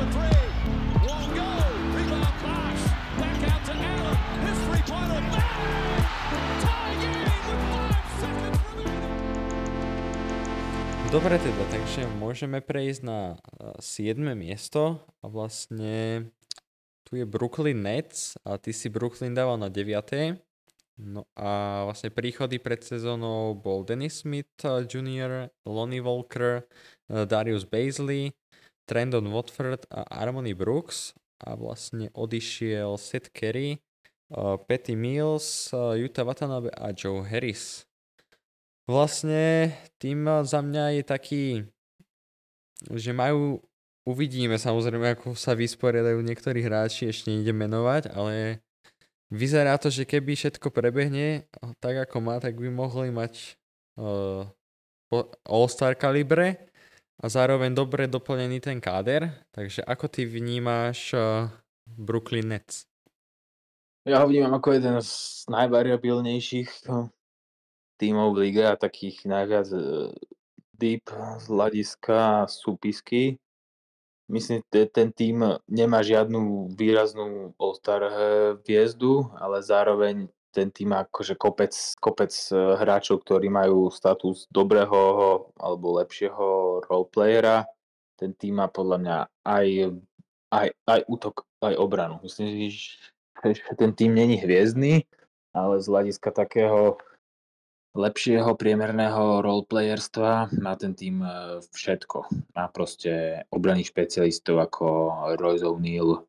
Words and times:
the 0.00 0.06
three. 0.16 0.40
Won't 1.04 1.30
go. 1.36 1.50
Rebound 1.92 2.36
Bosh. 2.40 2.84
Back 3.20 3.40
out 3.52 3.62
to 3.68 3.74
Allen. 3.76 4.16
His 4.48 4.58
three-pointer. 4.64 5.20
Bang! 5.28 6.04
Tie 6.64 6.94
game 7.04 7.36
with 7.48 7.62
five 7.68 8.04
seconds 8.20 8.60
remaining. 8.80 9.18
Dobre 11.12 11.36
teda, 11.36 11.64
takže 11.68 12.02
môžeme 12.16 12.64
prejsť 12.64 13.00
na 13.04 13.36
7. 13.76 14.16
miesto 14.32 15.04
a 15.20 15.26
vlastne 15.28 16.30
tu 17.04 17.20
je 17.20 17.26
Brooklyn 17.28 17.82
Nets 17.84 18.40
a 18.46 18.56
ty 18.56 18.72
si 18.72 18.88
Brooklyn 18.88 19.36
dával 19.36 19.60
na 19.60 19.68
9. 19.68 20.40
No 21.00 21.24
a 21.36 21.82
vlastne 21.88 22.12
príchody 22.12 22.60
pred 22.60 22.84
sezónou 22.84 23.56
bol 23.56 23.84
Dennis 23.88 24.20
Smith 24.20 24.52
eh, 24.64 24.84
Jr., 24.84 25.48
Lonnie 25.64 26.04
Walker, 26.04 26.64
eh, 27.08 27.24
Darius 27.24 27.64
Baisley, 27.64 28.36
Trendon 28.90 29.30
Watford 29.30 29.86
a 29.86 30.02
Harmony 30.10 30.50
Brooks 30.50 31.14
a 31.38 31.54
vlastne 31.54 32.10
odišiel 32.10 32.98
Seth 32.98 33.30
Carey, 33.30 33.78
eh, 33.78 34.56
Patty 34.66 34.98
Mills, 34.98 35.70
Yuta 35.70 36.26
Watanabe 36.26 36.74
a 36.74 36.90
Joe 36.90 37.22
Harris. 37.22 37.86
Vlastne 38.90 39.70
tým 40.02 40.26
za 40.42 40.58
mňa 40.58 40.98
je 40.98 41.02
taký, 41.06 41.44
že 42.90 43.14
majú, 43.14 43.62
uvidíme 44.02 44.58
samozrejme, 44.58 45.14
ako 45.14 45.38
sa 45.38 45.54
vysporiadajú 45.54 46.18
niektorí 46.26 46.58
hráči, 46.58 47.06
ešte 47.06 47.30
nejdem 47.30 47.54
menovať, 47.54 48.10
ale 48.10 48.58
Vyzerá 49.30 49.78
to, 49.78 49.94
že 49.94 50.02
keby 50.02 50.34
všetko 50.34 50.74
prebehne 50.74 51.46
tak, 51.78 52.02
ako 52.02 52.18
má, 52.18 52.42
tak 52.42 52.58
by 52.58 52.66
mohli 52.66 53.14
mať 53.14 53.54
uh, 53.94 54.42
All-Star 55.46 55.94
kalibre 55.94 56.69
a 57.20 57.26
zároveň 57.28 57.76
dobre 57.76 58.08
doplnený 58.08 58.64
ten 58.64 58.80
káder. 58.80 59.44
Takže 59.52 59.84
ako 59.84 60.08
ty 60.08 60.24
vnímáš 60.24 61.12
uh, 61.12 61.52
Brooklyn 61.84 62.48
Nets? 62.48 62.88
Ja 64.08 64.24
ho 64.24 64.26
vnímam 64.32 64.56
ako 64.56 64.80
jeden 64.80 64.96
z 65.04 65.44
najvariabilnejších 65.52 66.88
tímov 68.00 68.32
v 68.32 68.38
lige 68.48 68.64
a 68.64 68.80
takých 68.80 69.28
najviac 69.28 69.68
deep 70.72 71.04
z 71.12 71.44
hľadiska 71.52 72.48
súpisky 72.48 73.36
myslím, 74.30 74.62
že 74.70 74.86
ten 74.86 75.10
tým 75.10 75.42
nemá 75.66 76.00
žiadnu 76.06 76.72
výraznú 76.78 77.52
eh, 77.58 78.54
hviezdu, 78.62 79.26
ale 79.36 79.60
zároveň 79.60 80.30
ten 80.50 80.70
tým 80.74 80.90
akože 80.94 81.38
kopec, 81.38 81.72
kopec 81.98 82.32
eh, 82.50 82.56
hráčov, 82.78 83.22
ktorí 83.22 83.48
majú 83.50 83.88
status 83.90 84.50
dobrého 84.50 85.00
alebo 85.58 85.98
lepšieho 86.02 86.80
roleplayera. 86.86 87.66
Ten 88.18 88.36
tým 88.36 88.60
má 88.60 88.68
podľa 88.68 88.96
mňa 89.00 89.16
aj, 89.48 89.66
aj, 90.52 90.68
aj 90.84 91.00
útok, 91.08 91.48
aj 91.64 91.74
obranu. 91.80 92.20
Myslím, 92.20 92.68
že 92.68 92.98
ten 93.80 93.90
tým 93.96 94.12
není 94.12 94.36
hviezdny, 94.36 95.08
ale 95.56 95.80
z 95.80 95.86
hľadiska 95.88 96.30
takého 96.34 97.00
lepšieho 97.94 98.54
priemerného 98.54 99.42
roleplayerstva 99.42 100.54
má 100.62 100.72
ten 100.78 100.94
tým 100.94 101.22
e, 101.26 101.58
všetko. 101.74 102.30
Má 102.54 102.70
proste 102.70 103.42
obranných 103.50 103.90
špecialistov 103.90 104.62
ako 104.62 104.86
Royce 105.34 105.66
O'Neill, 105.66 106.14
e, 106.14 106.20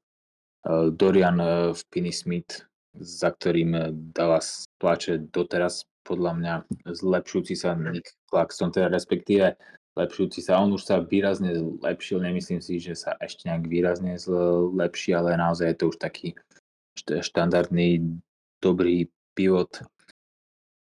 Dorian 0.89 1.37
e, 1.37 1.77
Finney-Smith, 1.93 2.65
za 2.97 3.29
ktorým 3.31 3.95
Dallas 4.11 4.67
plače 4.81 5.21
doteraz 5.31 5.87
podľa 6.03 6.31
mňa 6.37 6.53
zlepšujúci 6.91 7.53
sa 7.55 7.77
Nick 7.77 8.17
Claxton, 8.27 8.73
teda 8.73 8.89
respektíve 8.89 9.55
lepšujúci 9.95 10.41
sa. 10.41 10.59
On 10.59 10.73
už 10.73 10.83
sa 10.83 10.99
výrazne 10.99 11.55
zlepšil, 11.55 12.23
nemyslím 12.23 12.59
si, 12.59 12.81
že 12.81 12.97
sa 12.97 13.15
ešte 13.21 13.47
nejak 13.47 13.69
výrazne 13.69 14.17
zlepší, 14.17 15.15
ale 15.15 15.37
naozaj 15.37 15.71
je 15.71 15.77
to 15.77 15.85
už 15.93 15.97
taký 16.01 16.27
štandardný 16.97 18.19
dobrý 18.59 19.07
pivot 19.37 19.83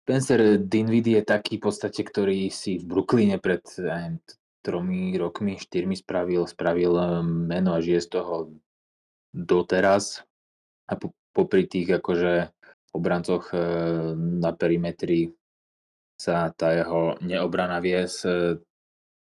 Spencer 0.08 0.56
Dinwiddie 0.56 1.20
je 1.20 1.28
taký 1.36 1.60
v 1.60 1.68
podstate, 1.68 2.00
ktorý 2.00 2.48
si 2.48 2.80
v 2.80 2.88
Brooklyne 2.88 3.36
pred 3.36 3.60
neviem, 3.76 4.16
tromi 4.64 5.12
rokmi, 5.20 5.60
štyrmi 5.60 6.00
spravil, 6.00 6.48
spravil 6.48 6.96
eh, 6.96 7.08
meno 7.20 7.76
a 7.76 7.84
žije 7.84 8.08
z 8.08 8.08
toho 8.16 8.48
doteraz. 9.36 10.24
A 10.88 10.96
po, 10.96 11.12
popri 11.38 11.70
tých 11.70 12.02
akože 12.02 12.50
obrancoch 12.98 13.54
eh, 13.54 13.62
na 14.18 14.50
perimetri 14.50 15.30
sa 16.18 16.50
tá 16.50 16.74
jeho 16.74 17.14
neobrana 17.22 17.78
vie 17.78 18.02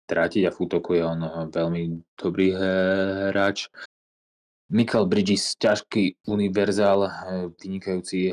trátiť 0.08 0.44
a 0.48 0.56
v 0.56 0.60
útoku 0.64 0.96
je 0.96 1.04
on 1.04 1.52
veľmi 1.52 2.00
dobrý 2.16 2.56
hráč. 3.28 3.68
Michael 4.72 5.12
Bridges, 5.12 5.56
ťažký 5.60 6.28
univerzál, 6.32 7.12
vynikajúci 7.60 8.32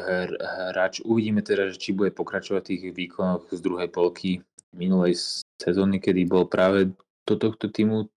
hráč. 0.71 1.03
Uvidíme 1.03 1.43
teda, 1.43 1.71
či 1.75 1.95
bude 1.95 2.15
pokračovať 2.15 2.63
v 2.63 2.71
tých 2.71 2.83
výkonoch 2.95 3.51
z 3.51 3.59
druhej 3.59 3.91
polky 3.91 4.43
minulej 4.75 5.19
sezóny, 5.59 6.03
kedy 6.03 6.27
bol 6.27 6.47
práve 6.47 6.95
do 7.27 7.35
tohto 7.39 7.71
týmu 7.71 8.11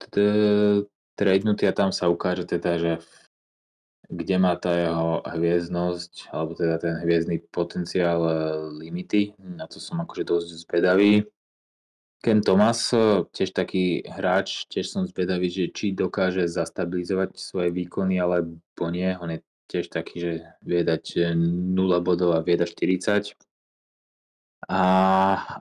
tradenutý 1.17 1.69
a 1.69 1.77
tam 1.77 1.93
sa 1.93 2.09
ukáže 2.09 2.45
teda, 2.45 2.71
že 2.81 2.91
kde 4.07 4.35
má 4.39 4.55
tá 4.55 4.71
jeho 4.71 5.19
hviezdnosť, 5.27 6.31
alebo 6.31 6.55
teda 6.55 6.79
ten 6.79 6.95
hviezdny 7.03 7.43
potenciál 7.51 8.21
eh, 8.23 8.37
limity. 8.83 9.35
Na 9.39 9.67
to 9.67 9.83
som 9.83 9.99
akože 9.99 10.23
dosť 10.23 10.49
zvedavý. 10.63 11.27
Ken 12.17 12.41
Thomas, 12.41 12.89
tiež 13.29 13.53
taký 13.53 14.01
hráč, 14.01 14.65
tiež 14.73 14.89
som 14.89 15.05
zvedavý, 15.05 15.53
že 15.53 15.69
či 15.69 15.93
dokáže 15.93 16.49
zastabilizovať 16.49 17.37
svoje 17.37 17.69
výkony, 17.69 18.17
alebo 18.17 18.57
nie. 18.89 19.13
On 19.21 19.29
je 19.29 19.45
tiež 19.69 19.93
taký, 19.93 20.15
že 20.17 20.31
vie 20.65 20.81
dať 20.81 21.37
0 21.37 21.77
bodov 22.01 22.33
a 22.33 22.41
vie 22.41 22.57
dať 22.57 22.73
40. 22.73 23.37
A, 24.65 24.83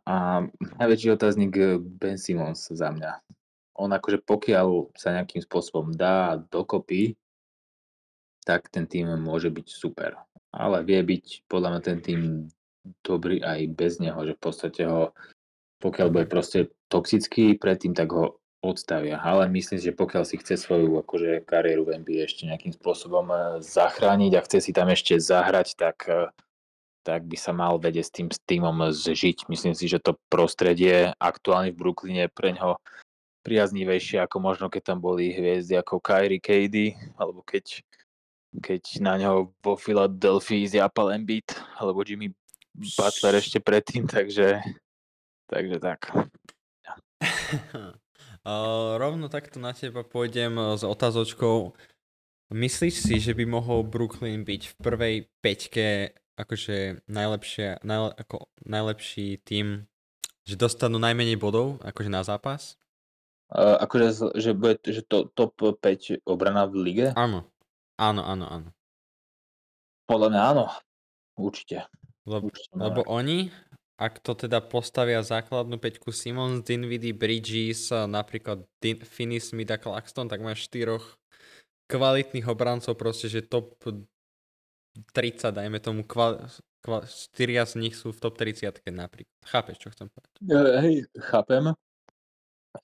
a 0.09 0.15
najväčší 0.81 1.13
otáznik 1.13 1.53
Ben 2.01 2.17
Simons 2.17 2.73
za 2.73 2.89
mňa. 2.89 3.21
On 3.77 3.93
akože 3.93 4.25
pokiaľ 4.25 4.97
sa 4.97 5.13
nejakým 5.13 5.45
spôsobom 5.45 5.93
dá 5.93 6.41
dokopy, 6.49 7.13
tak 8.47 8.71
ten 8.71 8.87
tým 8.87 9.11
môže 9.19 9.51
byť 9.51 9.67
super. 9.67 10.15
Ale 10.55 10.87
vie 10.87 11.03
byť 11.03 11.51
podľa 11.51 11.69
mňa 11.75 11.83
ten 11.83 11.99
tým 11.99 12.21
dobrý 13.03 13.43
aj 13.43 13.61
bez 13.75 13.99
neho, 13.99 14.17
že 14.23 14.39
v 14.39 14.41
podstate 14.41 14.87
ho 14.87 15.11
pokiaľ 15.81 16.09
bude 16.09 16.27
proste 16.29 16.73
toxický 16.89 17.59
predtým, 17.61 17.93
tak 17.93 18.09
ho 18.13 18.41
odstavia. 18.65 19.21
Ale 19.21 19.47
myslím, 19.53 19.79
že 19.79 19.93
pokiaľ 19.93 20.25
si 20.25 20.41
chce 20.41 20.57
svoju 20.57 20.99
akože, 21.05 21.45
kariéru 21.45 21.87
v 21.87 22.03
NBA 22.03 22.27
ešte 22.27 22.49
nejakým 22.49 22.73
spôsobom 22.75 23.27
eh, 23.31 23.41
zachrániť 23.61 24.33
a 24.35 24.45
chce 24.45 24.59
si 24.65 24.71
tam 24.73 24.89
ešte 24.89 25.21
zahrať, 25.21 25.77
tak, 25.77 26.09
eh, 26.09 26.33
tak 27.05 27.29
by 27.29 27.37
sa 27.39 27.53
mal 27.55 27.79
vedieť 27.79 28.05
s 28.09 28.15
tým 28.15 28.29
s 28.33 28.41
týmom 28.43 28.91
zžiť. 28.91 29.47
Myslím 29.47 29.77
si, 29.77 29.87
že 29.87 30.03
to 30.03 30.19
prostredie 30.33 31.15
aktuálne 31.21 31.71
v 31.71 31.79
Brooklyne 31.79 32.27
pre 32.33 32.57
ňoho 32.57 32.81
priaznivejšie 33.47 34.19
ako 34.27 34.43
možno 34.43 34.67
keď 34.67 34.91
tam 34.91 34.99
boli 34.99 35.31
hviezdy 35.31 35.79
ako 35.79 36.03
Kyrie 36.03 36.43
Cady, 36.43 36.99
alebo 37.15 37.47
keď, 37.47 37.79
keď 38.63 38.83
na 39.05 39.15
ňo 39.21 39.53
vo 39.61 39.75
Philadelphia 39.77 40.69
zjapal 40.69 41.13
Embiid, 41.17 41.57
alebo 41.77 42.05
Jimmy 42.07 42.33
Butler 42.75 43.41
ešte 43.41 43.61
predtým, 43.61 44.09
takže 44.17 44.61
Takže 45.47 45.79
tak. 45.79 46.01
Uh, 48.47 48.95
rovno 49.03 49.27
takto 49.27 49.59
na 49.59 49.75
teba 49.75 50.07
pôjdem 50.07 50.55
uh, 50.55 50.79
s 50.79 50.87
otázočkou. 50.87 51.75
Myslíš 52.55 52.95
si, 52.95 53.19
že 53.19 53.35
by 53.35 53.43
mohol 53.43 53.83
Brooklyn 53.83 54.47
byť 54.47 54.63
v 54.71 54.75
prvej 54.79 55.17
peťke 55.43 56.15
akože 56.39 57.03
najlepšie, 57.11 57.83
najle, 57.83 58.15
ako 58.15 58.47
najlepší 58.63 59.43
tým, 59.43 59.91
že 60.47 60.55
dostanú 60.55 61.03
najmenej 61.03 61.35
bodov 61.43 61.83
akože 61.83 62.07
na 62.07 62.23
zápas? 62.23 62.79
Uh, 63.51 63.83
akože, 63.83 64.39
že 64.39 64.55
bude 64.55 64.79
že 64.87 65.03
to, 65.03 65.27
top 65.27 65.59
5 65.59 66.23
obrana 66.23 66.71
v 66.71 66.87
lige? 66.87 67.07
Áno. 67.19 67.51
Áno, 67.97 68.23
áno, 68.25 68.47
áno. 68.49 68.69
Podľa 70.07 70.29
mňa 70.33 70.43
áno. 70.53 70.65
Určite. 71.37 71.89
Lebo, 72.29 72.49
Určite 72.49 72.77
lebo 72.77 73.01
oni 73.09 73.51
ak 73.97 74.21
to 74.21 74.37
teda 74.37 74.61
postavia 74.61 75.25
základnú 75.25 75.81
peťku 75.81 76.13
Simons, 76.13 76.61
Dinwiddie, 76.61 77.17
Bridges, 77.17 77.89
napríklad 77.89 78.69
Din- 78.77 79.01
Finney, 79.01 79.41
Smith 79.41 79.73
a 79.73 79.81
Claxton, 79.81 80.29
tak 80.29 80.45
máš 80.45 80.69
štyroch 80.69 81.17
kvalitných 81.89 82.45
obrancov, 82.45 82.93
proste, 83.01 83.33
že 83.33 83.41
top 83.41 83.81
30, 85.17 85.49
dajme 85.49 85.81
tomu, 85.81 86.05
kval- 86.05 86.45
kval- 86.85 87.09
štyria 87.09 87.65
z 87.65 87.81
nich 87.81 87.97
sú 87.97 88.13
v 88.13 88.21
top 88.21 88.37
30 88.37 88.85
napríklad. 88.93 89.33
Chápeš, 89.49 89.77
čo 89.81 89.89
chcem 89.97 90.13
povedať? 90.13 90.33
Hej, 90.85 90.97
chápem. 91.25 91.73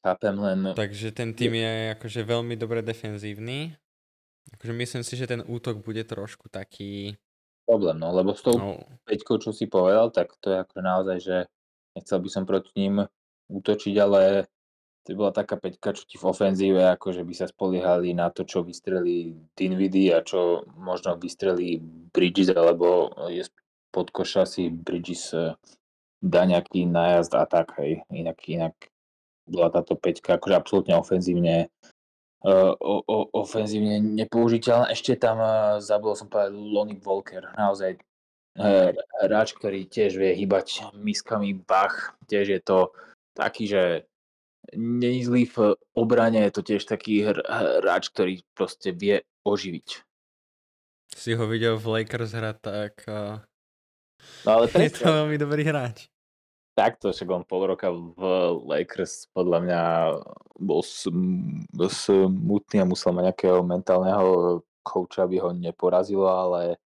Chápem 0.01 0.35
len... 0.41 0.59
Takže 0.73 1.13
ten 1.13 1.37
tým 1.37 1.53
je 1.61 1.93
akože 1.93 2.25
veľmi 2.25 2.57
dobre 2.57 2.81
defenzívny. 2.81 3.77
Akože 4.59 4.73
myslím 4.75 5.03
si, 5.07 5.15
že 5.15 5.31
ten 5.31 5.43
útok 5.47 5.79
bude 5.83 6.03
trošku 6.03 6.51
taký 6.51 7.15
problém, 7.63 7.97
no, 7.99 8.11
lebo 8.11 8.35
s 8.35 8.43
tou 8.43 8.59
no. 8.59 8.83
peťkou, 9.07 9.39
čo 9.39 9.55
si 9.55 9.71
povedal, 9.71 10.11
tak 10.11 10.35
to 10.43 10.51
je 10.51 10.59
ako 10.67 10.77
naozaj, 10.83 11.19
že 11.23 11.37
nechcel 11.95 12.19
by 12.19 12.29
som 12.29 12.43
proti 12.43 12.75
ním 12.75 13.07
útočiť, 13.49 13.95
ale 14.03 14.51
to 15.03 15.19
bola 15.19 15.35
taká 15.35 15.59
peťka, 15.59 15.99
čo 15.99 16.07
ti 16.07 16.15
v 16.19 16.31
ofenzíve, 16.31 16.83
akože 16.95 17.27
by 17.27 17.35
sa 17.35 17.51
spoliehali 17.51 18.15
na 18.15 18.31
to, 18.31 18.47
čo 18.47 18.63
vystrelí 18.63 19.35
Dinwiddie 19.59 20.15
a 20.15 20.23
čo 20.23 20.63
možno 20.79 21.19
vystrelí 21.19 21.83
Bridges, 22.15 22.55
alebo 22.55 23.11
je 23.27 23.43
pod 23.91 24.15
koša 24.15 24.47
si 24.47 24.71
Bridges 24.71 25.35
eh, 25.35 25.59
dá 26.23 26.47
nejaký 26.47 26.87
nájazd 26.87 27.33
a 27.35 27.45
tak, 27.51 27.75
hej. 27.83 28.07
Inak, 28.15 28.39
inak 28.47 28.75
bola 29.43 29.75
táto 29.75 29.99
peťka 29.99 30.39
akože 30.39 30.55
absolútne 30.55 30.95
ofenzívne 30.95 31.67
o, 32.43 32.97
o, 33.03 33.17
ofenzívne 33.39 34.03
nepoužiteľná. 34.03 34.91
Ešte 34.91 35.15
tam 35.19 35.39
uh, 35.39 35.79
zabudol 35.79 36.19
som 36.19 36.29
povedať 36.29 36.53
Lonnie 36.55 36.99
Walker, 36.99 37.47
naozaj 37.55 37.99
uh, 38.59 38.91
hráč, 39.23 39.55
ktorý 39.55 39.87
tiež 39.87 40.19
vie 40.19 40.35
hýbať 40.35 40.91
miskami 40.99 41.55
Bach, 41.55 42.19
tiež 42.27 42.59
je 42.59 42.61
to 42.63 42.91
taký, 43.33 43.71
že 43.71 43.83
není 44.77 45.23
zlý 45.23 45.49
v 45.49 45.79
obrane, 45.95 46.43
je 46.51 46.53
to 46.53 46.63
tiež 46.63 46.83
taký 46.85 47.27
hr- 47.27 47.47
hráč, 47.83 48.11
ktorý 48.11 48.43
proste 48.53 48.91
vie 48.91 49.23
oživiť. 49.47 49.89
Si 51.13 51.37
ho 51.37 51.45
videl 51.45 51.77
v 51.77 51.87
Lakers 52.01 52.33
hrať, 52.33 52.57
tak 52.63 52.95
No 54.47 54.49
ale 54.59 54.65
je 54.87 54.93
to 54.93 55.07
veľmi 55.11 55.37
dobrý 55.39 55.63
hráč. 55.67 56.12
Takto, 56.73 57.13
však 57.13 57.29
on 57.29 57.45
pol 57.45 57.69
roka 57.69 57.93
v 57.93 58.21
Lakers 58.65 59.29
podľa 59.31 59.59
mňa 59.61 59.83
bol 60.57 60.81
sm- 60.81 61.65
smutný 61.77 62.81
a 62.81 62.89
musel 62.89 63.13
mať 63.13 63.25
nejakého 63.31 63.61
mentálneho 63.61 64.27
kouča, 64.83 65.25
aby 65.25 65.39
ho 65.39 65.53
neporazilo, 65.53 66.27
ale 66.27 66.77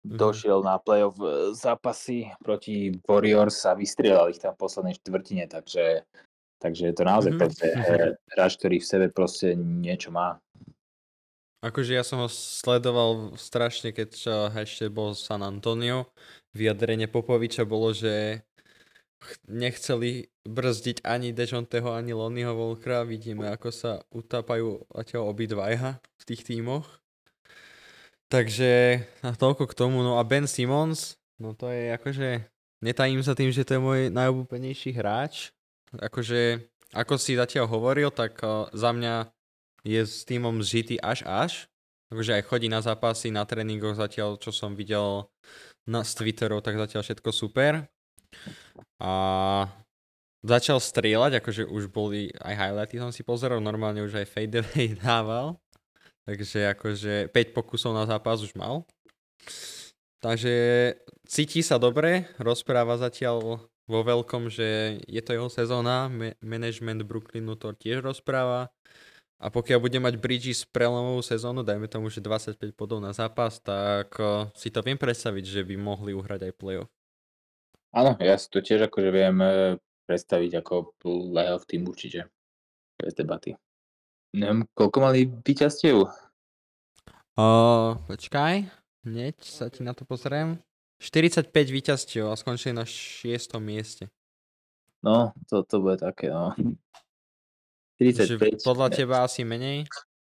Mhm. 0.00 0.16
došiel 0.16 0.64
na 0.64 0.80
playoff 0.80 1.20
e, 1.20 1.52
zápasy 1.52 2.32
proti 2.40 2.88
Warriors 3.04 3.68
a 3.68 3.76
vystrieľal 3.76 4.32
ich 4.32 4.40
tam 4.40 4.56
v 4.56 4.62
poslednej 4.64 4.96
štvrtine, 4.96 5.44
takže, 5.44 6.08
takže 6.56 6.88
je 6.88 6.94
to 6.96 7.04
naozaj 7.04 7.36
Mhm, 7.36 7.44
mhm. 7.44 7.84
he- 7.84 8.16
hráč, 8.32 8.52
ktorý 8.56 8.80
v 8.80 8.88
sebe 8.88 9.06
proste 9.12 9.52
niečo 9.56 10.08
má. 10.08 10.40
Akože 11.60 11.92
ja 11.92 12.00
som 12.00 12.24
ho 12.24 12.28
sledoval 12.32 13.36
strašne, 13.36 13.92
keď 13.92 14.08
čo 14.16 14.32
ešte 14.48 14.88
bol 14.88 15.12
San 15.12 15.44
Antonio. 15.44 16.08
Vyjadrenie 16.56 17.04
Popoviča 17.04 17.68
bolo, 17.68 17.92
že 17.92 18.40
nechceli 19.48 20.28
brzdiť 20.48 21.04
ani 21.04 21.32
Dejonteho, 21.36 21.92
ani 21.92 22.16
Lonnieho 22.16 22.56
Volkra. 22.56 23.04
Vidíme, 23.04 23.52
ako 23.52 23.68
sa 23.70 23.92
utápajú 24.10 24.84
zatiaľ 24.90 25.30
obidvaja 25.30 26.00
v 26.20 26.22
tých 26.24 26.42
tímoch. 26.44 27.00
Takže 28.30 29.02
a 29.26 29.34
toľko 29.34 29.66
k 29.70 29.76
tomu. 29.76 30.06
No 30.06 30.16
a 30.16 30.22
Ben 30.22 30.46
Simmons, 30.46 31.18
no 31.42 31.52
to 31.52 31.66
je 31.66 31.90
akože, 31.98 32.28
netajím 32.78 33.26
sa 33.26 33.34
tým, 33.34 33.50
že 33.50 33.66
to 33.66 33.76
je 33.76 33.82
môj 33.82 34.00
najobľúbenejší 34.14 34.94
hráč. 34.94 35.50
Akože, 35.98 36.70
ako 36.94 37.18
si 37.18 37.34
zatiaľ 37.34 37.66
hovoril, 37.66 38.14
tak 38.14 38.38
za 38.70 38.90
mňa 38.94 39.26
je 39.82 40.02
s 40.06 40.22
týmom 40.22 40.62
zžitý 40.62 41.02
až 41.02 41.26
až. 41.26 41.52
Takže 42.10 42.42
aj 42.42 42.46
chodí 42.46 42.66
na 42.66 42.82
zápasy, 42.82 43.30
na 43.30 43.46
tréningoch 43.46 43.94
zatiaľ, 43.94 44.34
čo 44.38 44.50
som 44.50 44.74
videl 44.74 45.30
na, 45.86 46.02
z 46.02 46.10
Twitterov, 46.18 46.62
tak 46.62 46.74
zatiaľ 46.74 47.06
všetko 47.06 47.30
super. 47.30 47.86
A 49.00 49.12
začal 50.44 50.76
strieľať, 50.80 51.40
akože 51.40 51.64
už 51.68 51.88
boli 51.88 52.32
aj 52.40 52.54
highlighty 52.56 53.00
som 53.00 53.12
si 53.12 53.24
pozeral, 53.24 53.64
normálne 53.64 54.04
už 54.04 54.20
aj 54.20 54.28
fadeaway 54.28 54.96
dával. 55.00 55.56
Takže 56.28 56.76
akože 56.76 57.32
5 57.32 57.56
pokusov 57.56 57.96
na 57.96 58.04
zápas 58.04 58.44
už 58.44 58.52
mal. 58.54 58.84
Takže 60.20 60.52
cíti 61.24 61.64
sa 61.64 61.80
dobre, 61.80 62.28
rozpráva 62.36 63.00
zatiaľ 63.00 63.64
vo 63.90 64.00
veľkom, 64.06 64.52
že 64.52 65.00
je 65.08 65.20
to 65.24 65.34
jeho 65.34 65.48
sezóna, 65.48 66.06
ma- 66.06 66.36
management 66.44 67.02
Brooklynu 67.02 67.56
to 67.56 67.72
tiež 67.74 68.04
rozpráva. 68.04 68.68
A 69.40 69.48
pokiaľ 69.48 69.80
bude 69.80 69.96
mať 69.96 70.20
Bridges 70.20 70.68
prelomovú 70.68 71.24
sezónu, 71.24 71.64
dajme 71.64 71.88
tomu, 71.88 72.12
že 72.12 72.20
25 72.20 72.76
bodov 72.76 73.00
na 73.00 73.16
zápas, 73.16 73.56
tak 73.58 74.12
eh, 74.20 74.52
si 74.52 74.68
to 74.68 74.84
viem 74.84 75.00
predstaviť, 75.00 75.44
že 75.48 75.60
by 75.64 75.74
mohli 75.80 76.12
uhrať 76.12 76.52
aj 76.52 76.54
playoff. 76.60 76.92
Áno, 77.90 78.14
ja 78.22 78.38
si 78.38 78.46
to 78.46 78.62
tiež 78.62 78.86
akože 78.86 79.10
viem 79.10 79.36
e, 79.42 79.50
predstaviť 80.06 80.62
ako 80.62 80.94
playoff 81.02 81.66
tým 81.66 81.86
určite. 81.90 82.30
Bez 82.98 83.18
debaty. 83.18 83.58
Neviem, 84.30 84.62
koľko 84.78 84.98
mali 85.02 85.26
víťazstiev? 85.26 86.06
Uh, 87.34 87.98
počkaj, 88.06 88.68
hneď 89.02 89.36
sa 89.42 89.66
ti 89.66 89.82
na 89.82 89.90
to 89.90 90.06
pozriem. 90.06 90.62
45 91.00 91.50
víťazstiev 91.50 92.28
a 92.30 92.36
skončili 92.38 92.76
na 92.76 92.84
6. 92.86 93.58
mieste. 93.58 94.12
No, 95.00 95.32
to, 95.48 95.64
to 95.64 95.80
bude 95.80 95.98
také, 95.98 96.28
no. 96.28 96.52
Takže 97.96 98.36
45. 98.36 98.68
podľa 98.68 98.88
ne, 98.92 98.94
teba 98.96 99.16
asi 99.24 99.42
menej? 99.44 99.88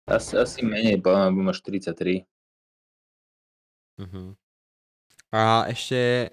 Asi, 0.06 0.38
asi 0.38 0.62
menej, 0.62 1.02
podľa 1.02 1.18
mňa 1.26 1.30
budú 1.34 1.44
mať 1.50 1.56
43. 1.58 2.26
Uh-huh. 4.02 4.38
A 5.34 5.66
ešte, 5.70 6.30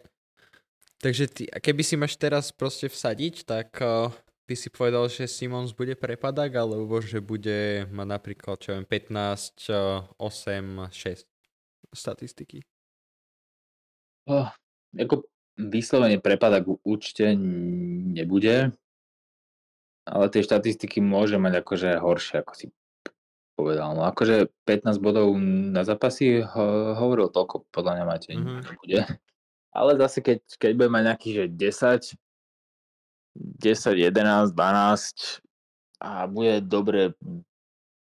takže 0.99 1.25
ty, 1.27 1.43
keby 1.47 1.81
si 1.81 1.95
máš 1.95 2.15
teraz 2.15 2.51
proste 2.51 2.87
vsadiť, 2.87 3.43
tak 3.43 3.69
uh, 3.79 4.11
by 4.45 4.55
si 4.55 4.67
povedal, 4.69 5.07
že 5.07 5.27
Simons 5.27 5.71
bude 5.71 5.95
prepadak, 5.95 6.55
alebo 6.55 6.99
že 6.99 7.19
bude 7.21 7.85
mať 7.89 8.07
napríklad, 8.07 8.57
čo 8.59 8.75
viem, 8.75 8.85
15, 8.85 9.67
uh, 9.71 10.03
8, 10.17 10.91
6 10.91 11.25
statistiky. 11.93 12.61
Oh, 14.29 14.45
ako 14.93 15.25
vyslovene 15.57 16.21
prepadak 16.21 16.63
určite 16.85 17.33
nebude, 18.13 18.69
ale 20.05 20.25
tie 20.29 20.41
štatistiky 20.41 21.01
môže 21.01 21.37
mať 21.37 21.61
akože 21.61 21.89
horšie, 21.97 22.35
ako 22.41 22.53
si 22.53 22.65
povedal. 23.53 23.91
No 23.97 24.05
akože 24.07 24.47
15 24.63 25.01
bodov 25.01 25.33
na 25.73 25.83
zápasy 25.83 26.45
ho, 26.45 26.95
hovoril 26.95 27.27
toľko, 27.27 27.67
podľa 27.69 27.91
mňa 27.97 28.05
máte, 28.05 28.29
Mhm. 28.33 28.39
mm-hmm. 28.39 28.61
nebude. 28.69 28.99
Ale 29.79 29.95
zase 29.95 30.19
keď, 30.19 30.43
keď 30.59 30.71
bude 30.75 30.89
mať 30.91 31.03
nejaký, 31.07 31.29
že 31.31 31.43
10, 31.47 32.19
10, 33.63 34.11
11, 34.11 34.51
12 34.51 35.39
a 36.03 36.27
bude 36.27 36.59
dobre 36.59 37.15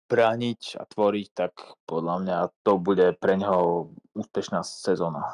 brániť 0.08 0.80
a 0.80 0.88
tvoriť, 0.88 1.28
tak 1.36 1.52
podľa 1.84 2.16
mňa 2.24 2.38
to 2.64 2.80
bude 2.80 3.12
pre 3.20 3.36
neho 3.36 3.92
úspešná 4.16 4.64
sezóna. 4.64 5.28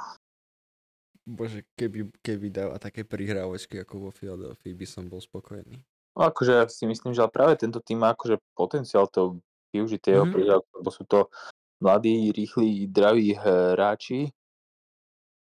Bože, 1.25 1.65
keby, 1.77 2.09
keby 2.21 2.47
dáva 2.49 2.81
také 2.81 3.05
prihrávočky 3.05 3.81
ako 3.81 4.09
vo 4.09 4.11
Philadelphia, 4.13 4.77
by 4.77 4.85
som 4.89 5.05
bol 5.05 5.21
spokojný. 5.21 5.77
No 6.17 6.21
akože 6.25 6.69
si 6.73 6.89
myslím, 6.89 7.13
že 7.13 7.25
práve 7.29 7.57
tento 7.57 7.81
tým 7.81 8.01
má 8.01 8.13
akože 8.13 8.41
potenciál 8.57 9.05
to 9.09 9.37
využiť 9.73 10.01
jeho 10.09 10.25
Mhm. 10.25 10.33
mm-hmm. 10.33 10.73
lebo 10.81 10.89
sú 10.89 11.03
to 11.05 11.29
mladí, 11.81 12.33
rýchli, 12.33 12.89
draví 12.89 13.35
hráči 13.35 14.31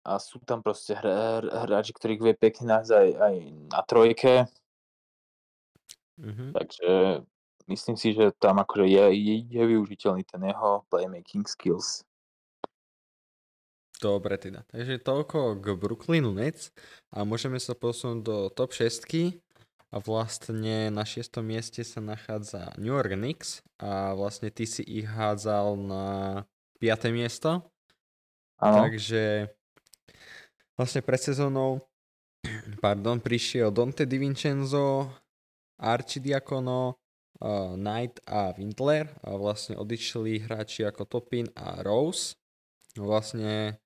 a 0.08 0.16
sú 0.24 0.40
tam 0.48 0.64
proste 0.64 0.96
hr- 0.96 1.52
hráči, 1.52 1.92
ktorých 1.92 2.24
vie 2.24 2.34
pekne 2.40 2.80
nájsť 2.80 2.92
aj, 2.96 3.10
aj 3.20 3.36
na 3.76 3.82
trojke, 3.84 4.34
Uh-huh. 6.18 6.50
takže 6.50 7.22
myslím 7.70 7.94
si, 7.94 8.18
že 8.18 8.34
tam 8.42 8.58
akože 8.58 8.90
je, 8.90 9.06
je, 9.14 9.36
je 9.54 9.64
využiteľný 9.70 10.26
ten 10.26 10.42
jeho 10.50 10.82
playmaking 10.90 11.46
skills. 11.46 12.02
Dobre 13.98 14.38
teda. 14.38 14.66
Takže 14.70 15.02
toľko 15.02 15.58
k 15.62 15.66
Brooklynu 15.74 16.30
Nets 16.30 16.70
a 17.10 17.26
môžeme 17.26 17.58
sa 17.58 17.74
posunúť 17.74 18.22
do 18.22 18.38
top 18.54 18.74
6 18.74 19.06
a 19.90 19.98
vlastne 20.02 20.94
na 20.94 21.02
6. 21.02 21.42
mieste 21.42 21.82
sa 21.82 22.02
nachádza 22.02 22.78
New 22.78 22.94
York 22.94 23.18
Knicks 23.18 23.66
a 23.82 24.14
vlastne 24.14 24.54
ty 24.54 24.70
si 24.70 24.86
ich 24.86 25.06
hádzal 25.06 25.78
na 25.78 26.06
5. 26.78 27.10
miesto. 27.10 27.66
Áno, 28.58 28.90
Takže 28.90 29.54
vlastne 30.78 31.02
pred 31.02 31.20
sezónou 31.20 31.82
pardon, 32.86 33.18
prišiel 33.20 33.74
Dante 33.74 34.06
DiVincenzo, 34.06 35.10
Archie 35.82 36.22
Diakono, 36.22 36.98
uh, 37.42 37.74
Knight 37.76 38.22
a 38.26 38.54
Windler 38.54 39.10
a 39.26 39.38
vlastne 39.38 39.78
odišli 39.78 40.46
hráči 40.46 40.86
ako 40.86 41.06
Topin 41.06 41.50
a 41.58 41.82
Rose. 41.82 42.38
Vlastne 42.98 43.78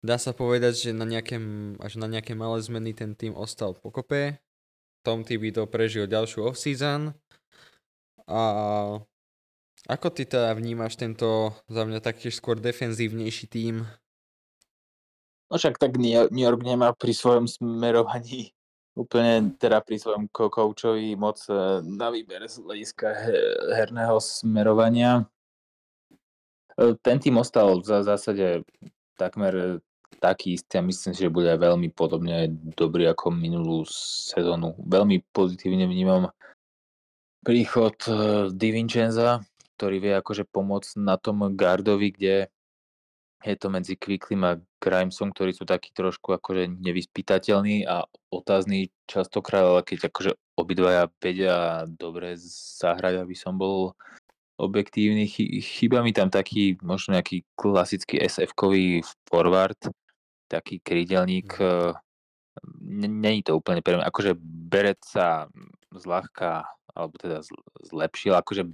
dá 0.00 0.16
sa 0.16 0.32
povedať, 0.32 0.88
že 0.88 0.90
na 0.96 1.04
nejaké, 1.04 1.36
až 1.80 2.00
na 2.00 2.08
nejaké 2.08 2.32
malé 2.32 2.60
zmeny 2.64 2.96
ten 2.96 3.12
tým 3.12 3.36
ostal 3.36 3.76
pokope. 3.76 4.40
Tom 5.04 5.24
Thibodeau 5.24 5.68
prežil 5.68 6.08
ďalšiu 6.08 6.52
off-season. 6.52 7.16
A 8.28 8.40
ako 9.88 10.08
ty 10.12 10.28
teda 10.28 10.52
vnímaš 10.52 11.00
tento 11.00 11.54
za 11.70 11.86
mňa 11.88 12.04
taktiež 12.04 12.36
skôr 12.36 12.60
defenzívnejší 12.60 13.48
tím? 13.48 13.88
No 15.48 15.54
však 15.56 15.80
tak 15.80 15.96
New 15.96 16.30
York 16.30 16.60
nemá 16.62 16.92
pri 16.92 17.12
svojom 17.16 17.48
smerovaní 17.48 18.52
úplne 19.02 19.54
teda 19.56 19.78
pri 19.80 19.96
svojom 19.96 20.26
ko- 20.28 20.50
koučovi 20.50 21.14
moc 21.14 21.38
eh, 21.48 21.80
na 21.86 22.10
výber 22.10 22.44
z 22.50 22.60
hľadiska 22.62 23.06
he- 23.14 23.58
herného 23.78 24.18
smerovania. 24.18 25.24
Eh, 26.74 26.98
Ten 27.00 27.22
tým 27.22 27.38
ostal 27.38 27.78
v 27.78 27.86
zásade 27.86 28.66
takmer 29.14 29.54
eh, 29.54 29.78
taký 30.18 30.58
istý 30.58 30.82
a 30.82 30.82
myslím 30.82 31.14
si, 31.14 31.22
že 31.22 31.30
bude 31.30 31.50
veľmi 31.54 31.94
podobne 31.94 32.50
dobrý 32.74 33.06
ako 33.06 33.30
minulú 33.30 33.86
sezónu. 33.86 34.74
Veľmi 34.82 35.22
pozitívne 35.30 35.86
vnímam 35.86 36.34
príchod 37.46 37.94
uh, 38.10 38.50
Di 38.50 38.74
Vincenza, 38.74 39.38
ktorý 39.78 39.96
vie 40.02 40.12
akože 40.18 40.42
pomôcť 40.50 40.98
na 40.98 41.14
tom 41.14 41.46
gardovi, 41.54 42.10
kde 42.10 42.50
je 43.38 43.54
to 43.54 43.70
medzi 43.70 43.94
Quicklim 43.94 44.42
a 44.42 44.58
Grimesom, 44.82 45.30
ktorí 45.30 45.54
sú 45.54 45.62
takí 45.62 45.94
trošku 45.94 46.34
akože 46.34 46.66
nevyspytateľní 46.82 47.86
a 47.86 48.02
otázny 48.34 48.90
častokrát, 49.06 49.62
ale 49.62 49.80
keď 49.86 50.10
akože 50.10 50.30
obidvaja 50.58 51.06
vedia 51.22 51.86
dobre 51.86 52.34
zahrať, 52.82 53.22
aby 53.22 53.34
som 53.38 53.54
bol 53.54 53.94
objektívny, 54.58 55.30
chýba 55.62 56.02
mi 56.02 56.10
tam 56.10 56.34
taký 56.34 56.74
možno 56.82 57.14
nejaký 57.14 57.46
klasický 57.54 58.18
SF-kový 58.18 59.06
forward, 59.30 59.78
taký 60.50 60.82
krídelník, 60.82 61.54
Mhm. 61.62 61.94
n- 62.98 63.18
není 63.22 63.46
to 63.46 63.54
úplne 63.54 63.78
pre 63.86 63.94
mňa, 63.94 64.10
akože 64.10 64.34
Beret 64.42 64.98
sa 65.06 65.46
zľahka, 65.94 66.66
alebo 66.90 67.14
teda 67.14 67.38
zl- 67.46 67.62
zlepšil, 67.86 68.34
akože 68.34 68.66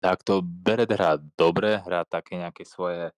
takto 0.00 0.40
Beret 0.40 0.88
hrá 0.88 1.20
dobre, 1.36 1.84
hrá 1.84 2.08
také 2.08 2.40
nejaké 2.40 2.64
svoje 2.64 3.12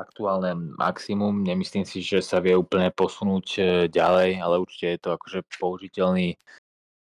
aktuálne 0.00 0.56
maximum. 0.80 1.44
Nemyslím 1.44 1.84
si, 1.84 2.00
že 2.00 2.24
sa 2.24 2.40
vie 2.40 2.56
úplne 2.56 2.88
posunúť 2.88 3.46
e, 3.56 3.62
ďalej, 3.92 4.40
ale 4.40 4.56
určite 4.56 4.96
je 4.96 5.00
to 5.04 5.10
akože 5.14 5.40
použiteľný, 5.60 6.40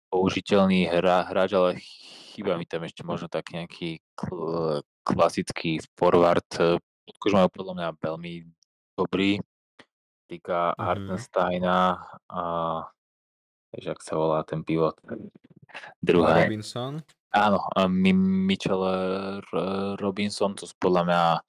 použiteľný 0.08 0.86
hra, 0.86 1.26
hráč, 1.26 1.50
ale 1.52 1.82
chýba 2.32 2.54
mi 2.54 2.64
tam 2.64 2.86
ešte 2.86 3.02
možno 3.02 3.26
taký 3.26 3.58
nejaký 3.58 3.90
kl- 4.14 4.80
klasický 5.02 5.82
forward. 5.98 6.46
e, 6.62 6.78
Akože 7.06 7.38
majú 7.38 7.50
podľa 7.54 7.74
mňa 7.78 7.88
veľmi 8.02 8.32
dobrý. 8.98 9.38
Týka 10.26 10.74
Mhm. 10.74 10.82
Hartensteina 10.82 12.02
a 12.26 12.42
vieš, 13.70 13.94
ak 13.94 14.00
sa 14.02 14.18
volá 14.18 14.42
ten 14.42 14.66
pivot. 14.66 14.98
Druhá. 16.02 16.42
Robinson. 16.42 16.98
Áno, 17.30 17.60
a 17.76 17.86
Mi- 17.86 18.16
Mitchell 18.16 18.80
R- 19.44 19.94
Robinson, 20.00 20.56
to 20.56 20.66
podľa 20.80 21.02
mňa 21.04 21.22
e, 21.36 21.40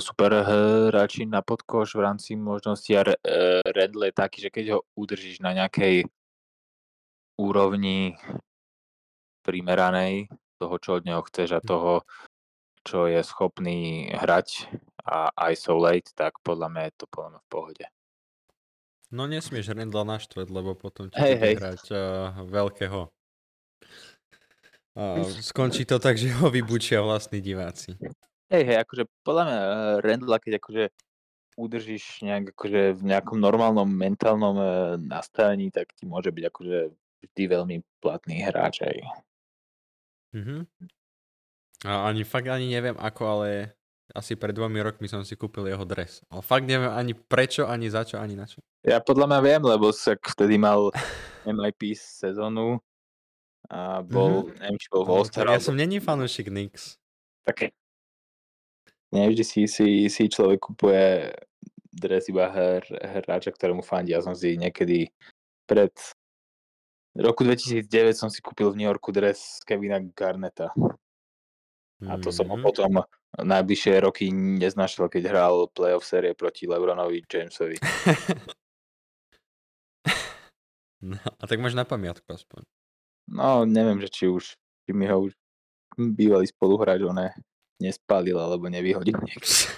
super 0.00 0.32
hráči 0.44 1.28
na 1.28 1.44
podkoš 1.44 1.96
v 1.96 2.04
rámci 2.04 2.36
možnosti 2.36 2.88
a 2.96 3.02
e, 3.04 3.16
Redle 3.64 4.08
je 4.08 4.14
taký, 4.16 4.38
že 4.44 4.50
keď 4.52 4.64
ho 4.76 4.78
udržíš 4.96 5.44
na 5.44 5.52
nejakej 5.52 6.08
úrovni 7.36 8.16
primeranej 9.44 10.28
toho, 10.58 10.74
čo 10.80 10.90
od 10.98 11.06
neho 11.06 11.22
chceš 11.24 11.56
a 11.56 11.60
toho, 11.64 12.02
čo 12.82 13.06
je 13.06 13.20
schopný 13.20 14.10
hrať 14.12 14.68
a 15.08 15.32
isolate, 15.52 16.12
tak 16.12 16.36
podľa 16.44 16.68
mňa 16.68 16.82
je 16.88 16.92
to 17.00 17.04
podľa 17.08 17.28
mňa 17.36 17.40
v 17.40 17.48
pohode. 17.48 17.84
No 19.08 19.24
nesmieš 19.24 19.72
Rendla 19.72 20.04
naštveť, 20.04 20.52
lebo 20.52 20.76
potom 20.76 21.08
ti 21.08 21.16
bude 21.16 21.40
hej. 21.40 21.54
hrať 21.56 21.84
uh, 21.96 22.00
veľkého. 22.44 23.08
Uh, 24.92 25.24
skončí 25.40 25.88
to 25.88 25.96
tak, 25.96 26.20
že 26.20 26.28
ho 26.36 26.52
vybučia 26.52 27.00
vlastní 27.00 27.40
diváci. 27.40 27.96
Hej, 28.48 28.62
hej, 28.64 28.78
akože 28.80 29.04
podľa 29.24 29.42
mňa 29.44 29.58
eh, 29.60 29.72
Rendla, 30.00 30.36
keď 30.40 30.52
akože 30.60 30.84
udržíš 31.58 32.22
nejak 32.22 32.54
akože 32.54 32.96
v 32.96 33.02
nejakom 33.04 33.36
normálnom 33.36 33.88
mentálnom 33.88 34.56
eh, 34.56 34.68
nastavení, 34.96 35.68
tak 35.68 35.92
ti 35.92 36.08
môže 36.08 36.32
byť 36.32 36.44
akože 36.48 36.78
vždy 37.28 37.44
veľmi 37.44 37.76
platný 38.00 38.46
hráč 38.46 38.86
aj. 38.86 38.96
Mhm. 40.32 40.64
A 41.86 42.10
ani 42.10 42.26
fakt 42.26 42.50
ani 42.50 42.66
neviem 42.72 42.98
ako, 42.98 43.22
ale 43.38 43.78
asi 44.16 44.34
pred 44.34 44.56
dvomi 44.56 44.80
rokmi 44.80 45.06
som 45.06 45.20
si 45.22 45.36
kúpil 45.36 45.68
jeho 45.68 45.84
dres. 45.84 46.24
Ale 46.32 46.40
fakt 46.40 46.64
neviem 46.64 46.90
ani 46.90 47.12
prečo, 47.12 47.68
ani 47.68 47.92
za 47.92 48.02
čo, 48.02 48.18
ani 48.18 48.34
na 48.34 48.48
čo. 48.48 48.58
Ja 48.82 49.04
podľa 49.04 49.30
mňa 49.30 49.40
viem, 49.44 49.62
lebo 49.62 49.92
sa 49.92 50.16
vtedy 50.16 50.56
mal 50.56 50.90
MIP 51.44 51.92
sezónu 51.94 52.80
a 53.68 54.00
bol, 54.00 54.48
mm-hmm. 54.48 54.58
neviem, 54.64 54.78
či 54.80 54.88
bol 54.88 55.04
v 55.04 55.10
All-Star, 55.12 55.46
ja 55.52 55.60
som 55.60 55.76
není 55.76 56.00
fanúšik 56.00 56.48
Knicks. 56.48 56.96
také. 57.44 57.76
Nevždy 59.08 59.44
si, 59.44 59.60
si, 59.64 59.88
si 60.12 60.28
človek 60.28 60.60
kupuje 60.60 61.32
dres 61.96 62.28
iba 62.28 62.52
hr, 62.52 62.84
hráča, 63.24 63.50
ktorému 63.50 63.80
fandí. 63.80 64.12
Ja 64.12 64.20
som 64.20 64.36
si 64.36 64.54
niekedy 64.60 65.08
pred 65.64 65.90
roku 67.16 67.42
2009 67.42 68.14
som 68.14 68.28
si 68.28 68.38
kúpil 68.44 68.70
v 68.70 68.78
New 68.78 68.88
Yorku 68.88 69.10
dres 69.10 69.58
Kevina 69.64 69.98
Garneta. 69.98 70.70
A 72.06 72.14
to 72.22 72.30
som 72.30 72.46
ho 72.46 72.54
Mhm. 72.54 72.62
potom 72.62 72.92
najbližšie 73.42 73.98
roky 74.06 74.30
neznašal, 74.30 75.10
keď 75.10 75.34
hral 75.34 75.66
playoff 75.74 76.06
série 76.06 76.30
proti 76.36 76.70
Lebronovi 76.70 77.24
Jamesovi. 77.26 77.76
No, 80.98 81.14
a 81.14 81.44
tak 81.46 81.62
máš 81.62 81.78
na 81.78 81.86
pamiatku 81.86 82.26
aspoň. 82.26 82.66
No, 83.30 83.62
neviem, 83.62 84.02
že 84.02 84.10
či 84.10 84.26
už, 84.26 84.58
či 84.58 84.90
mi 84.90 85.06
ho 85.06 85.30
už 85.30 85.32
bývalý 85.94 86.50
spoluhráč 86.50 87.06
ne, 87.14 87.30
nespálil 87.78 88.38
alebo 88.38 88.66
nevyhodil 88.66 89.18
niekde. 89.26 89.70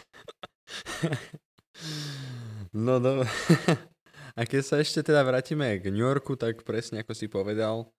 No 2.72 3.00
do... 3.00 3.24
A 4.38 4.46
keď 4.46 4.62
sa 4.62 4.76
ešte 4.78 5.02
teda 5.02 5.26
vrátime 5.26 5.82
k 5.82 5.90
New 5.90 6.06
Yorku, 6.06 6.38
tak 6.38 6.62
presne 6.62 7.02
ako 7.02 7.12
si 7.12 7.26
povedal, 7.26 7.90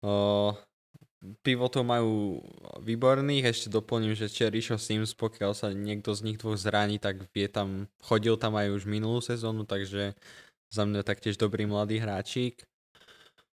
o, 0.00 0.54
pivotov 1.42 1.82
majú 1.82 2.40
výborných, 2.80 3.50
ešte 3.50 3.68
doplním, 3.68 4.14
že 4.14 4.30
Cherryšo 4.30 4.78
Sims, 4.78 5.12
pokiaľ 5.12 5.52
sa 5.58 5.74
niekto 5.74 6.14
z 6.14 6.22
nich 6.22 6.38
dvoch 6.38 6.54
zraní, 6.56 7.02
tak 7.02 7.26
vie 7.34 7.50
tam, 7.50 7.90
chodil 7.98 8.38
tam 8.38 8.54
aj 8.54 8.72
už 8.72 8.82
minulú 8.86 9.18
sezónu, 9.18 9.66
takže 9.66 10.14
za 10.70 10.82
mňa 10.86 11.02
taktiež 11.02 11.34
dobrý 11.34 11.66
mladý 11.66 11.98
hráčik. 11.98 12.62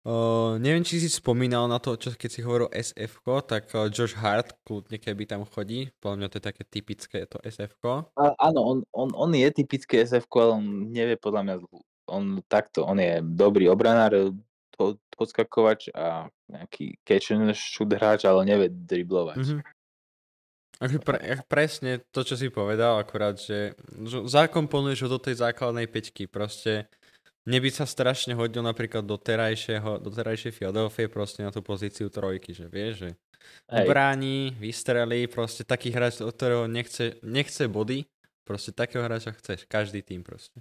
Uh, 0.09 0.57
neviem, 0.57 0.81
či 0.81 1.05
si 1.05 1.13
spomínal 1.13 1.69
na 1.69 1.77
to, 1.77 1.93
čo 2.01 2.17
keď 2.17 2.31
si 2.33 2.41
hovoril 2.41 2.73
sf 2.73 3.21
tak 3.45 3.69
uh, 3.77 3.93
Josh 3.93 4.17
Hart, 4.17 4.57
kľudne 4.65 4.97
keby 4.97 5.29
tam 5.29 5.45
chodí, 5.45 5.93
podľa 6.01 6.17
mňa 6.17 6.29
to 6.33 6.37
je 6.41 6.45
také 6.49 6.63
typické 6.65 7.17
to 7.29 7.37
sf 7.45 7.77
áno, 8.17 8.61
on, 8.65 8.79
on, 8.97 9.13
on 9.13 9.31
je 9.37 9.45
typické 9.53 10.01
SF, 10.01 10.25
ale 10.33 10.57
on 10.57 10.65
nevie 10.89 11.21
podľa 11.21 11.43
mňa, 11.45 11.55
on 12.09 12.41
takto, 12.49 12.89
on 12.89 12.97
je 12.97 13.21
dobrý 13.21 13.69
obranár, 13.69 14.33
po- 14.73 14.97
podskakovač 15.13 15.93
a 15.93 16.33
nejaký 16.49 16.97
catch 17.05 17.37
and 17.37 17.53
shoot 17.53 17.93
hráč, 17.93 18.25
ale 18.25 18.49
nevie 18.49 18.73
driblovať. 18.73 19.37
Mhm. 19.45 19.61
Akože 20.79 21.01
pre, 21.03 21.19
ak 21.19 21.51
presne 21.51 22.01
to, 22.15 22.23
čo 22.23 22.39
si 22.39 22.55
povedal, 22.55 23.03
akurát, 23.03 23.35
že, 23.35 23.77
že 24.09 24.25
zakomponuješ 24.25 25.05
ho 25.05 25.09
do 25.11 25.21
tej 25.21 25.43
základnej 25.43 25.91
peťky, 25.91 26.31
proste 26.31 26.87
mne 27.49 27.65
by 27.65 27.71
sa 27.73 27.89
strašne 27.89 28.37
hodil 28.37 28.61
napríklad 28.61 29.09
do 29.09 29.17
terajšieho, 29.17 30.05
do 30.05 30.13
terajšej 30.13 30.53
Philadelphia 30.53 31.09
proste 31.09 31.41
na 31.41 31.49
tú 31.49 31.65
pozíciu 31.65 32.13
trojky, 32.13 32.53
že 32.53 32.69
vieš, 32.69 32.95
že 33.01 33.11
Hej, 33.73 33.89
bráni, 33.89 34.53
vystrelí, 34.61 35.25
proste 35.33 35.65
taký 35.65 35.89
hráč, 35.89 36.21
od 36.21 36.29
ktorého 36.37 36.69
nechce, 36.69 37.17
nechce 37.25 37.65
body, 37.65 38.05
proste 38.45 38.77
takého 38.77 39.01
hráča 39.01 39.33
chceš, 39.41 39.65
každý 39.65 40.05
tým 40.05 40.21
proste. 40.21 40.61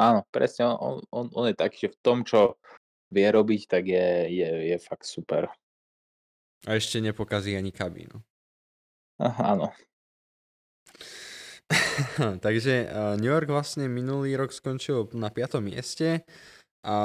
áno, 0.00 0.24
presne, 0.32 0.72
on, 0.72 1.04
on, 1.12 1.28
on 1.36 1.44
je 1.52 1.56
taký, 1.60 1.84
že 1.84 1.92
v 1.92 2.00
tom, 2.00 2.24
čo 2.24 2.56
vie 3.12 3.28
robiť, 3.28 3.60
tak 3.68 3.84
je, 3.84 4.08
je, 4.32 4.48
je 4.72 4.76
fakt 4.80 5.04
super. 5.04 5.52
A 6.64 6.80
ešte 6.80 7.04
nepokazí 7.04 7.52
ani 7.52 7.68
kabínu. 7.68 8.16
Aha, 9.20 9.54
áno, 9.54 9.68
Takže 12.44 12.74
uh, 12.86 13.14
New 13.16 13.30
York 13.30 13.48
vlastne 13.48 13.88
minulý 13.88 14.36
rok 14.36 14.52
skončil 14.52 15.08
na 15.16 15.32
5. 15.32 15.60
mieste 15.64 16.26
a 16.84 16.96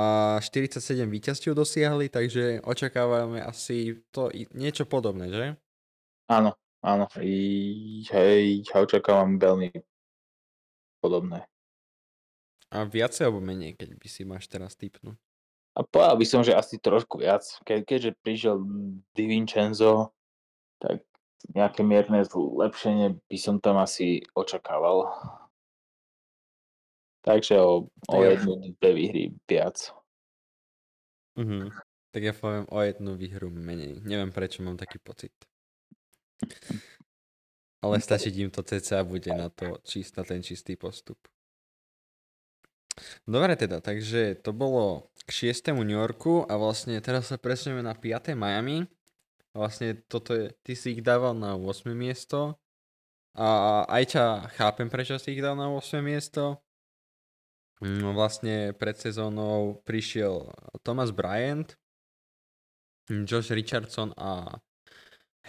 47 0.43 1.07
víťazstiev 1.07 1.55
dosiahli, 1.55 2.11
takže 2.11 2.59
očakávame 2.67 3.39
asi 3.39 4.03
to 4.11 4.27
niečo 4.51 4.83
podobné, 4.83 5.31
že? 5.31 5.45
áno, 6.29 6.51
áno, 6.83 7.07
I, 7.17 8.03
hej, 8.11 8.67
ja 8.67 8.83
očakávam 8.83 9.39
veľmi 9.39 9.71
podobné. 10.99 11.47
A 12.69 12.85
viacej 12.85 13.25
alebo 13.25 13.41
menej, 13.41 13.73
keď 13.79 13.97
by 13.97 14.07
si 14.11 14.21
máš 14.27 14.45
teraz 14.45 14.77
typnúť. 14.77 15.17
A 15.73 15.81
povedal 15.81 16.19
by 16.19 16.25
som, 16.27 16.41
že 16.43 16.53
asi 16.53 16.77
trošku 16.77 17.23
viac. 17.23 17.41
Ke, 17.65 17.81
keďže 17.81 18.19
prišiel 18.21 18.61
Di 19.15 19.25
Vincenzo, 19.25 20.11
tak 20.77 21.01
nejaké 21.47 21.81
mierne 21.81 22.21
zlepšenie 22.25 23.15
by 23.31 23.37
som 23.39 23.63
tam 23.63 23.79
asi 23.79 24.23
očakával. 24.35 25.07
Takže 27.23 27.59
o, 27.59 27.87
o 27.87 28.17
ja- 28.23 28.35
jednu, 28.35 28.75
dve 28.79 28.91
výhry 28.95 29.23
viac. 29.47 29.91
Mhm. 31.39 31.71
Tak 32.09 32.21
ja 32.25 32.33
poviem 32.33 32.65
o 32.73 32.79
jednu 32.81 33.13
výhru 33.13 33.53
menej. 33.53 34.01
Neviem 34.01 34.33
prečo 34.33 34.65
mám 34.65 34.81
taký 34.81 34.97
pocit. 34.97 35.31
Ale 37.79 38.01
stačiť 38.01 38.33
im 38.43 38.49
to 38.51 38.65
cca 38.65 39.05
bude 39.05 39.29
na 39.31 39.47
to 39.53 39.79
čist, 39.85 40.17
na 40.19 40.25
ten 40.25 40.43
čistý 40.43 40.75
postup. 40.75 41.21
Dobre 43.23 43.55
teda, 43.55 43.79
takže 43.79 44.35
to 44.43 44.51
bolo 44.51 45.13
k 45.23 45.53
6. 45.53 45.71
New 45.71 45.95
Yorku 45.95 46.43
a 46.43 46.59
vlastne 46.59 46.99
teraz 46.99 47.31
sa 47.31 47.39
presunieme 47.39 47.85
na 47.85 47.95
5. 47.95 48.35
Miami. 48.35 48.83
Vlastne 49.53 49.97
toto 50.05 50.37
je, 50.37 50.53
ty 50.61 50.77
si 50.77 50.97
ich 50.97 51.01
dával 51.01 51.33
na 51.33 51.57
8. 51.57 51.89
miesto 51.97 52.57
a 53.33 53.81
aj 53.89 54.03
ťa 54.13 54.25
chápem, 54.57 54.87
prečo 54.89 55.17
si 55.17 55.33
ich 55.37 55.41
dal 55.41 55.57
na 55.57 55.69
8. 55.69 56.01
miesto. 56.05 56.61
Mm, 57.79 58.11
Vlastne 58.11 58.55
pred 58.75 58.99
sezónou 58.99 59.79
prišiel 59.87 60.51
Thomas 60.83 61.15
Bryant 61.15 61.79
Josh 63.09 63.49
Richardson 63.49 64.13
a 64.17 64.61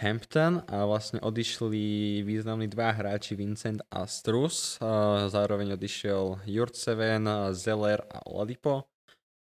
Hampton 0.01 0.65
a 0.65 0.89
vlastne 0.89 1.21
odišli 1.21 2.25
významní 2.25 2.65
dva 2.65 2.89
hráči 2.89 3.37
Vincent 3.37 3.85
a 3.93 4.09
Strus. 4.09 4.81
Zároveň 5.29 5.77
odišiel 5.77 6.41
Jurtseven, 6.49 7.29
Zeller 7.53 8.01
a 8.09 8.25
Oladipo 8.25 8.89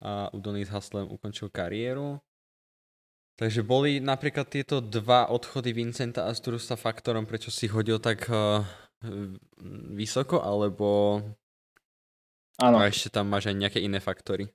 a 0.04 0.28
Udonis 0.36 0.68
Haslem 0.68 1.08
ukončil 1.08 1.48
kariéru. 1.48 2.20
Takže 3.34 3.66
boli 3.66 3.98
napríklad 3.98 4.46
tieto 4.46 4.78
dva 4.78 5.26
odchody 5.26 5.74
Vincenta 5.74 6.30
a 6.30 6.32
Strusa 6.38 6.78
faktorom, 6.78 7.26
prečo 7.26 7.50
si 7.50 7.66
hodil 7.66 7.98
tak 7.98 8.30
uh, 8.30 8.62
vysoko, 9.90 10.38
alebo 10.38 11.18
Áno, 12.62 12.78
a 12.78 12.86
ešte 12.86 13.10
tam 13.10 13.26
máš 13.26 13.50
aj 13.50 13.56
nejaké 13.58 13.78
iné 13.82 13.98
faktory? 13.98 14.46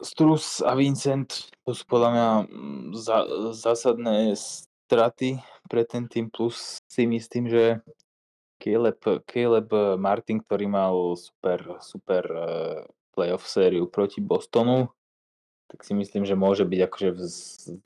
Strus 0.00 0.64
a 0.64 0.72
Vincent 0.78 1.52
to 1.66 1.76
sú 1.76 1.84
podľa 1.84 2.10
mňa 2.14 2.28
mm, 2.48 2.84
za, 2.96 3.18
zásadné 3.52 4.32
straty 4.32 5.36
pre 5.68 5.84
ten 5.84 6.08
tým, 6.08 6.32
plus 6.32 6.80
si 6.88 7.04
myslím, 7.04 7.52
že 7.52 7.84
Caleb, 8.56 8.98
Caleb 9.28 9.68
Martin, 10.00 10.40
ktorý 10.42 10.66
mal 10.66 10.94
super, 11.14 11.78
super 11.84 12.24
eh, 12.24 12.80
playoff 13.12 13.46
sériu 13.46 13.86
proti 13.86 14.18
Bostonu, 14.24 14.88
tak 15.68 15.84
si 15.84 15.92
myslím, 15.92 16.24
že 16.24 16.32
môže 16.32 16.64
byť 16.64 16.80
akože 16.88 17.08
v 17.12 17.20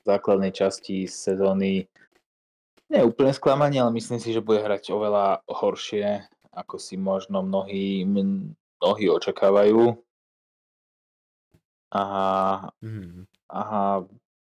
základnej 0.07 0.55
časti 0.55 1.03
sezóny 1.03 1.91
nie 2.87 3.01
úplne 3.03 3.33
sklamanie, 3.35 3.81
ale 3.81 3.91
myslím 3.97 4.21
si, 4.21 4.31
že 4.31 4.43
bude 4.43 4.61
hrať 4.61 4.93
oveľa 4.93 5.43
horšie, 5.49 6.23
ako 6.53 6.77
si 6.77 6.95
možno 6.95 7.41
mnohí, 7.41 8.05
mnohí 8.05 9.05
očakávajú. 9.09 9.97
A, 11.93 12.03
Mhm. 12.81 13.29
a 13.49 13.61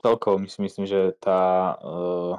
celkovo 0.02 0.38
my 0.38 0.48
si 0.50 0.58
myslím, 0.62 0.86
že 0.86 1.14
tá 1.18 1.74
uh, 1.78 2.38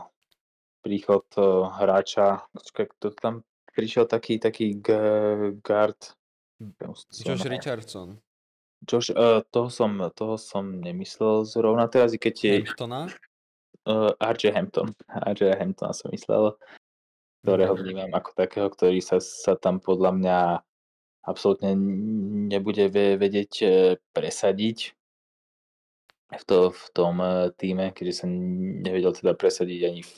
príchod 0.84 1.28
uh, 1.36 1.68
hráča, 1.80 2.48
počkaj, 2.56 2.86
kto 2.96 3.06
tam 3.16 3.36
prišiel 3.76 4.08
taký, 4.08 4.40
taký 4.40 4.80
g- 4.80 5.56
guard, 5.64 6.16
Josh 6.80 7.44
Richardson. 7.48 8.20
Josh, 8.82 9.12
uh, 9.12 9.46
toho, 9.50 9.70
som, 9.70 9.92
toho 10.12 10.36
som 10.36 10.82
nemyslel 10.82 11.46
zrovna 11.46 11.86
teraz, 11.86 12.12
i 12.12 12.20
keď 12.20 12.36
je 12.38 12.54
Hamptona. 12.66 13.02
uh, 13.86 14.12
RJ 14.18 14.44
Hampton. 14.52 14.90
RJ 15.08 15.54
Hamptona 15.54 15.94
som 15.94 16.10
myslel, 16.10 16.58
ktorého 17.42 17.74
Mhm. 17.74 17.80
vnímam 17.80 18.12
ako 18.12 18.30
takého, 18.34 18.68
ktorý 18.68 19.00
sa, 19.00 19.18
sa 19.18 19.54
tam 19.54 19.78
podľa 19.78 20.12
mňa 20.14 20.40
absolútne 21.22 21.78
nebude 22.50 22.90
ve- 22.90 23.14
vedieť 23.14 23.52
eh, 23.62 23.74
presadiť 24.12 24.94
v, 26.32 26.44
to, 26.48 26.72
v 26.72 26.84
tom 26.96 27.20
týme, 27.54 27.92
keďže 27.92 28.24
sa 28.24 28.26
nevedel 28.26 29.12
teda 29.12 29.36
presadiť 29.36 29.80
ani 29.84 30.02
v... 30.02 30.16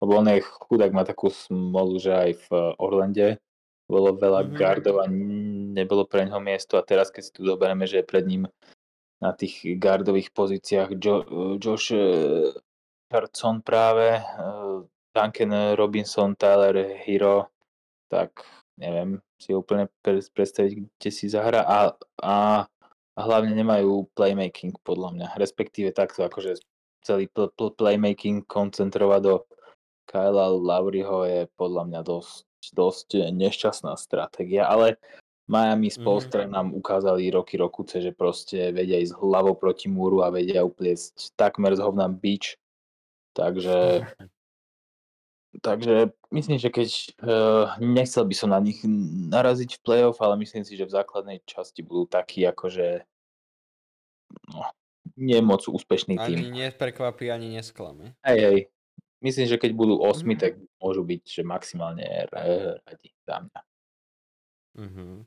Lebo 0.00 0.12
on 0.16 0.26
je 0.26 0.40
chudák, 0.40 0.90
má 0.90 1.04
takú 1.04 1.28
smolu, 1.28 2.00
že 2.00 2.08
aj 2.08 2.30
v 2.40 2.46
Orlande 2.80 3.36
bolo 3.90 4.14
veľa 4.14 4.40
Mhm. 4.40 4.46
mm-hmm. 4.46 4.60
gardov 4.60 4.96
a 5.02 5.06
nebolo 5.74 6.02
pre 6.06 6.24
neho 6.26 6.38
miesto 6.38 6.78
a 6.78 6.86
teraz 6.86 7.10
keď 7.10 7.22
si 7.26 7.32
tu 7.34 7.40
zoberieme, 7.44 7.84
že 7.84 8.00
je 8.00 8.06
pred 8.06 8.24
ním 8.24 8.46
na 9.20 9.36
tých 9.36 9.76
gardových 9.76 10.32
pozíciách 10.32 10.96
jo, 10.96 11.16
Josh 11.60 11.92
eh, 11.92 12.54
Richardson 13.10 13.60
práve, 13.60 14.16
eh, 14.16 14.76
Duncan 15.10 15.74
Robinson, 15.74 16.38
Tyler 16.38 16.96
Hero, 17.02 17.50
tak 18.06 18.46
neviem 18.78 19.18
si 19.36 19.50
úplne 19.52 19.90
pre- 20.00 20.22
predstaviť, 20.22 20.72
kde 20.96 21.10
si 21.10 21.26
zahra 21.26 21.66
a, 21.66 21.92
a, 22.22 22.36
a 23.16 23.20
hlavne 23.20 23.52
nemajú 23.52 24.08
playmaking 24.14 24.72
podľa 24.86 25.10
mňa, 25.12 25.28
respektíve 25.36 25.90
takto 25.90 26.22
akože 26.24 26.62
celý 27.02 27.26
pl- 27.28 27.50
pl- 27.52 27.74
playmaking 27.74 28.46
koncentrovať 28.46 29.20
do 29.20 29.34
Kyla 30.06 30.50
Lowryho 30.52 31.18
je 31.26 31.40
podľa 31.54 31.82
mňa 31.86 32.00
dosť, 32.02 32.46
dosť 32.76 33.32
nešťastná 33.32 33.96
stratégia, 33.96 34.68
ale 34.68 35.00
Miami 35.50 35.90
Mhm. 35.90 35.96
Spolstra 35.98 36.46
nám 36.46 36.70
ukázali 36.76 37.26
roky 37.34 37.58
rokuce, 37.58 37.98
že 37.98 38.14
proste 38.14 38.70
vedia 38.70 39.02
ísť 39.02 39.18
hlavou 39.18 39.58
proti 39.58 39.90
múru 39.90 40.22
a 40.22 40.30
vedia 40.30 40.62
upliesť 40.62 41.34
takmer 41.34 41.74
z 41.74 41.82
hovna 41.82 42.06
bič. 42.06 42.54
Takže 43.34 44.04
Takže 45.58 46.14
myslím, 46.30 46.62
že 46.62 46.70
keď 46.70 46.88
uh, 47.26 47.74
nechcel 47.82 48.22
by 48.22 48.34
som 48.38 48.54
na 48.54 48.62
nich 48.62 48.86
naraziť 49.34 49.76
v 49.76 49.82
playoff, 49.82 50.22
ale 50.22 50.38
myslím 50.38 50.62
si, 50.62 50.78
že 50.78 50.86
v 50.86 50.94
základnej 50.94 51.42
časti 51.42 51.82
budú 51.82 52.06
takí 52.06 52.46
akože 52.46 53.02
no, 54.54 54.62
nie 55.18 55.42
moc 55.42 55.66
úspešný 55.66 56.22
tým. 56.22 56.38
Ani 56.38 56.70
neprekvapí, 56.70 57.34
ani 57.34 57.50
nesklame. 57.50 58.14
Hej, 58.22 58.38
hej. 58.38 58.58
Myslím, 59.20 59.46
že 59.46 59.56
keď 59.56 59.70
budú 59.72 60.00
osmi, 60.00 60.32
Mhm. 60.32 60.40
tak 60.40 60.52
môžu 60.76 61.02
byť 61.02 61.22
že 61.22 61.42
maximálne 61.42 62.04
radi 62.26 63.08
za 63.22 63.36
mňa. 63.38 63.60
Uh-huh. 64.78 65.26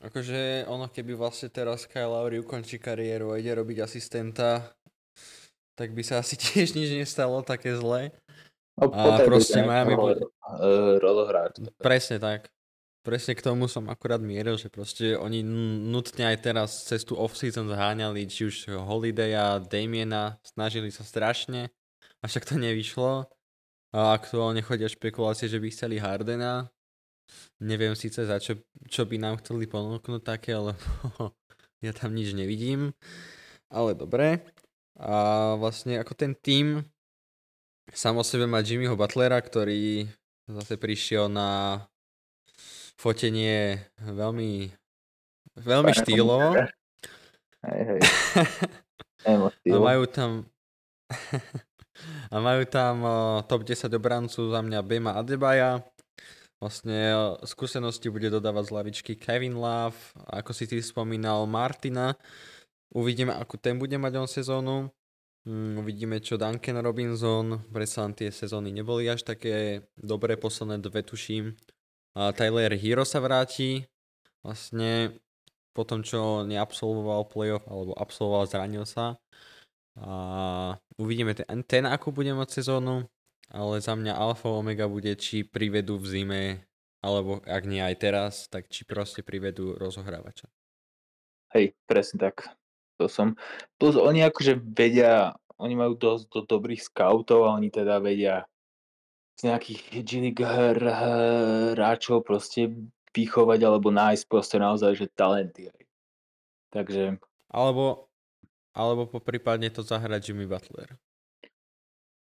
Akože 0.00 0.64
ono, 0.64 0.86
keby 0.86 1.12
vlastne 1.14 1.48
teraz 1.48 1.84
Kyle 1.84 2.08
Lowry 2.08 2.38
ukončí 2.38 2.78
kariéru 2.78 3.30
a 3.30 3.38
ide 3.38 3.52
robiť 3.52 3.80
asistenta, 3.80 4.72
tak 5.74 5.90
by 5.90 6.02
sa 6.02 6.18
asi 6.18 6.36
tiež 6.40 6.72
nič 6.72 6.88
nestalo 6.90 7.40
také 7.40 7.74
zlé. 7.74 8.12
No, 8.74 8.90
A 8.90 9.22
proste 9.22 9.62
Miami 9.62 9.94
bude- 9.94 10.24
eh, 10.24 10.98
rolohráča. 10.98 11.68
Presne 11.78 12.18
tak. 12.18 12.50
Presne 13.04 13.36
k 13.36 13.44
tomu 13.44 13.68
som 13.68 13.84
akurát 13.86 14.18
mieril, 14.18 14.56
že 14.56 14.72
proste 14.72 15.12
oni 15.12 15.44
nutne 15.44 16.24
aj 16.24 16.38
teraz 16.40 16.70
cez 16.82 17.04
tú 17.04 17.14
off-season 17.14 17.68
zháňali 17.68 18.24
či 18.24 18.48
už 18.48 18.56
Holidaya, 18.80 19.60
Damiena, 19.60 20.40
snažili 20.40 20.88
sa 20.88 21.04
strašne, 21.04 21.68
avšak 22.24 22.48
to 22.48 22.56
nevyšlo. 22.56 23.28
A 23.94 24.18
aktuálne 24.18 24.58
chodia 24.58 24.90
špekulácie, 24.90 25.46
že 25.46 25.62
by 25.62 25.70
chceli 25.70 26.02
Hardena. 26.02 26.66
Neviem 27.62 27.94
síce 27.94 28.26
za 28.26 28.42
čo, 28.42 28.58
čo 28.90 29.06
by 29.06 29.22
nám 29.22 29.38
chceli 29.38 29.70
ponúknuť 29.70 30.22
také, 30.26 30.58
lebo 30.58 30.74
ja 31.86 31.94
tam 31.94 32.10
nič 32.10 32.34
nevidím. 32.34 32.90
Ale 33.70 33.94
dobre. 33.94 34.42
A 34.98 35.54
vlastne 35.54 36.02
ako 36.02 36.10
ten 36.18 36.34
tým 36.34 36.82
sám 37.94 38.18
o 38.18 38.26
sebe 38.26 38.50
má 38.50 38.66
Jimmyho 38.66 38.98
Butlera, 38.98 39.38
ktorý 39.38 40.10
zase 40.50 40.74
prišiel 40.74 41.30
na 41.30 41.82
fotenie 42.98 43.78
veľmi, 44.02 44.74
veľmi 45.54 45.92
štýlovo. 45.94 46.58
Hej, 47.64 47.96
hej. 47.96 48.00
Majú 49.72 50.04
tam 50.04 50.44
a 52.30 52.36
majú 52.40 52.62
tam 52.68 53.04
top 53.44 53.66
10 53.66 53.90
obrancu 53.92 54.48
za 54.48 54.60
mňa 54.60 54.80
Bema 54.84 55.12
Adebaja. 55.16 55.84
Vlastne 56.62 57.12
skúsenosti 57.44 58.08
bude 58.08 58.32
dodávať 58.32 58.64
z 58.70 58.74
lavičky 58.74 59.12
Kevin 59.20 59.60
Love, 59.60 59.98
ako 60.32 60.50
si 60.56 60.64
ty 60.64 60.80
spomínal 60.80 61.44
Martina. 61.44 62.16
Uvidíme, 62.94 63.36
ako 63.36 63.60
ten 63.60 63.76
bude 63.76 63.98
mať 64.00 64.12
on 64.16 64.28
sezónu. 64.30 64.76
Mm, 65.44 65.84
uvidíme, 65.84 66.16
čo 66.24 66.40
Duncan 66.40 66.80
Robinson. 66.80 67.60
Predsa 67.68 68.08
tie 68.16 68.32
sezóny 68.32 68.72
neboli 68.72 69.10
až 69.12 69.28
také 69.28 69.84
dobré, 69.92 70.40
posledné 70.40 70.80
dve 70.80 71.04
tuším. 71.04 71.52
A 72.16 72.32
Tyler 72.32 72.72
Hero 72.80 73.04
sa 73.04 73.20
vráti. 73.20 73.84
Vlastne 74.40 75.20
po 75.76 75.84
tom, 75.84 76.00
čo 76.00 76.46
neabsolvoval 76.48 77.28
playoff, 77.28 77.66
alebo 77.68 77.92
absolvoval, 77.98 78.48
zranil 78.48 78.86
sa. 78.88 79.20
A 79.94 80.74
uvidíme 80.98 81.38
ten, 81.38 81.62
ten 81.62 81.84
ako 81.86 82.10
bude 82.10 82.34
mať 82.34 82.62
sezónu, 82.62 83.06
ale 83.50 83.78
za 83.78 83.94
mňa 83.94 84.18
alfa 84.18 84.50
omega 84.50 84.90
bude, 84.90 85.14
či 85.14 85.46
privedú 85.46 86.02
v 86.02 86.06
zime, 86.10 86.42
alebo 86.98 87.38
ak 87.46 87.62
nie 87.68 87.78
aj 87.78 87.96
teraz, 88.02 88.32
tak 88.50 88.66
či 88.72 88.82
proste 88.82 89.22
privedú 89.22 89.78
rozohrávača. 89.78 90.50
Hej, 91.54 91.78
presne 91.86 92.18
tak. 92.18 92.50
To 92.98 93.06
som. 93.06 93.38
Plus 93.78 93.94
oni 93.94 94.26
akože 94.26 94.58
vedia, 94.58 95.34
oni 95.58 95.74
majú 95.78 95.94
dosť 95.94 96.24
do 96.30 96.40
dobrých 96.42 96.82
scoutov 96.82 97.46
a 97.46 97.54
oni 97.54 97.70
teda 97.70 98.02
vedia 98.02 98.46
z 99.38 99.50
nejakých 99.50 99.80
G 100.06 100.10
League 100.22 100.42
hr- 100.42 100.94
hráčov 101.74 102.22
proste 102.22 102.70
vychovať 103.14 103.60
alebo 103.62 103.94
nájsť 103.94 104.24
proste 104.26 104.58
naozaj, 104.58 104.98
že 104.98 105.06
talenty. 105.14 105.70
Takže 106.74 107.22
Alebo, 107.54 108.03
alebo 108.74 109.06
poprípadne 109.06 109.70
to 109.70 109.86
zahrať 109.86 110.34
Jimmy 110.34 110.50
Butler. 110.50 110.98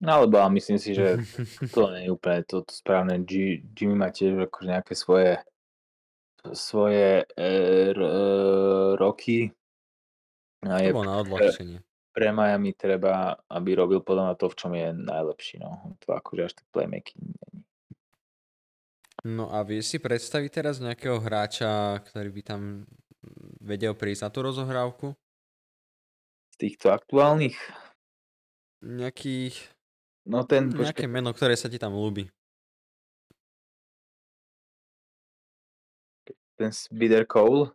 No 0.04 0.20
alebo 0.20 0.44
myslím 0.52 0.78
si, 0.78 0.92
že 0.92 1.24
to 1.72 1.88
nie 1.96 2.06
je 2.06 2.12
úplne 2.12 2.44
to, 2.44 2.68
to 2.68 2.72
správne. 2.76 3.24
G, 3.24 3.64
Jimmy 3.72 3.96
má 3.96 4.12
tiež 4.12 4.52
akože 4.52 4.68
nejaké 4.68 4.94
svoje 5.00 5.40
svoje 6.52 7.24
e, 7.24 7.50
r, 7.96 8.00
e, 8.04 8.12
roky. 9.00 9.48
A 10.68 10.84
je 10.84 10.92
na 10.92 11.24
odľahčenie. 11.24 11.80
pre 12.12 12.30
Miami 12.36 12.76
treba, 12.76 13.40
aby 13.48 13.80
robil 13.80 14.04
podľa 14.04 14.32
mňa 14.32 14.36
to, 14.36 14.48
v 14.52 14.58
čom 14.60 14.72
je 14.76 14.88
najlepší. 14.92 15.56
No. 15.64 15.96
To 16.04 16.12
akože 16.12 16.42
až 16.44 16.54
tak 16.60 16.68
playmaking 16.76 17.32
není. 17.32 17.64
No 19.24 19.48
a 19.56 19.64
vieš 19.64 19.96
si 19.96 19.98
predstaviť 20.04 20.52
teraz 20.52 20.84
nejakého 20.84 21.16
hráča, 21.24 22.04
ktorý 22.12 22.28
by 22.28 22.42
tam 22.44 22.62
vedel 23.64 23.96
prísť 23.96 24.28
na 24.28 24.30
tú 24.36 24.44
rozohrávku? 24.44 25.16
Z 26.54 26.62
týchto 26.62 26.94
aktuálnych 26.94 27.58
nejaký, 28.84 29.56
No 30.28 30.44
ten, 30.44 30.70
nejaké 30.70 31.08
meno, 31.10 31.34
ktoré 31.34 31.58
sa 31.58 31.72
ti 31.72 31.82
tam 31.82 31.98
ľúbi. 31.98 32.30
ten 36.54 36.72
Spider 36.72 37.26
Cole. 37.26 37.74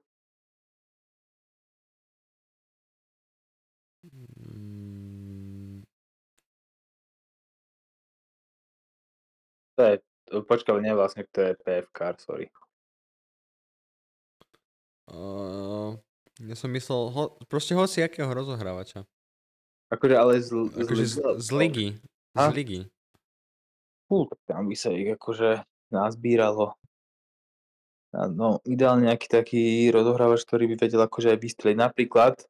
To 9.77 9.83
je, 9.83 9.95
počkaj, 10.43 10.81
nie 10.83 10.95
vlastne, 10.95 11.23
to 11.31 11.39
je 11.43 11.53
PFK, 11.63 11.99
sorry. 12.19 12.47
Uh, 15.09 15.78
ja 16.39 16.55
som 16.55 16.71
myslel, 16.71 17.11
ho, 17.11 17.23
proste 17.47 17.75
hoci 17.75 18.03
akého 18.03 18.31
rozohrávača. 18.31 19.03
Akože 19.89 20.15
ale 20.15 20.39
z, 20.39 20.49
z, 20.69 20.85
Akože 20.85 21.05
z, 21.05 21.17
z 21.41 21.49
ligy. 21.51 21.89
Z 22.37 22.47
ligy. 22.53 22.81
Fú, 24.07 24.29
tam 24.45 24.69
by 24.69 24.77
sa 24.77 24.93
ich 24.93 25.09
akože 25.09 25.65
nazbíralo. 25.89 26.77
No, 28.13 28.65
ideálne 28.65 29.13
nejaký 29.13 29.29
taký 29.29 29.63
rozohrávač, 29.93 30.49
ktorý 30.49 30.65
by 30.73 30.89
vedel 30.89 31.01
akože 31.05 31.37
aj 31.37 31.39
vystreliť. 31.45 31.77
Napríklad, 31.77 32.41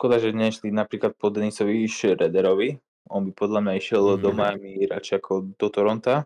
škoda, 0.00 0.16
že 0.16 0.32
nešli 0.32 0.72
napríklad 0.72 1.12
po 1.20 1.28
Denisovi 1.28 1.84
Schroederovi. 1.84 2.80
On 3.12 3.24
by 3.28 3.32
podľa 3.36 3.60
mňa 3.60 3.72
išiel 3.76 4.04
Mhm. 4.16 4.20
do 4.24 4.30
Miami 4.32 4.72
radšej 4.88 5.16
ako 5.20 5.32
do 5.56 5.68
Toronta. 5.68 6.24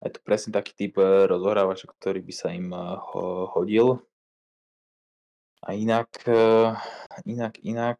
Je 0.00 0.12
to 0.12 0.20
presne 0.20 0.52
taký 0.52 0.72
typ 0.76 1.00
eh, 1.00 1.24
rozohrávača, 1.28 1.88
ktorý 1.88 2.20
by 2.20 2.32
sa 2.32 2.52
im 2.52 2.68
eh, 2.72 2.80
ho, 2.96 3.48
hodil. 3.52 4.00
A 5.66 5.74
inak, 5.74 6.08
eh, 6.30 6.70
inak, 7.26 7.58
inak, 7.66 7.98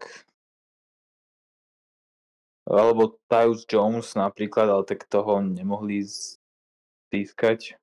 alebo 2.66 3.14
Tyus 3.30 3.62
Jones 3.66 4.14
napríklad, 4.18 4.66
ale 4.66 4.82
tak 4.82 5.06
toho 5.06 5.38
nemohli 5.38 6.02
získať. 7.14 7.78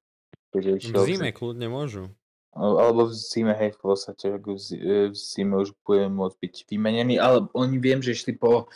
V 0.54 0.94
zime 1.08 1.32
kľudne 1.32 1.72
môžu. 1.72 2.12
Alebo 2.54 3.10
v 3.10 3.16
zime, 3.18 3.58
hej, 3.58 3.74
v 3.74 3.80
podstate, 3.82 4.30
v 4.30 4.38
e, 4.38 5.10
v 5.10 5.16
zime 5.18 5.58
už 5.58 5.74
bude 5.82 6.06
môcť 6.06 6.38
byť 6.38 6.54
vymenený, 6.70 7.18
ale 7.18 7.50
oni 7.58 7.82
viem, 7.82 7.98
že 7.98 8.14
išli 8.14 8.38
po 8.38 8.70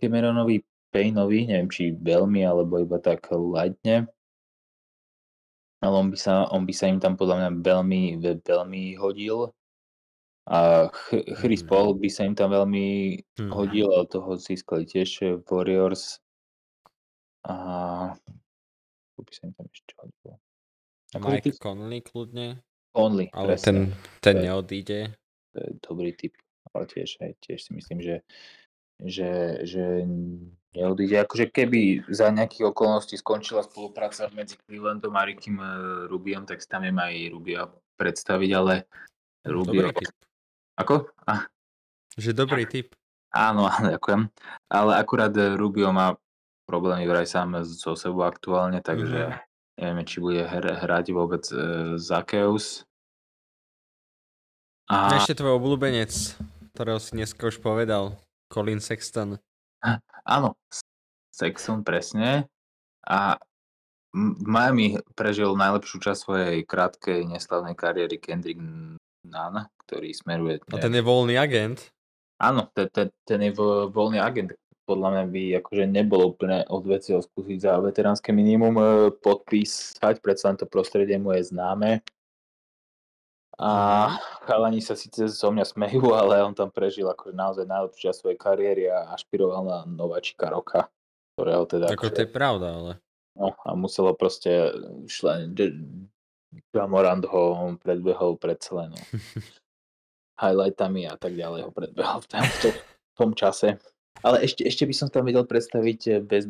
Cameronovi 0.00 0.64
Paynovi, 0.88 1.52
neviem, 1.52 1.68
či 1.68 1.92
veľmi, 1.92 2.40
alebo 2.40 2.80
iba 2.80 2.96
tak 2.96 3.28
lightne. 3.28 4.08
Ale 5.84 5.94
on 6.00 6.08
by 6.08 6.16
sa, 6.16 6.48
on 6.48 6.64
by 6.64 6.72
sa 6.72 6.88
im 6.88 6.96
tam 6.96 7.20
podľa 7.20 7.36
mňa 7.36 7.50
veľmi, 7.60 8.02
ve- 8.24 8.40
veľmi 8.40 8.96
hodil. 8.96 9.52
A 10.48 10.88
Ch- 10.88 11.26
Chris 11.36 11.60
Mm. 11.60 11.68
Paul 11.68 11.88
by 11.94 12.08
sa 12.08 12.24
im 12.24 12.34
tam 12.34 12.50
veľmi 12.50 12.86
Hm. 13.38 13.50
hodil, 13.50 13.86
ale 13.90 14.06
toho 14.06 14.34
získali 14.34 14.84
tiež 14.84 15.42
Warriors. 15.44 16.18
A 17.44 17.54
kto 19.12 19.20
by 19.20 19.32
sa 19.32 19.42
im 19.46 19.52
tam 19.54 19.66
ešte 19.68 19.92
hodil? 19.96 20.32
Akože 21.10 21.36
Mike 21.36 21.44
tých- 21.50 21.60
Conley 21.60 22.00
kľudne, 22.00 22.48
Only, 22.94 23.26
ale 23.32 23.54
presne. 23.54 23.64
ten, 23.66 23.76
ten 24.20 24.34
To 24.34 24.38
je- 24.38 24.44
neodíde. 24.46 25.00
to 25.52 25.58
je 25.58 25.70
dobrý 25.82 26.10
typ. 26.14 26.34
Ale 26.70 26.86
tiež, 26.86 27.18
hej, 27.18 27.34
tiež 27.42 27.66
si 27.66 27.70
myslím, 27.74 27.98
že, 27.98 28.16
že, 29.02 29.30
že 29.66 30.06
neodíde. 30.70 31.18
Akože 31.18 31.50
keby 31.50 32.06
za 32.06 32.30
nejakých 32.30 32.70
okolností 32.70 33.18
skončila 33.18 33.66
spolupráca 33.66 34.30
medzi 34.30 34.54
Clevelandom 34.60 35.10
a 35.14 35.26
Rickim 35.26 35.58
eh, 35.58 35.66
Rubiom, 36.06 36.46
tak 36.46 36.62
si 36.62 36.68
tam 36.70 36.86
viem 36.86 36.94
aj 36.94 37.14
Rubio 37.30 37.62
predstaviť, 37.98 38.50
ale 38.54 38.86
Rubio... 39.42 39.90
Dobrý. 39.90 40.06
Ako? 40.80 40.94
Ah, 41.22 41.44
Že 42.14 42.32
dobrý 42.34 42.64
typ. 42.64 42.96
áno, 43.30 43.68
áno, 43.70 43.86
ďakujem. 43.90 44.32
Ale 44.66 44.92
akurát 44.94 45.32
eh, 45.32 45.52
Rubio 45.52 45.90
má 45.90 46.16
problémy 46.64 47.04
vraj 47.04 47.24
sám 47.24 47.60
so 47.62 47.92
sebou 47.92 48.22
aktuálne, 48.22 48.80
takže 48.80 49.20
Mhm. 49.26 49.38
nevieme, 49.76 50.02
či 50.02 50.16
bude 50.18 50.40
hr- 50.40 50.78
hrať 50.78 51.06
vôbec 51.10 51.42
uh, 51.48 51.96
Zakeus. 51.96 52.86
A... 54.86 55.14
Ešte 55.14 55.34
tvoj 55.34 55.56
obľúbenec, 55.56 56.10
ktorého 56.72 56.98
si 56.98 57.14
dneska 57.14 57.44
už 57.44 57.58
povedal, 57.58 58.18
Colin 58.46 58.78
Sexton. 58.78 59.38
Áno, 60.26 60.58
Sexton 61.30 61.80
presne. 61.80 62.46
A 63.02 63.38
v 64.10 64.42
Miami 64.42 64.86
prežil 65.14 65.54
najlepšiu 65.54 65.98
časť 66.00 66.20
svojej 66.20 66.56
krátkej 66.62 67.24
neslavnej 67.24 67.72
kariéry 67.72 68.18
Kendrick 68.18 68.58
Nunn, 69.26 69.68
ktorý 69.86 70.10
smeruje... 70.16 70.64
A 70.72 70.80
ten 70.80 70.94
je 70.96 71.04
voľný 71.04 71.36
agent. 71.36 71.92
Áno, 72.40 72.72
ten, 72.72 72.88
ten, 72.88 73.08
ten 73.28 73.40
je 73.44 73.52
vo- 73.52 73.92
voľný 73.92 74.16
agent. 74.16 74.56
Podľa 74.88 75.08
mňa 75.12 75.24
by 75.28 75.42
akože 75.60 75.84
nebolo 75.86 76.32
úplne 76.34 76.64
od 76.66 76.82
veci 76.88 77.12
ho 77.12 77.20
skúsiť 77.20 77.58
za 77.62 77.78
veteránske 77.78 78.32
minimum 78.32 78.74
e, 78.80 78.84
podpísať, 79.12 80.18
predsa 80.18 80.56
to 80.56 80.66
prostredie 80.66 81.20
mu 81.20 81.36
je 81.36 81.52
známe. 81.52 82.00
A 83.60 83.70
chalani 84.48 84.80
sa 84.80 84.96
síce 84.96 85.28
zo 85.28 85.48
mňa 85.52 85.68
smejú, 85.68 86.10
ale 86.20 86.40
on 86.40 86.56
tam 86.56 86.72
prežil 86.72 87.06
akože 87.06 87.36
naozaj 87.36 87.68
najlepšiu 87.68 88.02
časť 88.08 88.18
svojej 88.24 88.38
kariéry 88.40 88.84
a 88.88 89.12
ašpiroval 89.14 89.62
na 89.62 89.78
nováčika 89.84 90.48
roka, 90.48 90.88
ktorého 91.36 91.68
teda... 91.68 91.92
Ako 91.92 92.08
akože- 92.08 92.16
to 92.16 92.22
je 92.24 92.30
pravda, 92.32 92.68
ale. 92.72 92.92
No 93.38 93.54
a 93.62 93.78
muselo 93.78 94.10
proste 94.16 94.74
šle, 95.06 95.48
Jamorand 96.74 97.26
ho 97.30 97.76
predbehol 97.78 98.38
pred 98.38 98.58
celé, 98.58 98.90
no. 98.90 98.98
Highlightami 100.42 101.06
a 101.06 101.14
tak 101.14 101.36
ďalej 101.36 101.68
ho 101.68 101.70
predbehol 101.70 102.24
v 102.24 102.26
tom, 102.26 102.42
v 102.42 102.56
tom, 102.62 102.74
v 102.74 103.14
tom 103.14 103.30
čase. 103.36 103.68
Ale 104.20 104.44
ešte, 104.44 104.66
ešte 104.66 104.84
by 104.84 104.94
som 104.96 105.08
tam 105.08 105.24
vedel 105.24 105.46
predstaviť 105.46 106.00
eh, 106.10 106.20
bez, 106.20 106.48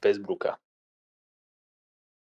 bez 0.00 0.16
Bruka. 0.20 0.60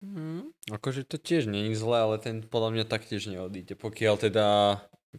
Mm, 0.01 0.57
akože 0.73 1.05
to 1.05 1.21
tiež 1.21 1.45
nie 1.45 1.69
je 1.69 1.77
zlé, 1.77 2.09
ale 2.09 2.17
ten 2.17 2.41
podľa 2.41 2.73
mňa 2.73 2.85
taktiež 2.89 3.29
neodíde. 3.29 3.77
Pokiaľ 3.77 4.15
teda 4.17 4.47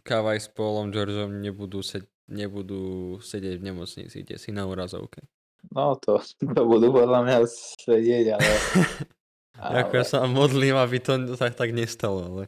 Kavaj 0.02 0.42
s 0.42 0.48
Paulom 0.50 0.90
Georgeom 0.90 1.38
nebudú, 1.38 1.86
sed- 1.86 2.10
nebudú 2.26 3.18
sedieť 3.22 3.62
v 3.62 3.66
nemocnici, 3.70 4.26
kde 4.26 4.42
si 4.42 4.50
na 4.50 4.66
úrazovke. 4.66 5.22
No 5.70 5.94
to, 5.94 6.18
to 6.42 6.62
budú 6.66 6.90
podľa 6.90 7.20
mňa 7.22 7.36
sedieť, 7.86 8.26
ale... 8.34 8.50
Ako 9.60 9.92
ja 10.00 10.04
sa 10.04 10.24
modlím, 10.24 10.76
aby 10.76 11.02
to 11.02 11.36
tak, 11.36 11.52
tak 11.54 11.70
nestalo, 11.76 12.24
ale... 12.24 12.42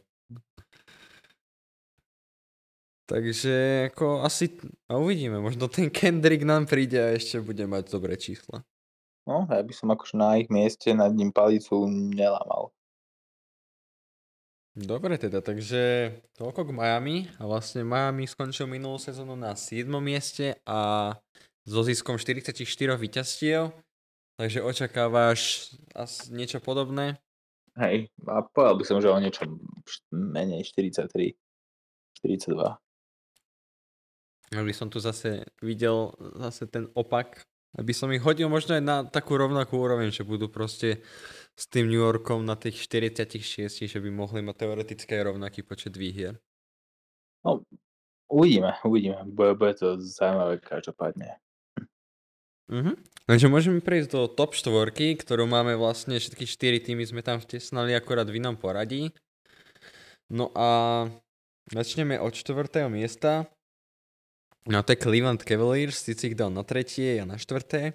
Takže 3.05 3.85
ako 3.93 4.25
asi, 4.25 4.57
a 4.89 4.97
uvidíme, 4.97 5.37
možno 5.37 5.69
ten 5.69 5.93
Kendrick 5.93 6.41
nám 6.41 6.65
príde 6.65 6.97
a 6.97 7.13
ešte 7.13 7.37
bude 7.37 7.61
mať 7.69 7.93
dobré 7.93 8.17
čísla. 8.17 8.65
No, 9.29 9.45
ja 9.45 9.61
by 9.61 9.73
som 9.73 9.93
akože 9.93 10.17
na 10.17 10.41
ich 10.41 10.49
mieste 10.49 10.89
nad 10.97 11.13
ním 11.13 11.29
palicu 11.29 11.85
nelamal. 11.89 12.73
Dobre 14.75 15.15
teda, 15.15 15.39
takže 15.39 16.11
toľko 16.35 16.67
k 16.67 16.75
Miami 16.75 17.17
a 17.39 17.47
vlastne 17.47 17.87
Miami 17.87 18.27
skončil 18.27 18.67
minulú 18.67 18.99
sezónu 18.99 19.37
na 19.37 19.55
7. 19.55 19.87
mieste 20.03 20.59
a 20.67 21.13
so 21.63 21.79
ziskom 21.85 22.19
44 22.19 22.65
víťazstiev, 22.99 23.71
takže 24.39 24.63
očakávaš 24.63 25.71
asi 25.95 26.31
niečo 26.31 26.59
podobné? 26.63 27.19
Hej, 27.75 28.07
a 28.23 28.39
povedal 28.39 28.79
by 28.79 28.83
som, 28.87 28.97
že 29.03 29.11
o 29.11 29.19
niečo 29.19 29.43
menej 30.11 30.63
43, 30.71 31.11
42. 32.23 32.55
Aby 34.55 34.71
som 34.71 34.87
tu 34.87 35.03
zase 35.03 35.43
videl 35.59 36.15
zase 36.39 36.71
ten 36.71 36.87
opak, 36.95 37.43
aby 37.75 37.91
som 37.91 38.07
ich 38.15 38.23
hodil 38.23 38.47
možno 38.47 38.79
aj 38.79 38.83
na 38.83 39.03
takú 39.03 39.35
rovnakú 39.35 39.75
úroveň, 39.75 40.07
že 40.07 40.23
budú 40.23 40.47
proste 40.47 41.03
s 41.59 41.67
tým 41.67 41.91
New 41.91 41.99
Yorkom 41.99 42.47
na 42.47 42.55
tých 42.55 42.79
46, 42.79 43.91
že 43.91 43.99
by 43.99 44.07
mohli 44.07 44.39
mať 44.39 44.55
teoreticky 44.63 45.11
aj 45.19 45.35
rovnaký 45.35 45.67
počet 45.67 45.99
výhier. 45.99 46.39
Uvidíme, 48.31 48.73
uvidíme. 48.87 49.21
Bude, 49.27 49.53
bude 49.53 49.73
to 49.75 50.01
zaujímavé 50.01 50.57
každopádne. 50.57 51.37
Mhm. 52.69 52.97
Takže 53.25 53.49
môžeme 53.49 53.81
prejsť 53.81 54.09
do 54.13 54.21
top 54.29 54.53
4, 54.53 55.17
ktorú 55.17 55.49
máme 55.49 55.73
vlastne, 55.77 56.21
všetky 56.21 56.45
4 56.45 56.77
týmy 56.81 57.05
sme 57.09 57.25
tam 57.25 57.41
vtesnali 57.41 57.97
akorát 57.97 58.29
v 58.29 58.37
inom 58.37 58.53
poradí. 58.53 59.09
No 60.29 60.53
a 60.53 60.69
začneme 61.73 62.21
od 62.21 62.33
4. 62.33 62.89
miesta. 62.89 63.49
No 64.65 64.81
to 64.81 64.93
je 64.93 65.01
Cleveland 65.01 65.45
Cavaliers, 65.45 66.01
si 66.01 66.13
ich 66.13 66.37
dal 66.37 66.49
na 66.49 66.65
tretie 66.65 67.21
a 67.21 67.25
na 67.25 67.37
štvrté. 67.37 67.93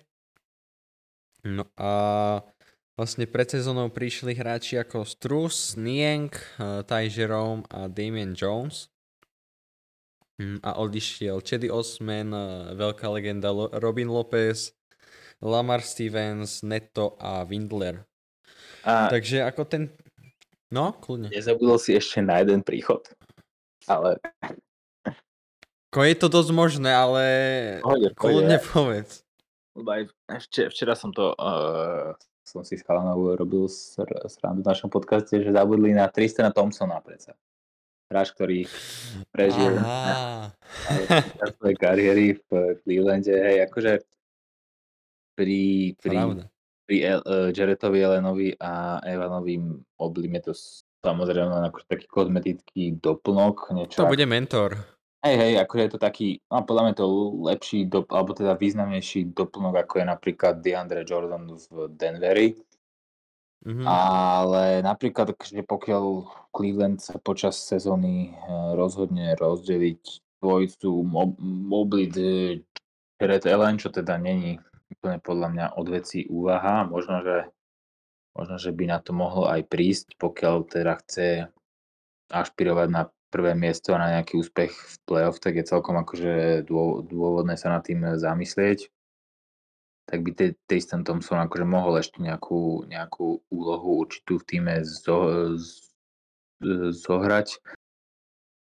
No 1.43 1.67
a 1.75 1.91
vlastne 2.95 3.27
pred 3.27 3.51
sezónou 3.51 3.91
prišli 3.91 4.39
hráči 4.39 4.79
ako 4.79 5.03
Strus, 5.03 5.75
Niang, 5.75 6.31
eh, 6.31 6.87
Ty 6.87 7.11
Jerome 7.11 7.67
a 7.71 7.91
Damian 7.91 8.39
Jones. 8.39 8.87
Mm, 10.41 10.65
A 10.65 10.81
odišiel 10.81 11.45
Chedy 11.45 11.69
Osman, 11.69 12.33
eh, 12.33 12.73
veľká 12.73 13.13
legenda 13.13 13.53
Robin 13.77 14.09
Lopez, 14.09 14.73
Lamar 15.45 15.85
Stevens, 15.85 16.65
Neto 16.65 17.21
a 17.21 17.45
Windler. 17.45 18.09
A 18.89 19.13
Takže 19.13 19.45
ako 19.45 19.69
ten... 19.69 19.93
No, 20.73 20.97
kľudne. 20.97 21.29
nezabudol 21.29 21.77
si 21.77 21.93
ešte 21.93 22.25
na 22.25 22.41
jeden 22.41 22.65
príchod. 22.65 23.05
Ale 23.85 24.17
Ko 25.91 26.07
je 26.07 26.15
to 26.15 26.31
dosť 26.31 26.51
možné, 26.55 26.95
ale 26.95 27.25
Pohode, 27.83 28.15
kľudne 28.15 28.63
povedz. 28.63 29.27
Lebo 29.75 29.91
aj 29.91 30.03
včera, 30.47 30.69
včera 30.71 30.95
som 30.95 31.11
to, 31.11 31.35
uh, 31.35 32.15
som 32.47 32.63
si 32.63 32.79
s 32.79 32.87
Chalanou 32.87 33.35
robil 33.35 33.67
sr- 33.67 34.25
srandu 34.31 34.63
v 34.63 34.71
našom 34.71 34.87
podcaste, 34.87 35.43
že 35.43 35.51
zabudli 35.51 35.91
na 35.91 36.07
Tristana 36.07 36.55
Thompsona 36.55 37.03
predsa. 37.03 37.35
Hráč, 38.11 38.35
ktorý 38.35 38.67
prežil 39.31 39.79
na, 39.79 40.51
na 41.39 41.47
svojej 41.55 41.77
kariéry 41.79 42.27
v 42.43 42.75
Clevelande. 42.83 43.31
Hej, 43.31 43.71
akože 43.71 43.93
pri, 45.39 45.95
pri, 45.95 46.17
Pravda. 46.19 46.43
pri 46.91 46.97
El, 47.07 47.21
uh, 47.23 47.49
Jaretovi 47.55 48.03
Elenovi 48.03 48.51
a 48.59 48.99
Evanovi 49.07 49.63
Oblim 50.03 50.35
je 50.43 50.43
to 50.51 50.53
samozrejme 51.07 51.55
len 51.55 51.65
akože 51.71 51.87
taký 51.87 52.07
kozmetický 52.11 52.99
doplnok. 52.99 53.71
Niečo 53.79 54.03
To 54.03 54.11
bude 54.11 54.27
mentor. 54.27 54.75
Hej, 55.21 55.37
hej, 55.37 55.53
akože 55.61 55.83
je 55.85 55.93
to 55.93 56.01
taký, 56.01 56.29
no 56.49 56.65
podľa 56.65 56.83
mňa 56.83 56.95
to 56.97 57.07
lepší, 57.45 57.85
dop, 57.85 58.09
alebo 58.09 58.33
teda 58.33 58.57
významnejší 58.57 59.37
doplnok, 59.37 59.85
ako 59.85 60.01
je 60.01 60.07
napríklad 60.09 60.65
DeAndre 60.65 61.05
Jordan 61.05 61.45
v 61.47 61.93
Denveri. 61.93 62.57
Mhm. 63.61 63.85
Ale 63.85 64.81
napríklad, 64.81 65.37
že 65.37 65.61
pokiaľ 65.61 66.05
Cleveland 66.49 67.05
sa 67.05 67.21
počas 67.21 67.61
sezóny 67.61 68.33
eh, 68.33 68.73
rozhodne 68.73 69.37
rozdeliť 69.37 70.03
dvojicu 70.41 70.91
Mob- 71.05 71.37
Mobley 71.45 72.09
eh, 72.09 72.65
Jared 73.21 73.45
Allen, 73.45 73.77
čo 73.77 73.93
teda 73.93 74.17
není 74.17 74.57
úplne 74.89 75.21
podľa 75.21 75.49
mňa 75.53 75.67
od 75.77 75.87
veci 75.93 76.25
úvaha, 76.25 76.89
možno 76.89 77.21
že, 77.21 77.39
možno, 78.33 78.57
že 78.57 78.73
by 78.73 78.85
na 78.89 78.99
to 79.05 79.13
mohlo 79.13 79.45
aj 79.47 79.69
prísť, 79.69 80.17
pokiaľ 80.17 80.57
teda 80.67 80.97
chce 81.05 81.29
ašpirovať 82.33 82.89
na 82.89 83.13
prvé 83.31 83.55
miesto 83.55 83.95
a 83.95 84.03
na 84.03 84.19
nejaký 84.19 84.41
úspech 84.41 84.73
v 84.73 84.97
playoff, 85.07 85.39
tak 85.39 85.61
je 85.61 85.69
celkom 85.69 85.95
akože 86.01 86.67
dô, 86.67 87.05
dôvodné 87.07 87.55
sa 87.55 87.71
nad 87.71 87.85
tým 87.87 88.19
zamyslieť. 88.19 88.91
Tak 90.11 90.27
by 90.27 90.31
Tristan 90.67 91.07
Thompson 91.07 91.39
akože 91.39 91.63
mohol 91.63 92.03
ešte 92.03 92.19
nejakú, 92.19 92.83
nejakú 92.91 93.47
úlohu 93.47 94.03
určitú 94.03 94.43
v 94.43 94.47
týme 94.47 94.75
zo, 94.83 95.55
z, 95.55 95.95
zohrať. 96.91 97.63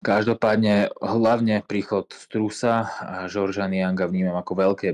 Každopádne 0.01 0.91
hlavne 0.99 1.63
príchod 1.63 2.09
Strusa 2.11 2.89
a 2.99 3.31
Žorža 3.31 3.69
Nianga 3.71 4.09
vnímam 4.09 4.35
ako 4.35 4.53
veľké 4.59 4.89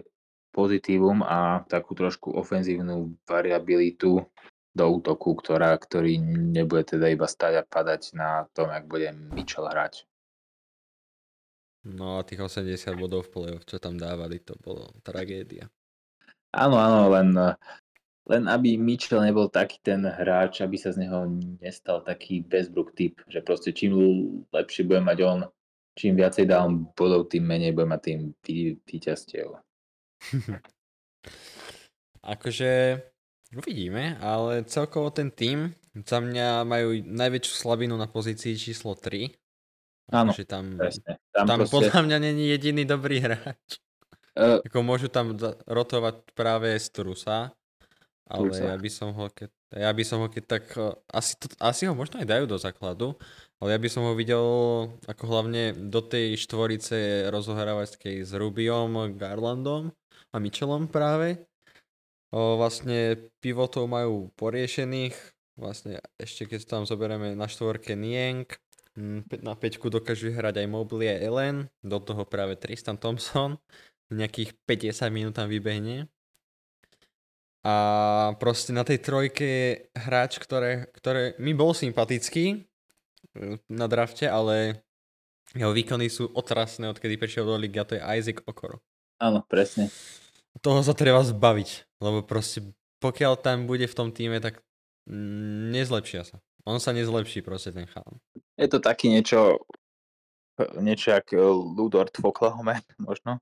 pozitívum 0.52 1.26
a 1.26 1.64
takú 1.66 1.98
trošku 1.98 2.36
ofenzívnu 2.36 3.18
variabilitu 3.26 4.26
do 4.78 4.86
útoku, 4.94 5.34
ktorá, 5.34 5.74
ktorý 5.74 6.22
nebude 6.54 6.86
teda 6.86 7.10
iba 7.10 7.26
stať 7.26 7.62
a 7.62 7.64
padať 7.66 8.14
na 8.14 8.46
tom, 8.54 8.70
ak 8.70 8.86
bude 8.86 9.10
Mitchell 9.34 9.66
hrať. 9.66 10.06
No 11.88 12.20
a 12.20 12.28
tých 12.28 12.44
80 12.44 13.00
bodov 13.00 13.26
v 13.26 13.32
play-off, 13.32 13.64
čo 13.64 13.80
tam 13.80 13.96
dávali, 13.96 14.44
to 14.44 14.60
bolo 14.60 14.92
tragédia. 15.02 15.72
Áno, 16.56 16.76
áno, 16.80 17.12
len, 17.12 17.30
len 18.28 18.44
aby 18.48 18.80
Mitchell 18.80 19.24
nebol 19.24 19.52
taký 19.52 19.80
ten 19.84 20.04
hráč, 20.04 20.64
aby 20.64 20.76
sa 20.80 20.92
z 20.92 21.08
neho 21.08 21.28
nestal 21.60 22.04
taký 22.04 22.44
Westbrook 22.48 22.96
typ, 22.96 23.20
že 23.28 23.44
proste 23.44 23.72
čím 23.76 23.96
lepšie 24.52 24.88
bude 24.88 25.04
mať 25.04 25.18
on, 25.24 25.40
čím 25.96 26.16
viacej 26.20 26.48
dá 26.48 26.64
on 26.64 26.88
bodov, 26.94 27.32
tým 27.32 27.48
menej 27.48 27.72
bude 27.72 27.88
mať 27.90 28.02
tým 28.04 28.20
vý- 28.44 28.78
víťazstiev. 28.84 29.60
Akože 32.28 33.02
uvidíme, 33.56 34.20
ale 34.20 34.68
celkovo 34.68 35.08
ten 35.12 35.32
tým 35.32 35.72
za 36.06 36.20
mňa 36.20 36.68
majú 36.68 37.00
najväčšiu 37.08 37.54
slabinu 37.56 37.96
na 37.96 38.06
pozícii 38.12 38.60
číslo 38.60 38.94
3. 38.94 39.32
Áno, 40.12 40.32
Akože 40.32 40.46
tam, 40.48 40.76
Presne. 40.76 41.20
tam 41.32 41.48
proste, 41.60 41.74
podľa 41.74 42.00
mňa 42.04 42.18
není 42.20 42.52
jediný 42.52 42.84
dobrý 42.84 43.24
hráč. 43.24 43.80
Uh, 44.38 44.60
Ako 44.62 44.80
môžu 44.86 45.10
tam 45.10 45.34
rotovať 45.66 46.22
práve 46.38 46.72
Strusa, 46.78 47.52
ale 48.30 48.54
Strusa. 48.54 48.70
ja 48.70 48.76
by 48.78 48.90
som 48.94 49.10
ho 49.12 49.26
keď, 49.34 49.50
ja 49.74 49.92
by 49.92 50.04
som 50.06 50.18
ho 50.22 50.28
keď 50.30 50.44
tak, 50.46 50.66
eh, 50.78 50.94
asi, 51.12 51.34
to, 51.36 51.50
asi 51.58 51.90
ho 51.90 51.94
možno 51.98 52.22
aj 52.22 52.28
dajú 52.30 52.46
do 52.46 52.58
základu, 52.62 53.18
ale 53.58 53.74
ja 53.74 53.80
by 53.82 53.90
som 53.90 54.06
ho 54.06 54.14
videl 54.14 54.46
ako 55.10 55.24
hlavne 55.26 55.74
do 55.74 56.00
tej 56.06 56.38
štvorice 56.38 57.28
rozohrávačskej 57.34 58.22
s 58.22 58.32
Rubiom, 58.38 59.18
Garlandom 59.18 59.90
a 60.30 60.36
Mitchellom 60.38 60.86
práve. 60.86 61.42
O, 62.28 62.60
vlastne 62.60 63.32
pivotov 63.40 63.88
majú 63.88 64.30
poriešených, 64.36 65.16
vlastne 65.56 66.04
ešte 66.20 66.44
keď 66.44 66.60
tam 66.68 66.84
zoberieme 66.84 67.34
na 67.34 67.48
štvorke 67.48 67.96
Niang, 67.96 68.46
mm, 69.00 69.32
pe- 69.32 69.42
na 69.42 69.56
peťku 69.56 69.88
dokážu 69.88 70.36
hrať 70.36 70.60
aj 70.60 70.68
Mobley 70.68 71.08
a 71.08 71.18
Ellen, 71.18 71.72
do 71.80 71.98
toho 72.04 72.28
práve 72.28 72.60
Tristan 72.60 73.00
Thompson, 73.00 73.56
nejakých 74.12 74.56
50 74.64 75.12
minút 75.12 75.34
tam 75.36 75.52
vybehne. 75.52 76.08
A 77.68 77.76
proste 78.40 78.72
na 78.72 78.88
tej 78.88 79.04
trojke 79.04 79.44
je 79.44 79.70
hráč, 79.92 80.40
ktoré, 80.40 80.88
ktoré 80.96 81.36
mi 81.36 81.52
bol 81.52 81.76
sympatický 81.76 82.46
e, 82.54 82.58
na 83.68 83.92
drafte, 83.92 84.24
ale 84.24 84.88
jeho 85.52 85.76
výkony 85.76 86.08
sú 86.08 86.32
otrasné, 86.32 86.88
odkedy 86.88 87.20
prišiel 87.20 87.44
do 87.44 87.60
ligy 87.60 87.76
a 87.80 87.88
to 87.88 88.00
je 88.00 88.04
Isaac 88.04 88.40
Okoro. 88.48 88.80
áno, 89.20 89.44
presne. 89.48 89.92
Toho 90.64 90.80
sa 90.80 90.96
treba 90.96 91.20
zbaviť, 91.28 92.00
lebo 92.00 92.24
proste 92.24 92.72
pokiaľ 93.04 93.34
tam 93.44 93.70
bude 93.70 93.86
v 93.86 93.98
tom 93.98 94.10
týme, 94.16 94.42
tak 94.42 94.64
nezlepšia 95.74 96.24
sa. 96.24 96.38
On 96.68 96.84
sa 96.84 96.92
nezlepší 96.92 97.46
proste 97.46 97.72
ten 97.72 97.88
chalan. 97.88 98.20
Je 98.60 98.68
to 98.68 98.84
taký 98.84 99.08
niečo, 99.08 99.64
niečo 100.82 101.16
jak 101.16 101.32
eh, 101.32 101.40
Ludort 101.52 102.12
v 102.18 102.26
Oklahoma, 102.28 102.80
možno. 103.08 103.40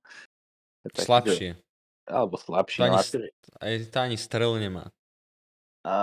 Je 0.85 0.89
taký, 0.93 1.01
že- 1.01 1.05
Slabšie. 1.09 1.51
Alebo. 2.05 2.37
To 2.37 2.53
ani 2.53 2.93
no, 2.93 3.01
akože- 3.01 3.33
Aj 3.57 3.73
tá 3.89 3.99
ani 4.05 4.17
strel 4.21 4.53
nemá. 4.61 4.93
A, 5.85 5.93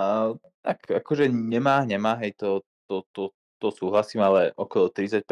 tak 0.63 0.83
akože 0.91 1.31
nemá, 1.31 1.83
nemá, 1.87 2.19
hej, 2.23 2.35
to, 2.39 2.63
to, 2.91 3.03
to, 3.15 3.23
to 3.59 3.69
súhlasím, 3.71 4.23
ale 4.23 4.51
okolo 4.55 4.91
30% 4.91 5.23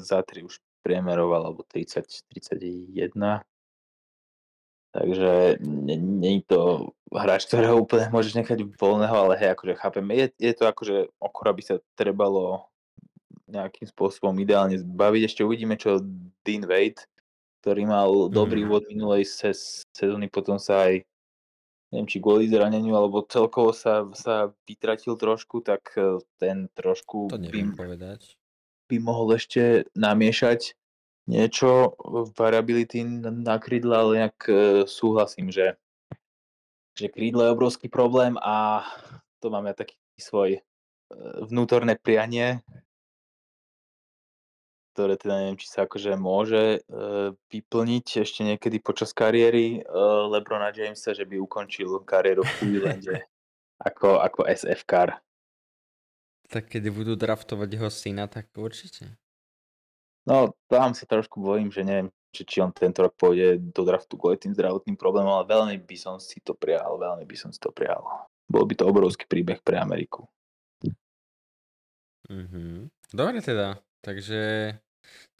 za 0.00 0.20
3 0.24 0.44
už 0.44 0.60
priemeroval, 0.84 1.48
alebo 1.48 1.64
30, 1.68 2.04
31. 2.32 3.44
Takže 4.94 5.58
nie 5.98 6.38
je 6.38 6.44
to 6.46 6.60
hráč, 7.10 7.50
ktorého 7.50 7.82
úplne 7.82 8.06
môžeš 8.14 8.38
nechať 8.38 8.58
voľného, 8.78 9.16
ale 9.26 9.34
hej, 9.40 9.50
akože 9.56 9.74
chápem, 9.74 10.06
je, 10.14 10.26
je 10.38 10.52
to 10.54 10.64
akože 10.70 10.96
okora 11.18 11.50
by 11.50 11.62
sa 11.66 11.74
trebalo 11.98 12.70
nejakým 13.50 13.90
spôsobom 13.90 14.32
ideálne 14.38 14.78
zbaviť. 14.78 15.22
Ešte 15.26 15.42
uvidíme, 15.42 15.74
čo 15.74 15.98
Dean 16.46 16.62
Wade, 16.64 17.02
ktorý 17.64 17.88
mal 17.88 18.28
dobrý 18.28 18.60
Mhm. 18.60 18.68
úvod 18.68 18.84
minulej 18.92 19.24
ses, 19.24 19.88
sezóny, 19.96 20.28
potom 20.28 20.60
sa 20.60 20.84
aj 20.84 21.00
neviem, 21.88 22.10
či 22.10 22.20
kvôli 22.20 22.44
zraneniu, 22.52 22.92
alebo 22.92 23.24
celkovo 23.24 23.72
sa, 23.72 24.04
sa 24.12 24.52
vytratil 24.68 25.16
trošku, 25.16 25.64
tak 25.64 25.96
eh, 25.96 26.20
ten 26.36 26.68
trošku 26.76 27.32
To 27.32 27.40
by, 27.40 27.72
povedať. 27.72 28.36
by 28.92 28.96
mohol 29.00 29.32
ešte 29.32 29.88
namiešať 29.96 30.76
niečo 31.24 31.96
variability 32.36 33.00
na 33.24 33.56
krídle, 33.56 33.96
ale 33.96 34.10
nejak 34.20 34.38
eh, 34.44 34.56
súhlasím, 34.84 35.48
že, 35.48 35.80
že 36.92 37.08
krídlo 37.08 37.48
je 37.48 37.54
obrovský 37.56 37.88
problém 37.88 38.36
a 38.44 38.84
to 39.40 39.48
máme 39.48 39.72
taký 39.72 39.96
svoj 40.20 40.58
eh, 40.58 40.62
vnútorné 41.48 41.96
prianie, 41.96 42.60
ktoré 44.94 45.18
teda 45.18 45.42
neviem, 45.42 45.58
či 45.58 45.66
sa 45.66 45.90
akože 45.90 46.14
môže 46.14 46.78
eh, 46.78 47.28
vyplniť 47.50 48.06
ešte 48.22 48.46
niekedy 48.46 48.78
počas 48.78 49.10
kariéry 49.10 49.82
eh, 49.82 50.22
Lebrona 50.30 50.70
Jamesa, 50.70 51.10
že 51.10 51.26
by 51.26 51.42
ukončil 51.42 52.06
kariéru 52.06 52.46
v 52.46 52.52
Clevelande 52.62 53.26
ako, 53.82 54.22
ako 54.22 54.46
SF 54.46 54.86
kar. 54.86 55.18
Tak 56.46 56.70
keď 56.70 56.94
budú 56.94 57.18
draftovať 57.18 57.68
jeho 57.68 57.90
syna, 57.90 58.30
tak 58.30 58.54
určite. 58.54 59.18
No, 60.24 60.54
tam 60.70 60.94
sa 60.94 61.04
trošku 61.04 61.42
bojím, 61.42 61.68
že 61.68 61.82
neviem, 61.84 62.08
či, 62.32 62.46
či 62.46 62.62
on 62.62 62.72
tento 62.72 63.04
rok 63.04 63.12
pôjde 63.18 63.60
do 63.60 63.82
draftu 63.84 64.16
kvôli 64.16 64.40
tým 64.40 64.56
zdravotným 64.56 64.96
problémom, 64.96 65.36
ale 65.36 65.50
veľmi 65.50 65.76
by 65.84 65.96
som 65.98 66.16
si 66.16 66.40
to 66.40 66.56
prial, 66.56 66.96
veľmi 66.96 67.26
by 67.28 67.36
som 67.36 67.52
si 67.52 67.60
to 67.60 67.74
prial. 67.74 68.06
Bol 68.48 68.64
by 68.64 68.78
to 68.78 68.88
obrovský 68.88 69.26
príbeh 69.28 69.60
pre 69.60 69.76
Ameriku. 69.76 70.24
Mhm. 72.24 72.88
Dobre 73.12 73.44
teda, 73.44 73.76
takže 74.04 74.76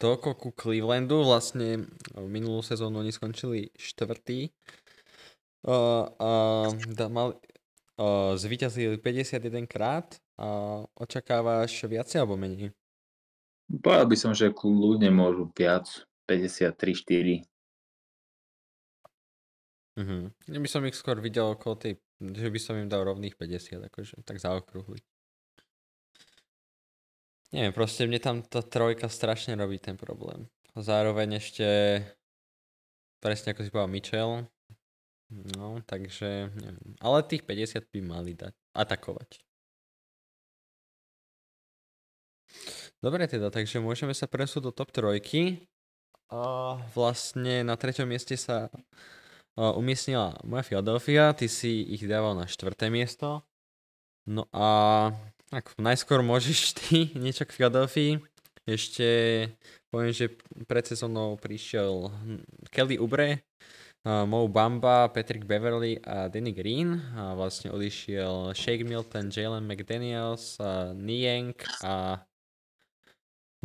toľko 0.01 0.29
ku 0.35 0.49
Clevelandu, 0.51 1.23
vlastne 1.23 1.87
minulú 2.17 2.65
sezónu 2.65 3.05
oni 3.05 3.13
skončili 3.13 3.69
štvrtý. 3.77 4.51
Uh, 5.65 6.05
uh, 6.21 6.69
da, 6.93 7.09
mal, 7.09 7.37
uh, 7.97 8.37
zvíťazili 8.37 9.01
51 9.01 9.65
krát 9.65 10.17
a 10.37 10.81
očakávaš 10.99 11.73
viacej 11.89 12.21
alebo 12.21 12.37
menej? 12.37 12.69
Povedal 13.65 14.05
by 14.05 14.17
som, 14.19 14.31
že 14.37 14.53
kľudne 14.53 15.09
môžu 15.09 15.49
viac, 15.57 15.89
53-4. 16.29 17.45
Mhm. 19.95 20.35
Ja 20.51 20.59
by 20.59 20.69
som 20.69 20.83
ich 20.85 20.99
skôr 20.99 21.17
videl 21.23 21.55
okolo 21.55 21.79
tej, 21.79 21.93
že 22.19 22.51
by 22.51 22.59
som 22.59 22.75
im 22.75 22.91
dal 22.91 23.07
rovných 23.07 23.39
50, 23.39 23.87
akože 23.89 24.21
tak 24.27 24.43
zaokrúhliť. 24.43 25.14
Neviem, 27.55 27.71
proste 27.71 28.03
mne 28.03 28.19
tam 28.19 28.43
tá 28.43 28.59
trojka 28.59 29.07
strašne 29.07 29.55
robí 29.55 29.79
ten 29.79 29.95
problém. 29.95 30.43
Zároveň 30.75 31.39
ešte, 31.39 31.63
presne 33.23 33.55
ako 33.55 33.63
si 33.63 33.71
povedal 33.71 33.95
Mitchell, 33.95 34.31
No, 35.29 35.81
takže 35.89 36.53
neviem. 36.53 36.93
Ale 37.01 37.25
tých 37.25 37.41
50 37.49 37.89
by 37.89 37.99
mali 38.05 38.37
dať. 38.37 38.53
Atakovať. 38.77 39.41
Dobre 43.01 43.25
teda, 43.25 43.49
takže 43.49 43.81
môžeme 43.81 44.13
sa 44.13 44.29
presúť 44.29 44.69
do 44.69 44.71
top 44.71 44.93
trojky. 44.93 45.65
A 46.29 46.77
vlastne 46.93 47.65
na 47.65 47.73
treťom 47.77 48.05
mieste 48.05 48.37
sa 48.37 48.69
umiestnila 49.57 50.37
moja 50.45 50.65
Philadelphia, 50.65 51.33
ty 51.33 51.49
si 51.49 51.85
ich 51.89 52.05
dával 52.05 52.37
na 52.37 52.45
štvrté 52.45 52.93
miesto. 52.93 53.45
No 54.25 54.49
a 54.53 55.09
ak 55.53 55.77
najskôr 55.77 56.25
môžeš 56.25 56.59
ty 56.79 57.11
niečo 57.13 57.45
k 57.45 57.53
Philadelphii. 57.53 58.23
Ešte 58.65 59.07
poviem, 59.93 60.09
že 60.09 60.33
pred 60.65 60.81
sezónou 60.89 61.37
prišiel 61.37 62.09
Kelly 62.73 62.97
Ubre, 62.97 63.45
Mo 64.05 64.45
Bamba, 64.49 65.09
Patrick 65.09 65.45
Beverly 65.45 66.01
a 66.01 66.29
Danny 66.29 66.53
Green. 66.53 66.97
A 67.13 67.37
vlastne 67.37 67.69
odišiel 67.69 68.57
Shake 68.57 68.85
Milton, 68.85 69.29
Jalen 69.29 69.65
McDaniels, 69.65 70.57
uh, 70.61 70.93
Niang 70.97 71.57
a 71.85 72.21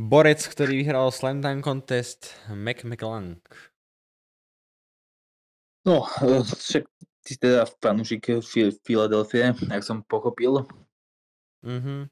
borec, 0.01 0.41
ktorý 0.41 0.81
vyhral 0.81 1.13
Slam 1.13 1.45
Dunk 1.45 1.65
Contest, 1.65 2.33
Mac 2.49 2.85
McLang. 2.89 3.41
No, 5.85 6.05
eh, 6.25 6.45
však 6.45 6.85
ty 7.25 7.37
teda 7.37 7.69
fanúšik 7.81 8.41
Filadelfie, 8.85 9.53
jak 9.53 9.85
som 9.85 10.01
pochopil. 10.05 10.65
Mhm. 11.63 12.09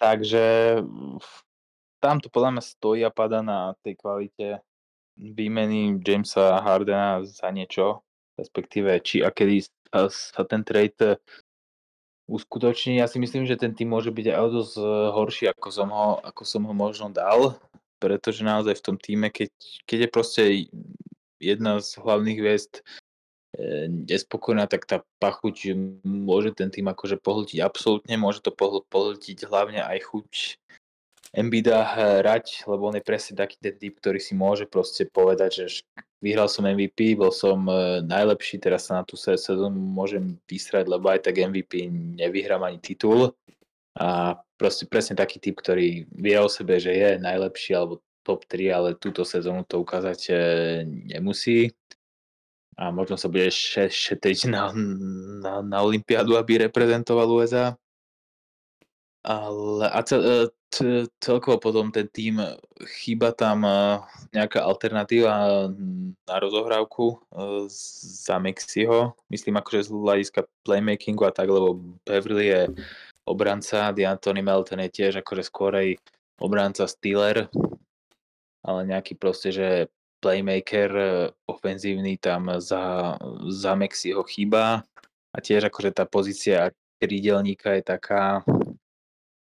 Takže 0.00 0.76
mm, 0.80 1.18
tam 2.00 2.16
to 2.18 2.32
podľa 2.32 2.50
mňa 2.56 2.62
stojí 2.64 3.00
a 3.04 3.12
pada 3.12 3.44
na 3.44 3.76
tej 3.84 4.00
kvalite 4.00 4.64
výmeny 5.20 6.00
Jamesa 6.00 6.64
Hardena 6.64 7.20
za 7.28 7.52
niečo, 7.52 8.00
respektíve 8.40 8.96
či 9.04 9.20
a 9.20 9.28
kedy 9.28 9.68
sa, 10.08 10.42
ten 10.48 10.64
trade 10.64 11.20
uskutoční. 12.30 13.02
Ja 13.02 13.10
si 13.10 13.18
myslím, 13.18 13.44
že 13.44 13.60
ten 13.60 13.76
tým 13.76 13.92
môže 13.92 14.14
byť 14.14 14.26
aj 14.32 14.48
dosť 14.48 14.74
eh, 14.80 14.86
horší, 15.12 15.44
ako 15.52 15.68
som 15.68 15.88
ho, 15.92 16.08
ako 16.24 16.42
som 16.46 16.62
ho 16.64 16.72
možno 16.72 17.12
dal, 17.12 17.60
pretože 18.00 18.46
naozaj 18.46 18.80
v 18.80 18.84
tom 18.86 18.96
týme, 18.96 19.28
keď, 19.28 19.50
keď 19.84 19.98
je 20.00 20.08
proste 20.08 20.42
jedna 21.40 21.84
z 21.84 22.00
hlavných 22.00 22.38
hviezd 22.40 22.80
e, 22.80 22.82
nespokojná, 24.08 24.64
tak 24.66 24.88
tá 24.88 25.04
pachuť 25.20 25.76
môže 26.04 26.56
ten 26.56 26.72
tým 26.72 26.88
akože 26.88 27.20
pohltiť 27.20 27.58
absolútne, 27.60 28.14
môže 28.16 28.40
to 28.40 28.50
pohl- 28.54 28.84
pohltiť 28.88 29.46
hlavne 29.46 29.84
aj 29.84 29.98
chuť 30.10 30.30
Embida 31.30 31.86
hrať, 31.86 32.66
lebo 32.66 32.90
on 32.90 32.98
je 32.98 33.06
presne 33.06 33.38
taký 33.38 33.54
ten 33.62 33.78
typ, 33.78 34.02
ktorý 34.02 34.18
si 34.18 34.34
môže 34.34 34.66
proste 34.66 35.06
povedať, 35.06 35.62
že 35.62 35.86
vyhral 36.18 36.50
som 36.50 36.66
MVP, 36.66 37.14
bol 37.14 37.30
som 37.30 37.70
e, 37.70 38.02
najlepší, 38.02 38.58
teraz 38.58 38.90
sa 38.90 38.98
na 38.98 39.04
tú 39.06 39.14
sezónu 39.14 39.78
môžem 39.78 40.34
vysrať, 40.50 40.90
lebo 40.90 41.06
aj 41.06 41.30
tak 41.30 41.38
MVP 41.38 41.86
nevyhrám 42.18 42.66
ani 42.66 42.82
titul. 42.82 43.30
A 43.94 44.38
proste 44.58 44.90
presne 44.90 45.14
taký 45.14 45.38
typ, 45.38 45.62
ktorý 45.62 46.02
vie 46.10 46.36
o 46.42 46.50
sebe, 46.50 46.82
že 46.82 46.98
je 46.98 47.22
najlepší 47.22 47.78
alebo 47.78 48.02
top 48.26 48.42
3, 48.50 48.66
ale 48.74 48.88
túto 48.98 49.22
sezónu 49.22 49.62
to 49.62 49.78
ukázať 49.78 50.20
e, 50.30 50.34
nemusí. 51.14 51.70
A 52.80 52.88
možno 52.88 53.20
sa 53.20 53.28
bude 53.28 53.52
šetriť 53.52 54.48
na, 54.48 54.72
na, 55.44 55.60
na 55.60 55.78
Olympiádu, 55.84 56.40
aby 56.40 56.64
reprezentoval 56.64 57.28
USA. 57.28 57.76
Ale 59.20 59.84
a 59.92 60.00
cel, 60.00 60.20
e, 60.24 61.04
celkovo 61.20 61.60
potom 61.60 61.92
ten 61.92 62.08
tým, 62.08 62.40
chýba 63.04 63.36
tam 63.36 63.68
e, 63.68 64.00
nejaká 64.32 64.64
alternatíva 64.64 65.68
na 66.24 66.36
rozohrávku 66.40 67.20
e, 67.20 67.68
za 68.24 68.40
Mexiho. 68.40 69.12
Myslím 69.28 69.60
akože 69.60 69.84
z 69.84 69.88
hľadiska 69.92 70.40
playmakingu 70.64 71.28
a 71.28 71.36
tak, 71.36 71.52
lebo 71.52 72.00
Beverly 72.08 72.48
je 72.48 72.62
obranca, 73.28 73.92
D'Antoni 73.92 74.40
Melton 74.40 74.80
je 74.88 75.04
tiež 75.04 75.20
akože 75.20 75.52
skorej 75.52 76.00
obranca 76.40 76.88
Steeler, 76.88 77.52
ale 78.64 78.80
nejaký 78.88 79.20
proste, 79.20 79.52
že 79.52 79.92
playmaker 80.20 80.92
ofenzívny 81.48 82.20
tam 82.20 82.60
za, 82.60 83.16
za 83.48 83.72
Mexiho 83.74 84.20
chýba 84.28 84.84
a 85.32 85.38
tiež 85.40 85.72
akože 85.72 85.96
tá 85.96 86.04
pozícia 86.04 86.70
krídelníka 87.00 87.80
je 87.80 87.82
taká, 87.82 88.44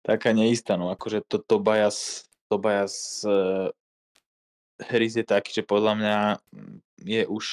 taká 0.05 0.29
neistá, 0.31 0.77
no 0.77 0.93
akože 0.93 1.25
to, 1.25 1.41
Tobias, 1.41 2.29
Tobias 2.45 3.25
uh, 3.25 3.73
Harris 4.79 5.17
je 5.19 5.25
taký, 5.27 5.51
že 5.51 5.63
podľa 5.67 5.93
mňa 5.99 6.17
je 7.03 7.23
už, 7.27 7.45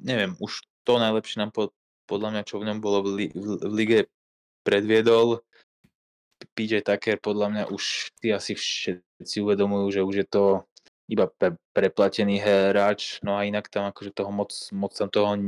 neviem, 0.00 0.32
už 0.40 0.64
to 0.86 0.96
najlepšie 0.96 1.42
nám 1.42 1.52
pod, 1.52 1.74
podľa 2.08 2.32
mňa, 2.32 2.42
čo 2.46 2.62
v 2.62 2.66
ňom 2.70 2.78
bolo 2.80 3.04
v, 3.04 3.08
li, 3.12 3.26
v, 3.34 3.60
v 3.60 3.72
lige 3.74 4.00
predviedol. 4.64 5.44
PJ 6.56 6.84
Tucker 6.84 7.16
podľa 7.20 7.48
mňa 7.52 7.64
už 7.72 8.12
si 8.12 8.28
asi 8.32 8.52
všetci 8.56 9.36
uvedomujú, 9.44 10.00
že 10.00 10.04
už 10.04 10.14
je 10.24 10.26
to 10.28 10.44
iba 11.06 11.30
pre, 11.30 11.54
preplatený 11.70 12.42
hráč, 12.42 13.22
no 13.22 13.38
a 13.38 13.46
inak 13.46 13.70
tam 13.70 13.86
akože 13.90 14.10
toho 14.10 14.30
moc, 14.34 14.50
moc 14.74 14.92
tam 14.94 15.08
toho 15.10 15.38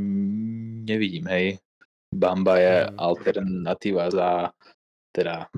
nevidím, 0.86 1.26
hej. 1.30 1.46
Bamba 2.08 2.56
je 2.56 2.76
mm. 2.88 2.96
alternatíva 2.96 4.04
za 4.08 4.30
teda 5.12 5.50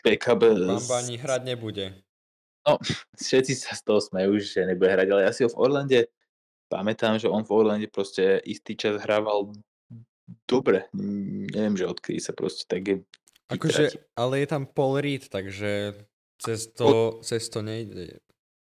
backup. 0.00 0.40
Bamba 0.40 0.96
ani 1.02 1.16
hrať 1.20 1.42
nebude. 1.44 1.86
No, 2.66 2.80
všetci 3.18 3.52
sa 3.54 3.78
z 3.78 3.82
toho 3.84 4.00
smejú, 4.00 4.40
že 4.42 4.66
nebude 4.66 4.90
hrať, 4.90 5.06
ale 5.10 5.22
ja 5.28 5.32
si 5.34 5.44
ho 5.44 5.50
v 5.50 5.58
Orlande 5.58 6.00
pamätám, 6.68 7.18
že 7.18 7.30
on 7.30 7.46
v 7.46 7.54
Orlande 7.54 7.86
proste 7.86 8.42
istý 8.42 8.74
čas 8.74 8.98
hrával 9.02 9.54
dobre. 10.50 10.90
Neviem, 11.54 11.78
že 11.78 11.86
odkedy 11.86 12.18
sa 12.18 12.34
proste 12.34 12.66
tak 12.66 12.82
je 12.86 12.96
Akože, 13.46 14.10
ale 14.18 14.42
je 14.42 14.46
tam 14.50 14.66
Paul 14.66 14.98
Reed, 14.98 15.30
takže 15.30 15.94
cez 16.42 16.66
to, 16.74 17.22
cez 17.22 17.46
to 17.46 17.62
nejde. 17.62 18.18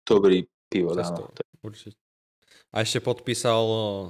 Dobrý 0.09 0.49
pivo, 0.65 0.97
áno. 0.97 1.29
Určite. 1.61 2.01
A 2.73 2.81
ešte 2.85 3.01
podpísal 3.01 3.61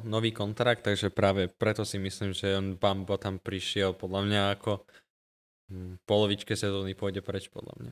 nový 0.08 0.32
kontrakt, 0.32 0.88
takže 0.88 1.12
práve 1.12 1.52
preto 1.52 1.84
si 1.84 2.00
myslím, 2.00 2.32
že 2.32 2.56
on 2.56 2.80
Bambo 2.80 3.20
tam 3.20 3.40
prišiel 3.40 3.96
podľa 3.96 4.22
mňa 4.28 4.42
ako 4.60 4.72
v 5.70 6.00
polovičke 6.04 6.56
sezóny 6.56 6.96
pôjde 6.96 7.24
preč 7.24 7.48
podľa 7.48 7.76
mňa. 7.80 7.92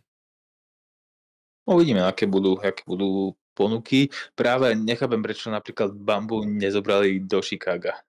Uvidíme, 1.67 2.01
aké 2.07 2.27
budú, 2.27 2.55
aké 2.63 2.83
budú 2.87 3.35
ponuky. 3.51 4.07
Práve 4.35 4.71
nechápem, 4.75 5.19
prečo 5.19 5.51
napríklad 5.51 5.91
Bambu 5.95 6.47
nezobrali 6.47 7.19
do 7.19 7.43
Chicaga. 7.43 8.03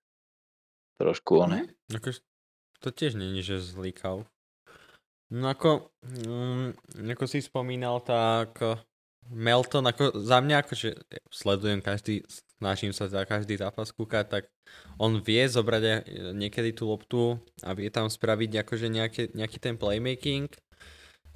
Trošku 0.98 1.42
one. 1.42 1.74
Ako, 1.90 2.14
to 2.82 2.88
tiež 2.94 3.18
není, 3.18 3.42
že 3.42 3.62
zlý 3.62 3.90
kauf. 3.94 4.26
No 5.28 5.52
ako, 5.52 5.92
um, 6.26 6.72
ako 6.96 7.24
si 7.28 7.44
spomínal, 7.44 8.00
tak 8.00 8.56
Melton, 9.28 9.84
ako 9.84 10.24
za 10.24 10.40
mňa, 10.40 10.64
akože 10.64 10.88
sledujem 11.28 11.84
každý, 11.84 12.24
snažím 12.56 12.96
sa 12.96 13.06
za 13.12 13.28
každý 13.28 13.60
zápas 13.60 13.92
kúkať, 13.92 14.24
tak 14.28 14.42
on 14.96 15.20
vie 15.20 15.44
zobrať 15.44 15.82
aj 15.84 15.98
niekedy 16.32 16.72
tú 16.72 16.88
loptu 16.88 17.36
a 17.60 17.76
vie 17.76 17.92
tam 17.92 18.08
spraviť 18.08 18.64
akože 18.64 18.88
nejaký, 18.88 19.22
nejaký 19.36 19.58
ten 19.60 19.76
playmaking. 19.76 20.48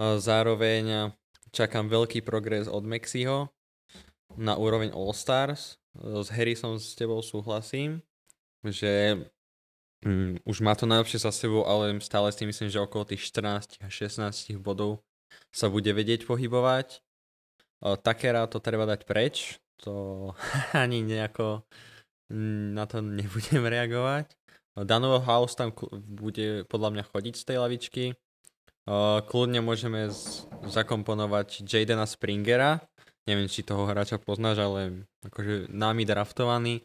Zároveň 0.00 1.12
čakám 1.52 1.92
veľký 1.92 2.24
progres 2.24 2.66
od 2.66 2.82
Mexiho 2.82 3.52
na 4.40 4.56
úroveň 4.56 4.90
All-Stars. 4.96 5.76
S 6.00 6.28
Harrisom 6.32 6.80
s 6.80 6.96
tebou 6.96 7.20
súhlasím, 7.20 8.00
že 8.64 9.20
um, 10.00 10.40
už 10.48 10.64
má 10.64 10.72
to 10.72 10.88
najlepšie 10.88 11.20
za 11.20 11.28
sebou, 11.28 11.68
ale 11.68 12.00
stále 12.00 12.32
si 12.32 12.48
myslím, 12.48 12.72
že 12.72 12.80
okolo 12.80 13.04
tých 13.04 13.28
14 13.28 13.76
a 13.84 13.92
16 13.92 14.56
bodov 14.56 15.04
sa 15.52 15.68
bude 15.68 15.92
vedieť 15.92 16.24
pohybovať 16.24 17.04
Takera 17.82 18.46
to 18.46 18.62
treba 18.62 18.86
dať 18.86 19.02
preč, 19.02 19.58
to 19.82 20.30
ani 20.72 21.02
nejako 21.02 21.66
na 22.72 22.88
to 22.88 23.04
nebudem 23.04 23.66
reagovať. 23.74 24.32
Danovo 24.72 25.20
House 25.20 25.52
tam 25.52 25.68
bude 25.92 26.64
podľa 26.64 26.88
mňa 26.96 27.04
chodiť 27.12 27.34
z 27.36 27.44
tej 27.44 27.56
lavičky. 27.60 28.04
Kľudne 29.28 29.60
môžeme 29.60 30.08
z- 30.08 30.48
zakomponovať 30.64 31.62
Jadena 31.68 32.08
Springera. 32.08 32.80
Neviem, 33.28 33.46
či 33.52 33.62
toho 33.62 33.84
hráča 33.86 34.18
poznáš, 34.18 34.64
ale 34.64 35.06
akože 35.28 35.68
námi 35.70 36.02
draftovaný. 36.08 36.82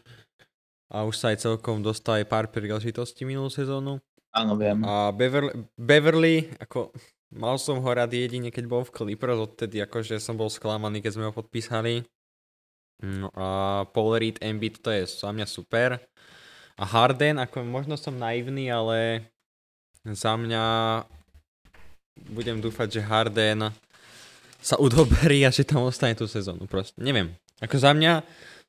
A 0.92 1.08
už 1.08 1.16
sa 1.16 1.32
aj 1.32 1.48
celkom 1.48 1.80
dostal 1.80 2.20
aj 2.22 2.28
pár 2.28 2.46
príležitostí 2.52 3.24
minulú 3.24 3.48
sezónu. 3.50 4.04
Áno, 4.36 4.54
viem. 4.60 4.84
A 4.84 5.10
Beverly, 5.16 5.66
Beverly 5.80 6.36
ako 6.60 6.92
Mal 7.28 7.60
som 7.60 7.84
ho 7.84 7.90
rád 7.92 8.16
jedine, 8.16 8.48
keď 8.48 8.66
bol 8.72 8.84
v 8.88 8.94
Clippers, 8.96 9.36
odtedy 9.36 9.84
akože 9.84 10.16
som 10.24 10.40
bol 10.40 10.48
sklamaný, 10.48 11.04
keď 11.04 11.12
sme 11.20 11.28
ho 11.28 11.34
podpísali. 11.36 12.08
No 13.04 13.30
a 13.36 13.84
Paul 13.92 14.18
Reed 14.18 14.40
Embiid 14.40 14.80
to 14.80 14.90
je 14.90 15.06
za 15.06 15.30
mňa 15.30 15.46
super. 15.46 16.00
A 16.78 16.84
Harden, 16.88 17.42
ako 17.42 17.68
možno 17.68 18.00
som 18.00 18.16
naivný, 18.16 18.72
ale 18.72 19.28
za 20.08 20.40
mňa 20.40 20.64
budem 22.32 22.64
dúfať, 22.64 23.02
že 23.02 23.02
Harden 23.06 23.76
sa 24.64 24.80
udobrí 24.80 25.44
a 25.44 25.52
že 25.54 25.68
tam 25.68 25.86
ostane 25.86 26.16
tú 26.16 26.26
sezónu. 26.26 26.66
Proste 26.66 26.98
neviem. 27.04 27.36
Ako 27.60 27.76
za 27.78 27.92
mňa 27.92 28.24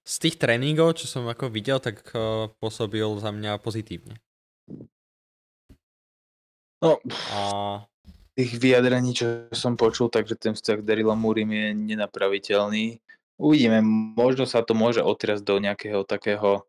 z 0.09 0.14
tých 0.24 0.40
tréningov, 0.40 0.96
čo 0.96 1.04
som 1.04 1.28
ako 1.28 1.52
videl, 1.52 1.78
tak 1.78 2.00
uh, 2.16 2.48
pôsobil 2.61 3.04
za 3.20 3.28
mňa 3.28 3.61
pozitívne. 3.61 4.16
No, 6.80 6.96
A 7.34 7.40
tých 8.39 8.55
vyjadrení, 8.62 9.11
čo 9.18 9.51
som 9.51 9.74
počul, 9.74 10.07
takže 10.14 10.39
ten 10.39 10.55
vzťah 10.55 10.86
Darylom 10.86 11.18
Múrim 11.18 11.51
je 11.51 11.74
nenapraviteľný. 11.74 13.03
Uvidíme, 13.34 13.82
možno 14.14 14.47
sa 14.47 14.62
to 14.62 14.78
môže 14.78 15.03
otriasť 15.03 15.43
do 15.43 15.59
nejakého 15.59 16.07
takého 16.07 16.62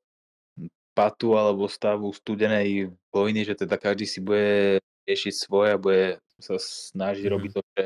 patu 0.97 1.37
alebo 1.37 1.69
stavu 1.69 2.11
studenej 2.11 2.91
vojny, 3.13 3.45
že 3.45 3.55
teda 3.55 3.77
každý 3.79 4.05
si 4.09 4.19
bude 4.19 4.81
riešiť 5.07 5.33
svoje 5.33 5.69
a 5.73 5.81
bude 5.81 6.03
sa 6.41 6.57
snažiť 6.59 7.25
Mhm. 7.25 7.31
robiť 7.31 7.51
to, 7.55 7.61
čo 7.63 7.81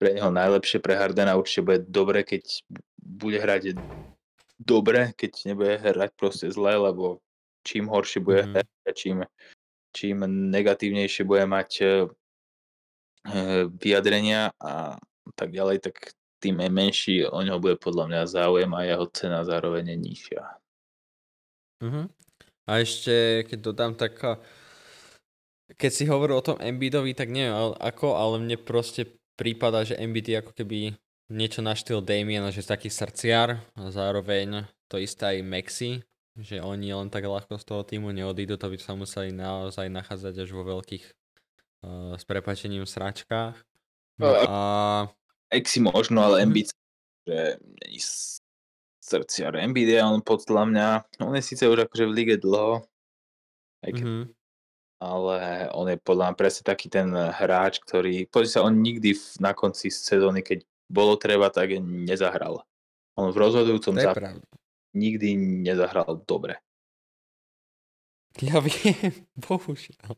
pre 0.00 0.10
neho 0.16 0.30
najlepšie, 0.32 0.80
pre 0.80 0.96
Hardena 0.96 1.36
určite 1.36 1.62
bude 1.64 1.80
dobre, 1.84 2.24
keď 2.24 2.42
bude 3.00 3.38
hrať 3.40 3.76
dobre, 4.60 5.12
keď 5.16 5.32
nebude 5.48 5.76
hrať 5.80 6.10
proste 6.16 6.48
zle, 6.52 6.76
lebo 6.76 7.20
čím 7.64 7.88
horšie 7.88 8.20
bude 8.24 8.44
Mhm. 8.44 8.52
hrať 8.52 8.94
čím, 8.96 9.18
čím 9.96 10.16
negatívnejšie 10.52 11.24
bude 11.26 11.44
mať 11.48 11.70
eh, 11.82 11.92
vyjadrenia 13.76 14.52
a 14.56 14.96
tak 15.36 15.52
ďalej, 15.52 15.84
tak 15.84 16.16
tým 16.40 16.56
menší 16.72 17.28
o 17.28 17.38
neho 17.44 17.60
bude 17.60 17.76
podľa 17.76 18.08
mňa 18.08 18.32
záujem 18.32 18.70
a 18.72 18.80
jeho 18.88 19.06
cena 19.12 19.44
zároveň 19.44 19.92
je 19.92 19.98
nižšia. 20.00 20.44
Mhm. 21.84 22.02
A 22.70 22.72
ešte, 22.80 23.44
keď 23.50 23.58
dodám, 23.60 23.92
tak 23.98 24.14
a, 24.24 24.38
keď 25.74 25.90
si 25.90 26.04
hovoril 26.06 26.38
o 26.38 26.46
tom 26.46 26.60
Embiidovi, 26.60 27.12
tak 27.12 27.28
neviem 27.28 27.74
ako, 27.76 28.14
ale 28.14 28.40
mne 28.40 28.56
proste 28.60 29.10
prípada, 29.34 29.82
že 29.82 29.98
Embiid 29.98 30.26
je 30.28 30.36
ako 30.38 30.52
keby 30.54 30.94
niečo 31.30 31.62
na 31.62 31.74
štýl 31.74 32.02
Damiena, 32.02 32.52
že 32.52 32.62
je 32.62 32.72
taký 32.72 32.90
srdciar 32.90 33.62
a 33.78 33.82
zároveň 33.90 34.66
to 34.90 34.98
isté 34.98 35.38
aj 35.38 35.46
Maxi, 35.46 35.90
že 36.38 36.58
oni 36.58 36.90
len 36.90 37.08
tak 37.08 37.26
ľahko 37.26 37.58
z 37.58 37.64
toho 37.64 37.82
týmu 37.86 38.10
neodídu, 38.10 38.58
to 38.58 38.66
by 38.70 38.76
sa 38.78 38.98
museli 38.98 39.30
naozaj 39.30 39.86
nachádzať 39.90 40.46
až 40.46 40.50
vo 40.50 40.62
veľkých 40.66 41.04
uh, 41.84 42.14
s 42.16 42.24
prepačením 42.24 42.86
sračkách. 42.86 43.56
No 44.20 44.28
a 44.36 44.58
Exi 45.50 45.80
možno, 45.80 46.22
ale 46.22 46.44
Mhm. 46.44 46.44
Embiid 46.46 46.68
že 47.28 47.56
není 47.84 48.00
srdciar. 49.04 49.56
Embiid 49.56 49.88
je 49.88 50.00
on 50.04 50.20
podľa 50.24 50.64
mňa, 50.66 50.88
on 51.20 51.36
je 51.36 51.42
síce 51.42 51.64
už 51.68 51.84
akože 51.84 52.04
v 52.08 52.16
lige 52.16 52.36
dlho, 52.40 52.80
aj 53.84 53.90
keď, 53.92 54.06
mhm, 54.06 54.24
ale 55.00 55.36
on 55.76 55.86
je 55.88 55.96
podľa 56.00 56.32
mňa 56.32 56.36
presne 56.36 56.62
taký 56.64 56.88
ten 56.88 57.12
hráč, 57.12 57.80
ktorý, 57.84 58.24
pozri 58.28 58.48
sa, 58.48 58.64
on 58.64 58.80
nikdy 58.80 59.16
v, 59.16 59.24
na 59.40 59.52
konci 59.52 59.92
sezóny, 59.92 60.40
keď 60.40 60.64
bolo 60.88 61.16
treba, 61.20 61.52
tak 61.52 61.76
nezahral. 61.80 62.64
On 63.20 63.28
v 63.30 63.40
rozhodujúcom 63.40 64.00
zápase 64.00 64.40
nikdy 64.94 65.36
nezahral 65.36 66.18
dobre. 66.26 66.58
Ja 68.42 68.62
viem, 68.62 69.26
bohužiaľ. 69.46 70.14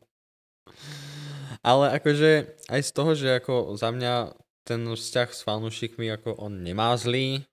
Ale 1.63 1.95
akože 1.95 2.59
aj 2.67 2.81
z 2.83 2.91
toho, 2.91 3.11
že 3.15 3.39
ako 3.39 3.79
za 3.79 3.89
mňa 3.95 4.35
ten 4.67 4.83
vzťah 4.83 5.29
s 5.31 5.41
fanúšikmi 5.47 6.11
ako 6.11 6.35
on 6.35 6.59
nemá 6.59 6.95
zlý, 6.99 7.47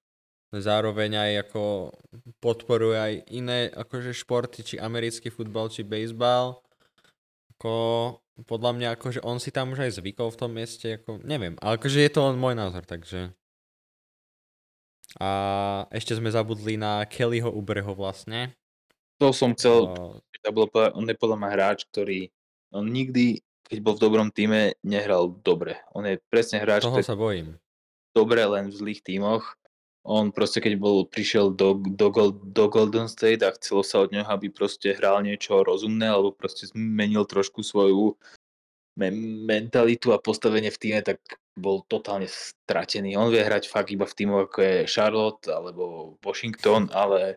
zároveň 0.50 1.14
aj 1.14 1.32
ako 1.46 1.94
podporuje 2.42 2.98
aj 2.98 3.14
iné 3.30 3.70
akože 3.70 4.10
športy, 4.10 4.66
či 4.66 4.74
americký 4.82 5.30
futbal, 5.30 5.70
či 5.70 5.86
baseball. 5.86 6.58
Ako 7.54 7.74
podľa 8.50 8.72
mňa 8.74 8.88
akože 8.98 9.20
on 9.22 9.38
si 9.38 9.54
tam 9.54 9.78
už 9.78 9.86
aj 9.86 10.02
zvykol 10.02 10.34
v 10.34 10.40
tom 10.42 10.50
mieste, 10.58 10.98
ako 10.98 11.22
neviem, 11.22 11.54
ale 11.62 11.78
akože 11.78 12.02
je 12.02 12.10
to 12.10 12.20
len 12.26 12.36
môj 12.40 12.58
názor, 12.58 12.82
takže. 12.82 13.30
A 15.18 15.30
ešte 15.90 16.14
sme 16.14 16.30
zabudli 16.30 16.78
na 16.78 17.02
Kellyho 17.06 17.50
Ubreho 17.50 17.94
vlastne. 17.94 18.54
To 19.18 19.34
som 19.34 19.52
chcel, 19.58 19.90
to 20.40 20.50
bolo, 20.50 20.70
on 20.96 21.04
je 21.04 21.18
podľa 21.18 21.36
mňa 21.36 21.50
hráč, 21.52 21.78
ktorý 21.92 22.32
on 22.72 22.88
nikdy, 22.88 23.42
keď 23.70 23.78
bol 23.86 23.94
v 23.94 24.02
dobrom 24.02 24.28
týme, 24.34 24.74
nehral 24.82 25.30
dobre. 25.46 25.78
On 25.94 26.02
je 26.02 26.18
presne 26.26 26.58
hráč, 26.58 26.82
toho 26.82 26.98
sa 27.06 27.14
bojím. 27.14 27.54
dobre 28.10 28.42
len 28.42 28.66
v 28.66 28.74
zlých 28.74 29.06
tímoch. 29.06 29.54
On 30.02 30.32
proste, 30.32 30.58
keď 30.64 30.74
bol, 30.80 31.04
prišiel 31.06 31.54
do, 31.54 31.76
do, 31.76 32.10
do 32.32 32.64
Golden 32.66 33.06
State 33.06 33.46
a 33.46 33.54
chcelo 33.54 33.84
sa 33.84 34.02
od 34.02 34.10
neho, 34.10 34.26
aby 34.26 34.50
proste 34.50 34.96
hral 34.96 35.22
niečo 35.22 35.60
rozumné, 35.62 36.08
alebo 36.08 36.34
proste 36.34 36.66
zmenil 36.66 37.28
trošku 37.28 37.60
svoju 37.60 38.16
me- 38.96 39.44
mentalitu 39.46 40.10
a 40.10 40.18
postavenie 40.18 40.72
v 40.72 40.80
týme, 40.80 41.00
tak 41.04 41.20
bol 41.52 41.84
totálne 41.84 42.26
stratený. 42.26 43.14
On 43.20 43.28
vie 43.28 43.44
hrať 43.44 43.68
fakt 43.68 43.92
iba 43.92 44.08
v 44.08 44.16
týmu, 44.16 44.48
ako 44.48 44.58
je 44.64 44.76
Charlotte 44.88 45.46
alebo 45.52 46.16
Washington, 46.24 46.88
ale 46.96 47.36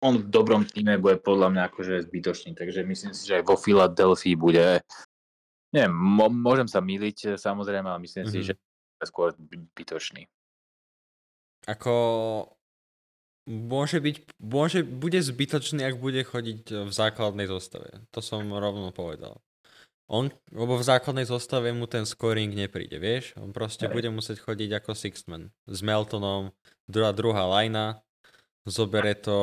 on 0.00 0.18
v 0.18 0.26
dobrom 0.32 0.64
týme 0.66 0.98
bude 0.98 1.20
podľa 1.20 1.52
mňa 1.52 1.62
akože 1.70 2.08
zbytočný, 2.10 2.58
takže 2.58 2.82
myslím 2.82 3.12
si, 3.14 3.22
že 3.28 3.38
aj 3.38 3.44
vo 3.46 3.54
Filadelfii 3.54 4.34
bude, 4.34 4.82
neviem, 5.72 5.92
môžem 6.30 6.68
sa 6.68 6.78
miliť 6.78 7.40
samozrejme, 7.40 7.88
ale 7.88 8.04
myslím 8.04 8.28
si, 8.28 8.38
Mhm. 8.38 8.46
že 8.46 8.52
je 9.02 9.04
skôr 9.08 9.34
zbytočný. 9.34 10.28
Ako 11.66 11.94
môže 13.46 13.98
byť, 13.98 14.16
môže, 14.38 14.82
bude 14.86 15.18
zbytočný, 15.18 15.82
ak 15.82 15.98
bude 15.98 16.22
chodiť 16.22 16.86
v 16.86 16.92
základnej 16.92 17.46
zostave. 17.50 18.02
To 18.14 18.22
som 18.22 18.46
rovno 18.50 18.94
povedal. 18.94 19.42
On, 20.10 20.28
lebo 20.52 20.76
v 20.76 20.84
základnej 20.84 21.24
zostave 21.24 21.72
mu 21.72 21.88
ten 21.88 22.04
scoring 22.04 22.52
nepríde, 22.52 22.98
vieš? 23.00 23.32
On 23.38 23.54
proste 23.54 23.88
Hej. 23.88 23.94
bude 23.96 24.08
musieť 24.12 24.44
chodiť 24.44 24.70
ako 24.82 24.92
Sixman. 24.92 25.48
S 25.64 25.80
Meltonom, 25.80 26.52
druhá, 26.84 27.16
druhá 27.16 27.48
lajna, 27.48 28.02
zobere 28.68 29.14
to, 29.16 29.38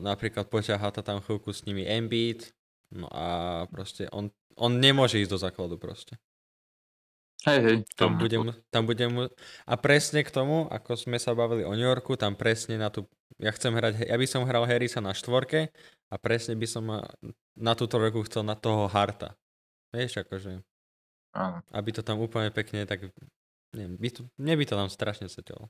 napríklad 0.00 0.48
poťahá 0.48 0.90
to 0.94 1.04
tam 1.04 1.20
chvíľku 1.20 1.52
s 1.52 1.66
nimi 1.68 1.84
Embiid, 1.84 2.54
no 2.94 3.10
a 3.10 3.26
proste 3.68 4.08
on, 4.10 4.32
on 4.58 4.78
nemôže 4.78 5.20
ísť 5.20 5.32
do 5.32 5.38
základu 5.38 5.76
proste. 5.76 6.18
Hej, 7.44 7.60
hej. 7.60 7.76
Tam 7.92 8.16
bude, 8.16 8.36
mu, 8.40 8.50
tam 8.72 8.88
bude 8.88 9.04
mu... 9.04 9.28
A 9.68 9.74
presne 9.76 10.24
k 10.24 10.32
tomu, 10.32 10.64
ako 10.72 10.96
sme 10.96 11.20
sa 11.20 11.36
bavili 11.36 11.60
o 11.60 11.76
New 11.76 11.84
Yorku, 11.84 12.16
tam 12.16 12.32
presne 12.32 12.80
na 12.80 12.88
tú... 12.88 13.04
Ja 13.36 13.52
chcem 13.52 13.76
hrať... 13.76 14.08
Ja 14.08 14.16
by 14.16 14.24
som 14.24 14.48
hral 14.48 14.64
Harrisa 14.64 15.04
na 15.04 15.12
štvorke 15.12 15.68
a 16.08 16.14
presne 16.16 16.56
by 16.56 16.64
som 16.64 16.88
na 17.52 17.72
túto 17.76 18.00
roku 18.00 18.24
chcel 18.24 18.48
na 18.48 18.56
toho 18.56 18.88
Harta. 18.88 19.36
Vieš, 19.92 20.24
akože... 20.24 20.64
Áno. 21.36 21.60
Aby 21.68 21.90
to 21.92 22.00
tam 22.00 22.16
úplne 22.24 22.48
pekne 22.48 22.88
tak... 22.88 23.12
Neviem, 23.76 24.00
by 24.00 24.08
to, 24.08 24.20
mne 24.40 24.54
by 24.56 24.64
to 24.64 24.74
tam 24.80 24.88
strašne 24.88 25.28
setelo. 25.28 25.68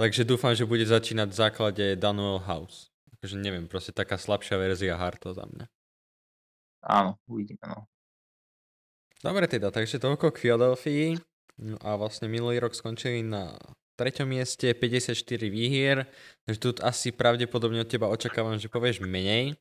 Takže 0.00 0.24
dúfam, 0.24 0.56
že 0.56 0.64
bude 0.64 0.86
začínať 0.88 1.28
v 1.28 1.36
základe 1.36 1.84
Daniel 2.00 2.40
House. 2.40 2.88
Akože 3.20 3.36
neviem, 3.36 3.68
proste 3.68 3.92
taká 3.92 4.16
slabšia 4.16 4.56
verzia 4.56 4.96
Harta 4.96 5.36
za 5.36 5.44
mňa. 5.44 5.66
Áno, 6.88 7.20
uvidíme, 7.28 7.66
no. 7.68 7.84
Dobre 9.26 9.50
teda, 9.50 9.74
takže 9.74 9.98
toľko 9.98 10.30
k 10.30 10.38
Philadelphii. 10.38 11.18
No 11.58 11.74
a 11.82 11.98
vlastne 11.98 12.30
minulý 12.30 12.62
rok 12.62 12.78
skončili 12.78 13.26
na 13.26 13.58
treťom 13.98 14.30
mieste, 14.30 14.70
54 14.70 15.18
výhier. 15.50 16.06
Takže 16.46 16.58
tu 16.62 16.68
asi 16.78 17.10
pravdepodobne 17.10 17.82
od 17.82 17.90
teba 17.90 18.06
očakávam, 18.06 18.54
že 18.54 18.70
povieš 18.70 19.02
menej. 19.02 19.58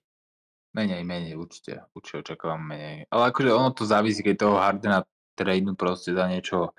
Menej, 0.78 1.01
menej, 1.01 1.34
určite. 1.34 1.82
Určite 1.97 2.22
očakávam 2.22 2.61
menej. 2.61 3.09
Ale 3.09 3.34
akože 3.34 3.49
ono 3.49 3.74
to 3.74 3.89
závisí, 3.89 4.22
keď 4.22 4.36
toho 4.38 4.61
Hardena 4.61 5.01
tradenú 5.34 5.74
proste 5.74 6.13
za 6.13 6.30
niečo 6.30 6.70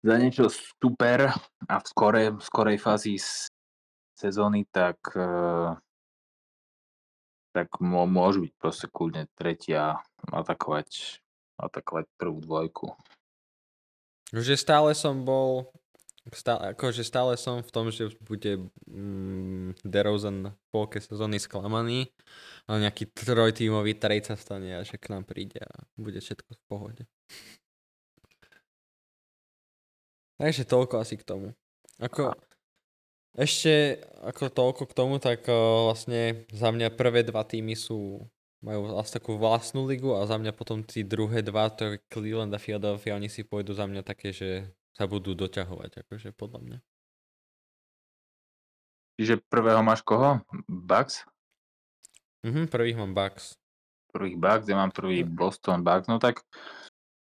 za 0.00 0.16
niečo 0.16 0.48
super 0.50 1.30
a 1.68 1.74
v 1.78 1.86
skorej, 1.86 2.26
v 2.34 2.42
skorej 2.42 2.78
fázi 2.82 3.14
sezóny, 4.18 4.66
tak 4.72 4.96
eh, 5.14 5.70
tak 7.52 7.68
mô- 7.78 8.08
môžu 8.08 8.48
byť 8.48 8.52
proste 8.56 8.86
kľudne 8.88 9.28
tretia 9.36 10.00
atakovať, 10.32 11.20
atakovať 11.60 12.08
prvú 12.16 12.40
dvojku. 12.40 12.86
Že 14.30 14.54
stále 14.56 14.90
som 14.94 15.26
bol 15.26 15.68
stále, 16.32 16.76
akože 16.76 17.02
stále 17.02 17.34
som 17.34 17.64
v 17.64 17.70
tom, 17.72 17.88
že 17.88 18.12
bude 18.22 18.68
mm, 18.86 19.82
DeRozan 19.82 20.52
v 20.52 20.64
polke 20.70 21.00
sezóny 21.00 21.40
sklamaný, 21.40 22.12
ale 22.68 22.86
nejaký 22.86 23.08
trojtímový 23.10 23.96
trade 23.96 24.28
sa 24.28 24.36
stane 24.36 24.76
a 24.76 24.84
že 24.84 25.00
k 25.00 25.10
nám 25.10 25.24
príde 25.24 25.58
a 25.64 25.72
bude 25.96 26.20
všetko 26.20 26.50
v 26.52 26.62
pohode. 26.68 27.02
Takže 30.40 30.64
toľko 30.64 30.94
asi 31.04 31.20
k 31.20 31.24
tomu. 31.24 31.52
Ako, 32.00 32.32
ešte 33.36 34.00
ako 34.24 34.48
toľko 34.48 34.82
k 34.88 34.96
tomu, 34.96 35.20
tak 35.20 35.44
uh, 35.48 35.92
vlastne 35.92 36.48
za 36.48 36.72
mňa 36.72 36.96
prvé 36.96 37.20
dva 37.24 37.44
týmy 37.44 37.76
sú 37.76 38.24
majú 38.60 38.92
vlastne 38.92 39.20
takú 39.20 39.40
vlastnú 39.40 39.88
ligu 39.88 40.12
a 40.12 40.28
za 40.28 40.36
mňa 40.36 40.52
potom 40.52 40.84
tí 40.84 41.00
druhé 41.00 41.40
dva, 41.40 41.72
to 41.72 41.96
je 41.96 42.02
Cleveland 42.12 42.52
a 42.52 42.60
Philadelphia, 42.60 43.16
oni 43.16 43.32
si 43.32 43.44
pôjdu 43.44 43.72
za 43.72 43.88
mňa 43.88 44.04
také, 44.04 44.36
že 44.36 44.68
sa 44.92 45.08
budú 45.08 45.32
doťahovať, 45.32 46.04
akože 46.04 46.36
podľa 46.36 46.60
mňa. 46.60 46.78
Čiže 49.20 49.34
prvého 49.48 49.80
máš 49.84 50.04
koho? 50.04 50.40
Bucks? 50.68 51.24
Mhm, 52.44 52.68
prvých 52.72 52.96
mám 53.00 53.12
Bucks. 53.12 53.56
Prvých 54.12 54.36
Bucks, 54.36 54.68
ja 54.68 54.76
mám 54.76 54.92
prvý 54.92 55.24
Boston 55.24 55.84
Bucks, 55.84 56.08
no 56.08 56.20
tak 56.20 56.44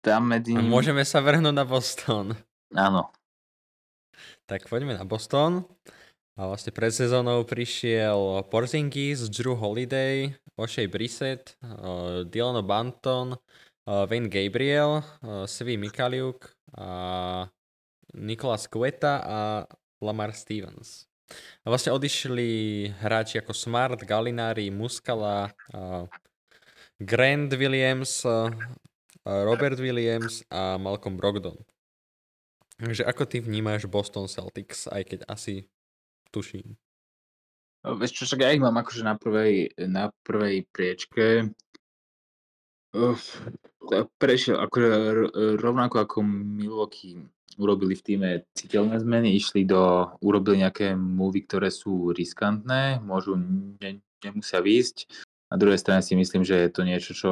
tam 0.03 0.31
medzi 0.31 0.59
A 0.59 0.63
môžeme 0.63 1.07
sa 1.07 1.23
vrhnúť 1.23 1.55
na 1.55 1.63
Boston. 1.63 2.35
Áno, 2.75 3.15
Tak 4.51 4.67
poďme 4.67 4.99
na 4.99 5.07
Boston. 5.07 5.63
A 6.33 6.49
vlastne 6.49 6.73
pred 6.73 6.89
sezónou 6.89 7.45
prišiel 7.45 8.41
Porzingis, 8.49 9.29
Drew 9.29 9.53
Holiday, 9.53 10.33
O'Shea 10.57 10.89
Brissett, 10.89 11.61
uh, 11.61 12.25
Dylan 12.25 12.65
Banton, 12.65 13.37
uh, 13.37 14.05
Wayne 14.09 14.33
Gabriel, 14.33 15.05
uh, 15.21 15.45
Svi 15.45 15.77
Mikaliuk 15.77 16.49
a 16.73 17.45
Nikolas 18.17 18.65
Kveta 18.65 19.21
a 19.21 19.41
Lamar 20.01 20.33
Stevens. 20.33 21.05
A 21.65 21.73
vlastne 21.73 21.93
odišli 21.93 22.89
hráči 23.05 23.37
ako 23.37 23.53
Smart, 23.53 24.01
Gallinari, 24.01 24.73
Muscala, 24.73 25.53
uh, 25.77 26.09
Grant 26.97 27.53
Williams, 27.61 28.25
uh, 28.25 28.49
Robert 29.25 29.77
Williams 29.77 30.49
a 30.49 30.81
Malcolm 30.81 31.21
Brogdon. 31.21 31.61
Takže 32.81 33.05
ako 33.05 33.23
ty 33.29 33.39
vnímaš 33.39 33.87
Boston 33.87 34.27
Celtics, 34.27 34.89
aj 34.89 35.03
keď 35.07 35.21
asi 35.29 35.69
tuším. 36.33 36.75
No, 37.83 37.99
vieš 37.99 38.17
čo, 38.17 38.23
však 38.25 38.41
ja 38.47 38.55
ich 38.55 38.63
mám 38.63 38.79
akože 38.79 39.03
na 39.05 39.19
prvej, 39.19 39.75
na 39.91 40.15
prvej 40.23 40.65
priečke. 40.71 41.51
Uf, 42.95 43.43
prešiel 44.17 44.61
akože 44.63 44.89
rovnako 45.59 45.97
ako 46.05 46.19
Milwaukee 46.25 47.19
urobili 47.61 47.93
v 47.93 48.05
týme 48.05 48.31
citeľné 48.57 49.01
zmeny, 49.03 49.37
išli 49.37 49.69
do, 49.69 50.09
urobili 50.25 50.65
nejaké 50.65 50.97
movy, 50.97 51.45
ktoré 51.45 51.69
sú 51.69 52.15
riskantné, 52.15 53.03
môžu, 53.05 53.37
ne, 53.37 54.01
nemusia 54.25 54.65
výjsť. 54.65 55.11
Na 55.53 55.61
druhej 55.61 55.81
strane 55.81 56.01
si 56.01 56.17
myslím, 56.17 56.47
že 56.49 56.69
je 56.69 56.71
to 56.73 56.83
niečo, 56.87 57.13
čo 57.13 57.31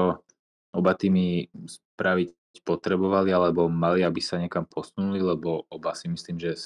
oba 0.77 0.93
týmy 0.93 1.49
spraviť 1.65 2.61
potrebovali 2.67 3.31
alebo 3.33 3.71
mali, 3.71 4.05
aby 4.05 4.21
sa 4.21 4.37
niekam 4.37 4.67
posunuli, 4.67 5.23
lebo 5.23 5.65
oba 5.71 5.97
si 5.97 6.11
myslím, 6.11 6.37
že 6.37 6.59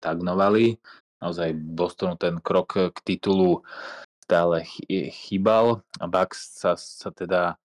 stagnovali. 0.00 0.80
Naozaj 1.20 1.52
Bostonu 1.52 2.16
ten 2.16 2.40
krok 2.40 2.96
k 2.96 2.98
titulu 3.04 3.60
stále 4.24 4.64
chýbal 5.12 5.84
a 6.00 6.06
Bucks 6.08 6.56
sa, 6.64 6.80
sa 6.80 7.12
teda 7.12 7.60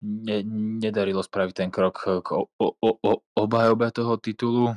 ne, 0.00 0.40
nedarilo 0.80 1.20
spraviť 1.20 1.54
ten 1.54 1.70
krok 1.74 2.22
k 2.24 2.28
o, 2.32 2.48
o, 2.56 3.12
obhajobe 3.36 3.92
toho 3.92 4.16
titulu. 4.16 4.72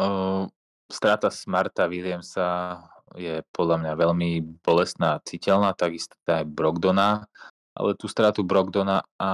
O, 0.00 0.48
strata 0.90 1.30
Smarta 1.30 1.86
Williamsa 1.86 2.80
je 3.14 3.44
podľa 3.54 3.76
mňa 3.84 3.92
veľmi 3.94 4.30
bolestná 4.64 5.18
a 5.18 5.22
citeľná, 5.22 5.74
takisto 5.74 6.16
aj 6.26 6.46
Brogdona, 6.46 7.26
ale 7.74 7.94
tú 7.98 8.06
stratu 8.06 8.46
Brogdona 8.46 9.02
a, 9.18 9.32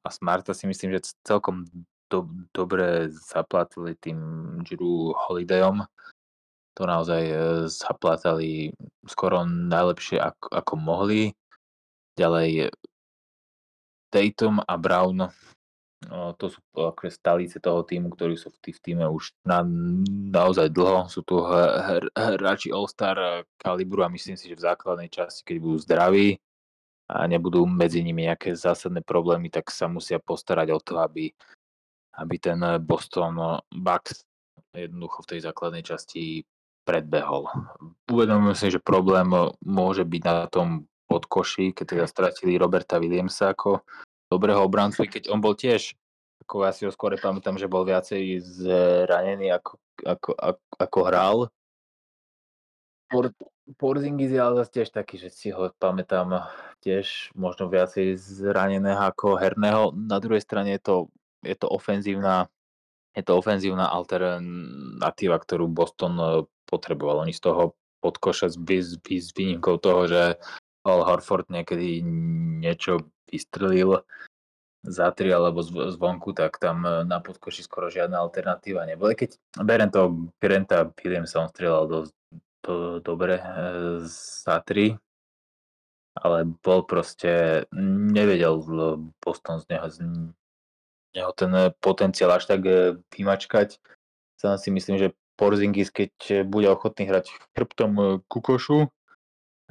a 0.00 0.08
Smarta 0.10 0.50
si 0.50 0.66
myslím, 0.66 0.96
že 0.96 1.12
celkom 1.24 1.68
do, 2.10 2.26
dobre 2.50 3.08
zaplatili 3.14 3.94
tým 3.96 4.18
Drew 4.66 5.14
Holidayom. 5.14 5.86
To 6.74 6.82
naozaj 6.82 7.22
e, 7.22 7.36
zaplatali 7.70 8.74
skoro 9.06 9.46
najlepšie 9.46 10.18
ako, 10.18 10.46
ako 10.50 10.74
mohli. 10.76 11.22
Ďalej 12.18 12.74
Tatum 14.10 14.58
a 14.58 14.74
Brown, 14.74 15.30
no, 16.10 16.34
to 16.34 16.50
sú 16.50 16.58
stalice 17.08 17.62
toho 17.62 17.86
týmu, 17.86 18.10
ktorí 18.10 18.34
sú 18.34 18.50
v, 18.50 18.74
týme 18.74 19.06
už 19.06 19.30
na, 19.46 19.62
naozaj 20.34 20.74
dlho. 20.74 21.06
Sú 21.06 21.22
tu 21.22 21.38
hráči 22.14 22.74
All-Star 22.74 23.46
kalibru 23.62 24.02
a 24.02 24.10
myslím 24.10 24.34
si, 24.34 24.50
že 24.50 24.58
v 24.58 24.66
základnej 24.66 25.08
časti, 25.08 25.46
keď 25.46 25.56
budú 25.62 25.76
zdraví 25.78 26.28
a 27.10 27.26
nebudú 27.26 27.66
medzi 27.66 28.02
nimi 28.02 28.26
nejaké 28.26 28.54
zásadné 28.54 29.02
problémy, 29.02 29.50
tak 29.50 29.70
sa 29.70 29.86
musia 29.90 30.18
postarať 30.22 30.68
o 30.74 30.78
to, 30.82 30.98
aby, 30.98 31.30
aby 32.20 32.36
ten 32.36 32.60
Boston 32.84 33.60
Bucks 33.72 34.28
jednoducho 34.76 35.24
v 35.24 35.30
tej 35.34 35.40
základnej 35.48 35.82
časti 35.82 36.44
predbehol. 36.84 37.48
Uvedomujem 38.06 38.56
si, 38.56 38.66
že 38.70 38.80
problém 38.82 39.26
môže 39.64 40.04
byť 40.04 40.22
na 40.22 40.46
tom 40.46 40.84
podkoši, 41.10 41.74
keď 41.74 41.84
teda 41.96 42.04
stratili 42.06 42.60
Roberta 42.60 43.02
Williamsa 43.02 43.50
ako 43.50 43.82
dobrého 44.30 44.62
obrancu, 44.62 45.10
keď 45.10 45.26
on 45.26 45.42
bol 45.42 45.58
tiež, 45.58 45.98
ako 46.46 46.66
ja 46.66 46.70
si 46.70 46.86
ho 46.86 46.94
skôr 46.94 47.18
pamätám, 47.18 47.58
že 47.58 47.66
bol 47.66 47.82
viacej 47.82 48.38
zranený 48.38 49.50
ako, 49.50 49.72
ako, 50.06 50.30
ako, 50.38 50.62
ako 50.78 50.98
hral. 51.02 51.36
Por, 53.10 53.34
Porzingis 53.74 54.30
je 54.30 54.38
ale 54.38 54.62
tiež 54.62 54.94
taký, 54.94 55.18
že 55.18 55.34
si 55.34 55.50
ho 55.50 55.70
pamätám 55.82 56.46
tiež 56.82 57.34
možno 57.34 57.66
viacej 57.66 58.14
zraneného 58.18 59.02
ako 59.02 59.34
herného. 59.34 59.90
Na 59.94 60.22
druhej 60.22 60.42
strane 60.42 60.78
je 60.78 60.82
to, 60.82 60.94
je 61.44 61.56
to 61.56 61.66
ofenzívna 61.68 62.48
je 63.10 63.26
to 63.26 63.42
ofenzívna 63.42 63.90
alternatíva, 63.90 65.42
ktorú 65.42 65.66
Boston 65.66 66.46
potreboval. 66.70 67.26
Oni 67.26 67.34
z 67.34 67.42
toho 67.42 67.74
podkoša 68.00 68.54
s, 68.54 69.28
výnimkou 69.34 69.82
toho, 69.82 70.06
že 70.06 70.22
Al 70.86 71.02
Horford 71.04 71.50
niekedy 71.50 72.00
niečo 72.62 73.10
vystrelil 73.28 74.06
za 74.80 75.12
tri 75.12 75.28
alebo 75.28 75.60
zvonku, 75.66 76.32
tak 76.32 76.56
tam 76.56 76.88
e, 76.88 77.04
na 77.04 77.20
podkoši 77.20 77.68
skoro 77.68 77.92
žiadna 77.92 78.16
alternatíva 78.16 78.88
nebola. 78.88 79.12
Keď 79.12 79.60
berem 79.60 79.92
to 79.92 80.32
Granta 80.40 80.88
Williamsa, 80.88 81.44
on 81.44 81.52
strieľal 81.52 81.84
dosť 81.84 82.12
do, 82.64 82.74
dobre 83.04 83.36
e, 83.36 83.44
za 84.08 84.64
tri, 84.64 84.96
ale 86.16 86.48
bol 86.64 86.88
proste, 86.88 87.68
nevedel 87.76 88.56
Boston 89.20 89.60
z 89.60 89.68
neho, 89.68 89.86
z 89.92 90.00
neho 91.16 91.32
ten 91.34 91.52
potenciál 91.82 92.30
až 92.34 92.46
tak 92.46 92.62
e, 92.66 92.98
vymačkať. 93.14 93.78
Sam 94.38 94.56
si 94.56 94.70
myslím, 94.72 94.96
že 94.96 95.16
Porzingis, 95.36 95.88
keď 95.88 96.44
bude 96.44 96.68
ochotný 96.68 97.08
hrať 97.08 97.32
chrbtom 97.56 98.20
Kukošu, 98.28 98.92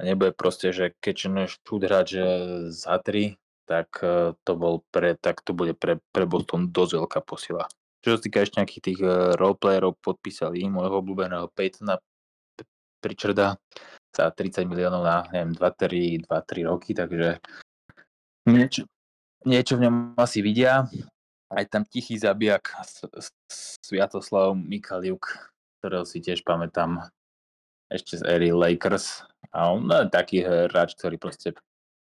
nebude 0.02 0.32
proste, 0.32 0.72
že 0.72 0.96
keď 0.98 1.46
štút 1.46 1.84
hrať 1.84 2.06
že 2.08 2.26
za 2.72 2.96
3, 2.96 3.36
tak 3.68 4.00
to 4.42 4.52
bol 4.56 4.82
pre, 4.88 5.14
tak 5.14 5.44
to 5.44 5.52
bude 5.52 5.76
pre, 5.76 6.00
pre 6.10 6.24
Boston 6.24 6.72
dosť 6.72 6.92
veľká 6.98 7.20
posila. 7.22 7.68
Čo 8.00 8.16
sa 8.16 8.18
týka 8.18 8.40
ešte 8.40 8.58
nejakých 8.58 8.82
tých 8.82 9.00
roleplayerov, 9.36 10.00
podpísali 10.00 10.64
môjho 10.72 11.04
obľúbeného 11.04 11.52
Peytona 11.52 12.00
Pričarda 13.04 13.60
za 14.10 14.32
30 14.32 14.64
miliónov 14.64 15.04
na 15.04 15.28
neviem, 15.36 15.52
2-3, 15.52 16.24
2-3 16.24 16.70
roky, 16.72 16.90
takže 16.96 17.38
niečo, 18.48 18.88
niečo 19.44 19.76
v 19.76 19.84
ňom 19.84 19.94
asi 20.16 20.40
vidia. 20.40 20.88
Aj 21.50 21.66
tam 21.66 21.82
tichý 21.82 22.14
zabijak 22.14 22.70
Sviatoslav 23.82 24.54
Mikaliuk, 24.54 25.50
ktorého 25.82 26.06
si 26.06 26.22
tiež 26.22 26.46
pamätám 26.46 27.10
ešte 27.90 28.22
z 28.22 28.22
éry 28.22 28.54
Lakers. 28.54 29.26
A 29.50 29.74
on 29.74 29.90
je 29.90 30.06
taký 30.14 30.46
hráč, 30.46 30.94
ktorý 30.94 31.18
proste 31.18 31.58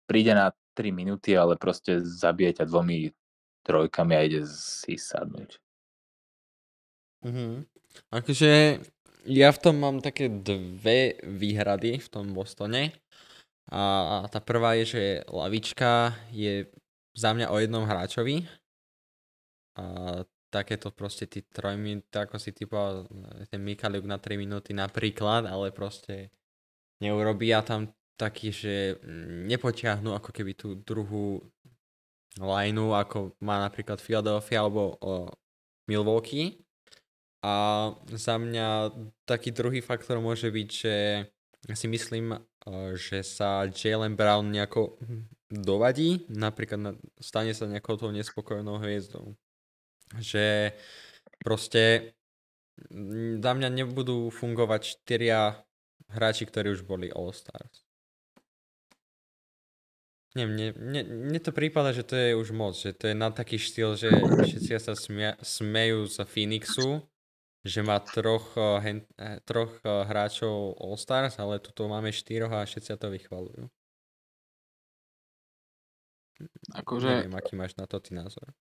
príde 0.05 0.37
na 0.37 0.53
3 0.77 0.93
minúty, 0.93 1.33
ale 1.33 1.57
proste 1.57 1.97
zabije 2.05 2.61
ťa 2.61 2.69
dvomi 2.69 3.09
trojkami 3.65 4.13
a 4.13 4.21
ide 4.21 4.45
si 4.45 4.93
sadnúť. 4.93 5.57
Mhm. 7.25 7.65
Akože 8.13 8.81
ja 9.25 9.49
v 9.53 9.61
tom 9.61 9.77
mám 9.77 10.01
také 10.01 10.29
dve 10.29 11.17
výhrady 11.21 12.01
v 12.01 12.07
tom 12.09 12.33
Bostone. 12.33 12.93
A 13.71 14.25
tá 14.27 14.41
prvá 14.43 14.75
je, 14.81 14.85
že 14.85 15.03
lavička 15.29 16.17
je 16.33 16.67
za 17.15 17.31
mňa 17.31 17.53
o 17.53 17.57
jednom 17.61 17.85
hráčovi. 17.85 18.43
A 19.79 20.21
takéto 20.51 20.91
proste 20.91 21.23
tí 21.31 21.47
trojminúty, 21.47 22.11
ako 22.11 22.35
si 22.35 22.51
typoval 22.51 23.07
ten 23.47 23.63
Mikaliuk 23.63 24.03
na 24.03 24.19
3 24.19 24.35
minúty 24.35 24.75
napríklad, 24.75 25.47
ale 25.47 25.71
proste 25.71 26.27
neurobia 26.99 27.63
tam 27.63 27.87
taký, 28.19 28.51
že 28.51 28.99
nepotiahnu 29.47 30.11
ako 30.11 30.29
keby 30.35 30.53
tú 30.53 30.75
druhú 30.75 31.39
lineu, 32.35 32.91
ako 32.91 33.33
má 33.39 33.63
napríklad 33.63 34.03
Philadelphia 34.03 34.59
alebo 34.59 34.99
o, 34.99 35.31
Milwaukee. 35.87 36.59
A 37.41 37.89
za 38.11 38.37
mňa 38.37 38.93
taký 39.25 39.49
druhý 39.55 39.81
faktor 39.81 40.21
môže 40.21 40.51
byť, 40.51 40.69
že 40.69 40.95
ja 41.65 41.75
si 41.79 41.87
myslím, 41.89 42.37
že 42.93 43.25
sa 43.25 43.65
Jalen 43.65 44.13
Brown 44.13 44.53
nejako 44.53 45.01
dovadí, 45.49 46.29
napríklad 46.29 46.99
stane 47.17 47.55
sa 47.57 47.65
nejakou 47.65 47.97
tou 47.97 48.13
nespokojnou 48.13 48.77
hviezdou 48.77 49.33
že 50.19 50.75
proste 51.39 52.15
za 53.37 53.51
mňa 53.53 53.69
nebudú 53.69 54.33
fungovať 54.33 54.81
štyria 54.99 55.61
hráči, 56.11 56.49
ktorí 56.49 56.73
už 56.75 56.83
boli 56.83 57.07
All-Stars. 57.13 57.85
Nie, 60.31 60.47
mne, 60.47 60.71
mne, 60.79 61.01
mne 61.27 61.39
to 61.43 61.51
prípada, 61.51 61.91
že 61.91 62.07
to 62.07 62.15
je 62.15 62.31
už 62.39 62.55
moc, 62.55 62.79
že 62.79 62.95
to 62.95 63.11
je 63.11 63.15
na 63.15 63.35
taký 63.35 63.59
štýl, 63.59 63.99
že 63.99 64.07
všetci 64.47 64.79
sa 64.79 64.95
smia, 64.95 65.35
smejú 65.43 66.07
z 66.07 66.23
Phoenixu, 66.23 67.03
že 67.67 67.83
má 67.83 67.99
troch, 67.99 68.55
uh, 68.55 68.79
hen, 68.79 69.03
uh, 69.19 69.43
troch 69.43 69.75
uh, 69.83 70.07
hráčov 70.07 70.79
All-Stars, 70.79 71.35
ale 71.35 71.59
tuto 71.59 71.91
máme 71.91 72.15
štyroch 72.15 72.47
a 72.47 72.63
všetci 72.63 72.95
to 72.95 73.11
vychvalujú. 73.11 73.67
Akože... 76.79 77.27
Neviem, 77.27 77.35
aký 77.35 77.53
máš 77.59 77.75
na 77.75 77.83
to 77.83 77.99
ty 77.99 78.15
názor. 78.15 78.55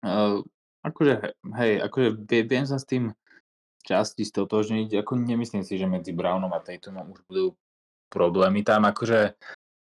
Uh, 0.00 0.40
akože, 0.84 1.36
hej, 1.60 1.72
akože 1.84 2.08
viem 2.48 2.64
sa 2.64 2.80
s 2.80 2.88
tým 2.88 3.12
časti 3.84 4.24
stotožniť. 4.24 5.00
Ako 5.00 5.16
nemyslím 5.20 5.64
si, 5.64 5.76
že 5.76 5.88
medzi 5.88 6.12
Brownom 6.12 6.52
a 6.52 6.60
Tatumom 6.60 7.12
už 7.12 7.20
budú 7.28 7.46
problémy. 8.12 8.64
Tam 8.64 8.84
akože 8.84 9.36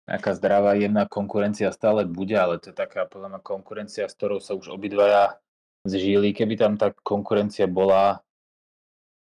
nejaká 0.06 0.30
zdravá, 0.38 0.78
jemná 0.78 1.04
konkurencia 1.10 1.74
stále 1.74 2.06
bude, 2.06 2.36
ale 2.38 2.62
to 2.62 2.70
je 2.70 2.76
taká 2.76 3.10
podľa 3.10 3.36
mňa 3.36 3.40
konkurencia, 3.42 4.06
s 4.06 4.14
ktorou 4.14 4.38
sa 4.38 4.54
už 4.54 4.70
obidvaja 4.70 5.40
zžili. 5.82 6.30
Keby 6.30 6.54
tam 6.54 6.78
tá 6.78 6.94
konkurencia 7.02 7.66
bola 7.66 8.22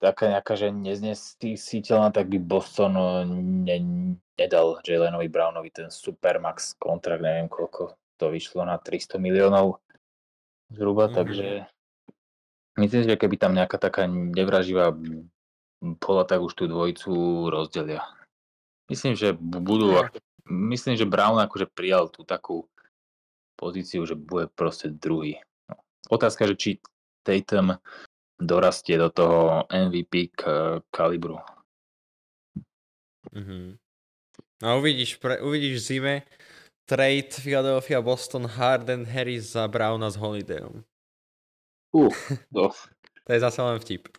taká 0.03 0.29
nejaká, 0.29 0.53
že 0.61 0.69
neznesiteľná, 0.69 2.13
tak 2.13 2.29
by 2.29 2.37
Boston 2.37 2.93
eh, 3.01 3.25
ne, 3.65 3.79
nedal 4.37 4.85
Jalenovi 4.85 5.33
Brownovi 5.33 5.73
ten 5.73 5.89
Supermax 5.89 6.77
kontrakt, 6.77 7.25
neviem 7.25 7.49
koľko 7.49 7.97
to 8.21 8.29
vyšlo 8.29 8.69
na 8.69 8.77
300 8.77 9.17
miliónov 9.17 9.81
zhruba, 10.73 11.09
mm-hmm. 11.09 11.19
takže 11.19 11.47
myslím, 12.81 13.03
že 13.05 13.15
keby 13.21 13.37
tam 13.37 13.53
nejaká 13.53 13.77
taká 13.77 14.09
nevraživá 14.09 14.95
bola, 15.81 16.25
tak 16.25 16.41
už 16.41 16.53
tú 16.57 16.65
dvojicu 16.65 17.12
rozdelia. 17.53 18.05
Myslím, 18.89 19.17
že 19.17 19.33
budú, 19.41 19.97
yeah. 19.97 20.12
myslím, 20.49 20.97
že 20.97 21.09
Brown 21.09 21.41
akože 21.41 21.69
prijal 21.73 22.09
tú 22.12 22.25
takú 22.25 22.69
pozíciu, 23.57 24.05
že 24.05 24.17
bude 24.17 24.49
proste 24.53 24.93
druhý. 24.93 25.41
No. 25.69 25.81
Otázka, 26.12 26.49
že 26.53 26.55
či 26.57 26.71
Tatum 27.25 27.81
dorastie 28.37 29.01
do 29.01 29.09
toho 29.09 29.65
MVP 29.73 30.37
k 30.37 30.41
kalibru. 30.93 31.41
Mm-hmm. 33.33 33.81
A 34.65 34.77
uvidíš, 34.77 35.17
pre, 35.17 35.41
uvidíš 35.41 35.81
zime 35.89 36.25
trade 36.85 37.32
Philadelphia 37.32 38.01
Boston 38.01 38.45
Harden 38.45 39.05
Harris 39.05 39.53
za 39.53 39.68
Browna 39.68 40.11
s 40.11 40.16
Holidayom. 40.16 40.85
Uh, 41.95 42.12
to. 42.53 42.70
to 43.24 43.30
je 43.32 43.41
zase 43.41 43.59
len 43.62 43.78
vtip. 43.80 44.11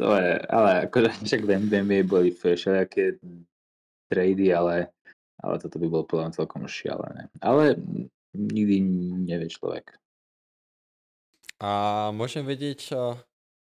To 0.00 0.16
je, 0.16 0.40
ale 0.48 0.88
akože 0.88 1.28
však 1.28 1.42
v 1.44 1.50
NBA 1.76 2.08
boli 2.08 2.32
všelijaké 2.32 3.20
trady, 4.08 4.48
ale, 4.48 4.88
ale 5.44 5.54
toto 5.60 5.76
by 5.76 5.86
bolo 5.92 6.04
podľa 6.08 6.32
celkom 6.40 6.64
šialené. 6.64 7.28
Ale 7.44 7.76
nikdy 8.32 8.80
nevie 9.28 9.52
človek. 9.52 9.92
A 11.60 12.08
môžem 12.16 12.48
vedieť, 12.48 12.96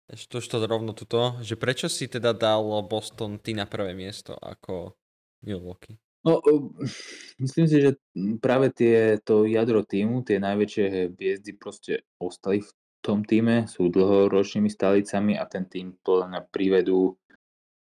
ešte 0.07 0.39
to 0.47 0.63
rovno 0.71 0.95
tuto, 0.95 1.43
že 1.43 1.59
prečo 1.59 1.91
si 1.91 2.07
teda 2.07 2.31
dal 2.31 2.63
Boston 2.87 3.43
ty 3.43 3.59
na 3.59 3.67
prvé 3.67 3.91
miesto 3.91 4.39
ako 4.39 4.95
Milwaukee? 5.43 5.99
No, 6.23 6.39
myslím 7.43 7.67
si, 7.67 7.77
že 7.83 7.91
práve 8.39 8.71
tie, 8.71 9.19
to 9.27 9.43
jadro 9.43 9.83
týmu, 9.83 10.23
tie 10.23 10.39
najväčšie 10.39 11.15
hviezdy 11.19 11.51
proste 11.59 12.07
ostali 12.23 12.63
v 12.63 12.71
tom 13.03 13.27
týme, 13.27 13.67
sú 13.67 13.91
dlhoročnými 13.91 14.71
stálicami 14.71 15.35
a 15.35 15.43
ten 15.51 15.67
tým 15.67 15.99
podľa 16.07 16.27
mňa 16.31 16.41
privedú, 16.55 17.19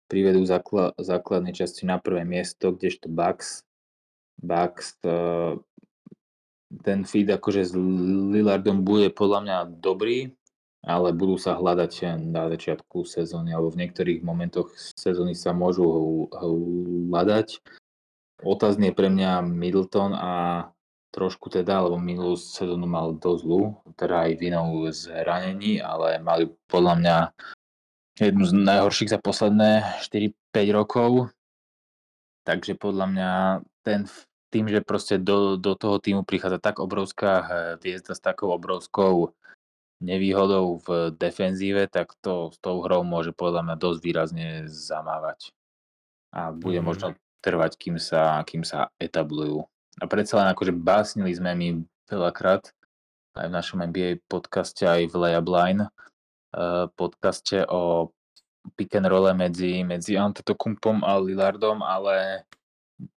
privedú 0.07 0.39
zákla, 0.47 0.95
základné 0.95 1.51
časti 1.51 1.83
na 1.83 1.99
prvé 1.99 2.23
miesto, 2.23 2.71
kdežto 2.71 3.11
Bucks, 3.11 3.67
Bucks 4.39 4.95
uh, 5.03 5.59
ten 6.81 7.05
feed 7.05 7.29
akože 7.29 7.61
s 7.69 7.71
Lillardom 8.33 8.81
bude 8.81 9.13
podľa 9.13 9.39
mňa 9.45 9.57
dobrý, 9.77 10.33
ale 10.81 11.13
budú 11.13 11.37
sa 11.37 11.59
hľadať 11.59 12.23
na 12.23 12.49
začiatku 12.49 13.05
sezóny 13.05 13.53
alebo 13.53 13.69
v 13.69 13.85
niektorých 13.85 14.25
momentoch 14.25 14.73
sezóny 14.75 15.37
sa 15.37 15.53
môžu 15.53 15.85
hľadať 16.33 17.61
Otázny 18.43 18.91
je 18.91 18.97
pre 18.97 19.07
mňa 19.07 19.41
Middleton 19.43 20.11
a 20.11 20.31
trošku 21.13 21.47
teda, 21.47 21.87
lebo 21.87 21.95
minulú 21.95 22.35
sezónu 22.35 22.89
mal 22.89 23.15
dosť 23.15 23.41
zlú, 23.45 23.61
teda 23.95 24.27
aj 24.27 24.31
vinou 24.41 24.83
zranení, 24.89 25.79
ale 25.79 26.19
mali 26.19 26.49
podľa 26.67 26.93
mňa 26.99 27.17
jednu 28.19 28.43
z 28.43 28.53
najhorších 28.53 29.13
za 29.13 29.19
posledné 29.21 30.01
4-5 30.03 30.33
rokov. 30.73 31.31
Takže 32.43 32.75
podľa 32.75 33.05
mňa 33.07 33.31
ten 33.85 34.09
tým, 34.53 34.69
že 34.69 34.85
proste 34.85 35.17
do, 35.17 35.57
do 35.57 35.73
toho 35.73 35.97
týmu 35.97 36.21
prichádza 36.21 36.61
tak 36.61 36.77
obrovská 36.77 37.47
hviezda 37.81 38.13
s 38.13 38.21
takou 38.21 38.53
obrovskou 38.53 39.33
nevýhodou 40.03 40.83
v 40.83 41.15
defenzíve, 41.15 41.87
tak 41.87 42.13
to 42.19 42.51
s 42.51 42.59
tou 42.59 42.83
hrou 42.83 43.07
môže 43.07 43.31
podľa 43.31 43.65
mňa 43.65 43.75
dosť 43.79 43.99
výrazne 44.03 44.47
zamávať. 44.67 45.55
A 46.35 46.51
bude 46.51 46.83
mm. 46.83 46.85
možno 46.85 47.07
trvať, 47.43 47.75
kým 47.75 47.99
sa, 47.99 48.39
kým 48.47 48.63
sa 48.63 48.87
etablujú. 48.95 49.67
A 49.99 50.07
predsa 50.07 50.39
len 50.39 50.47
akože 50.49 50.71
básnili 50.71 51.35
sme 51.35 51.51
my 51.53 51.67
veľakrát 52.07 52.71
aj 53.35 53.45
v 53.49 53.55
našom 53.55 53.83
NBA 53.83 54.23
podcaste, 54.31 54.87
aj 54.87 55.11
v 55.11 55.15
Layup 55.19 55.47
Line 55.51 55.83
uh, 56.53 56.87
podcaste 56.95 57.65
o 57.67 58.13
pick 58.77 58.95
and 58.95 59.09
role 59.09 59.33
medzi, 59.35 59.83
medzi 59.83 60.15
Antetokumpom 60.15 61.03
a 61.03 61.19
Lillardom, 61.19 61.83
ale 61.83 62.47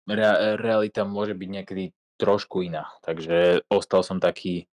rea- 0.08 0.56
realita 0.56 1.04
môže 1.04 1.36
byť 1.36 1.48
niekedy 1.50 1.84
trošku 2.16 2.64
iná. 2.64 2.88
Takže 3.04 3.66
ostal 3.68 4.06
som 4.06 4.22
taký 4.22 4.64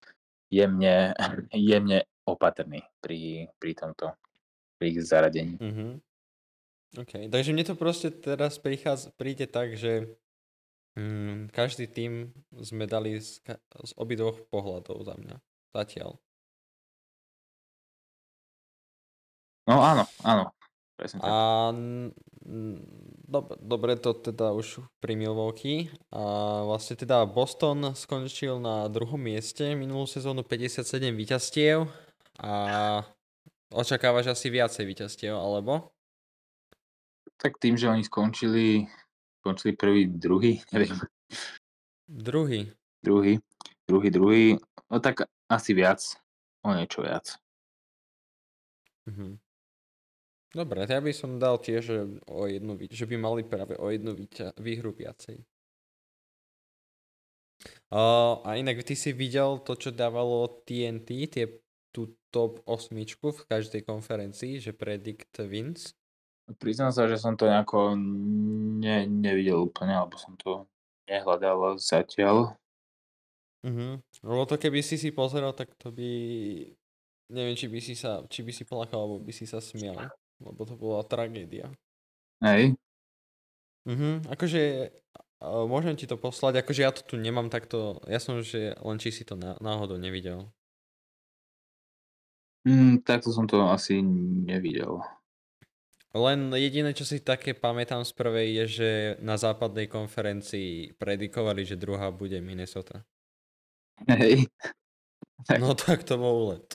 jemne, 0.48 1.12
jemne 1.52 2.08
opatrný 2.24 2.86
pri, 3.02 3.50
pri 3.58 3.72
tomto, 3.76 4.16
pri 4.78 4.86
ich 4.96 5.00
zaradení. 5.04 5.58
Mm-hmm. 5.58 5.92
OK, 6.92 7.32
takže 7.32 7.56
mne 7.56 7.64
to 7.64 7.76
proste 7.80 8.12
teraz 8.20 8.60
prichádza, 8.60 9.16
príde 9.16 9.48
tak, 9.48 9.80
že 9.80 10.12
mm, 11.00 11.56
každý 11.56 11.88
tým 11.88 12.36
sme 12.52 12.84
dali 12.84 13.16
z, 13.16 13.40
z 13.64 13.92
obidvoch 13.96 14.44
pohľadov 14.52 15.08
za 15.08 15.16
mňa. 15.16 15.36
Zatiaľ. 15.72 16.20
No 19.72 19.80
áno, 19.80 20.04
áno. 20.28 20.52
A 21.24 21.72
dobre, 23.26 23.56
dobre, 23.58 23.92
to 23.98 24.14
teda 24.14 24.52
už 24.54 24.84
pri 25.00 25.16
Milwaukee. 25.16 25.90
A 26.14 26.22
vlastne 26.68 27.00
teda 27.00 27.24
Boston 27.26 27.96
skončil 27.96 28.60
na 28.60 28.86
druhom 28.92 29.18
mieste 29.18 29.74
minulú 29.74 30.06
sezónu 30.06 30.44
57 30.44 31.16
víťazstiev 31.16 31.90
a 32.38 32.54
očakávaš 33.72 34.36
asi 34.36 34.52
viacej 34.52 34.84
víťazstiev, 34.86 35.34
alebo? 35.34 35.90
Tak 37.42 37.58
tým, 37.58 37.74
že 37.74 37.90
oni 37.90 38.06
skončili, 38.06 38.86
skončili 39.42 39.74
prvý, 39.74 40.06
druhý, 40.06 40.62
neviem. 40.74 40.98
Druhý. 42.06 42.70
Druhý, 43.02 43.42
druhý, 43.90 44.10
druhý, 44.14 44.46
no 44.92 45.00
tak 45.02 45.26
asi 45.50 45.74
viac, 45.74 46.22
o 46.62 46.70
niečo 46.70 47.02
viac. 47.02 47.34
Mhm. 49.10 49.42
Dobre, 50.52 50.84
ja 50.84 51.00
by 51.00 51.16
som 51.16 51.40
dal 51.40 51.58
tiež 51.64 51.82
že 51.82 52.00
o 52.28 52.44
jednu, 52.44 52.76
že 52.92 53.08
by 53.08 53.16
mali 53.16 53.42
práve 53.48 53.80
o 53.80 53.88
jednu 53.88 54.20
výhru 54.60 54.92
viacej. 54.92 55.40
Uh, 57.88 58.44
a 58.44 58.60
inak 58.60 58.84
ty 58.84 58.96
si 58.96 59.16
videl 59.16 59.64
to, 59.64 59.80
čo 59.80 59.96
dávalo 59.96 60.64
TNT, 60.68 61.10
tie, 61.32 61.46
tú 61.96 62.20
top 62.32 62.60
osmičku 62.68 63.32
v 63.32 63.42
každej 63.48 63.82
konferencii, 63.88 64.60
že 64.60 64.76
predict 64.76 65.40
wins? 65.48 65.96
Priznám 66.58 66.92
sa, 66.92 67.08
že 67.08 67.16
som 67.22 67.38
to 67.38 67.46
nejako 67.46 67.96
ne, 68.80 69.06
nevidel 69.08 69.70
úplne, 69.70 69.94
alebo 69.94 70.18
som 70.18 70.34
to 70.36 70.66
nehľadal 71.08 71.78
zatiaľ. 71.78 72.58
Mhm. 73.62 74.02
Lebo 74.26 74.44
to 74.50 74.58
keby 74.58 74.82
si 74.82 74.98
si 74.98 75.14
pozeral, 75.14 75.54
tak 75.54 75.72
to 75.78 75.94
by... 75.94 76.10
Neviem, 77.32 77.56
či 77.56 77.72
by 77.72 77.80
si 77.80 77.96
sa, 77.96 78.28
či 78.28 78.44
by 78.44 78.52
si 78.52 78.68
plakal, 78.68 79.08
alebo 79.08 79.24
by 79.24 79.32
si 79.32 79.48
sa 79.48 79.64
smial. 79.64 80.12
Lebo 80.44 80.68
to 80.68 80.76
bola 80.76 81.06
tragédia. 81.08 81.72
Hej. 82.44 82.76
Mhm, 83.88 84.28
akože 84.30 84.92
môžem 85.42 85.98
ti 85.98 86.06
to 86.06 86.18
poslať, 86.22 86.62
akože 86.62 86.82
ja 86.86 86.92
to 86.94 87.02
tu 87.02 87.16
nemám 87.18 87.50
takto, 87.50 87.98
ja 88.06 88.22
som, 88.22 88.38
že 88.46 88.78
len 88.78 88.98
či 89.02 89.10
si 89.10 89.26
to 89.26 89.34
náhodou 89.38 89.98
nevidel. 89.98 90.54
Mm, 92.62 93.02
takto 93.02 93.34
som 93.34 93.50
to 93.50 93.58
asi 93.66 94.06
nevidel. 94.46 95.02
Len 96.12 96.52
jediné, 96.52 96.92
čo 96.92 97.08
si 97.08 97.24
také 97.24 97.56
pamätám 97.56 98.04
z 98.04 98.12
prvej, 98.12 98.48
je, 98.52 98.66
že 98.68 98.90
na 99.24 99.40
západnej 99.40 99.88
konferencii 99.88 101.00
predikovali, 101.00 101.64
že 101.64 101.80
druhá 101.80 102.12
bude 102.12 102.36
Minnesota. 102.44 103.08
Hej. 104.12 104.52
No 105.56 105.72
tak 105.74 106.04
to 106.04 106.20
bol 106.20 106.52
let. 106.52 106.68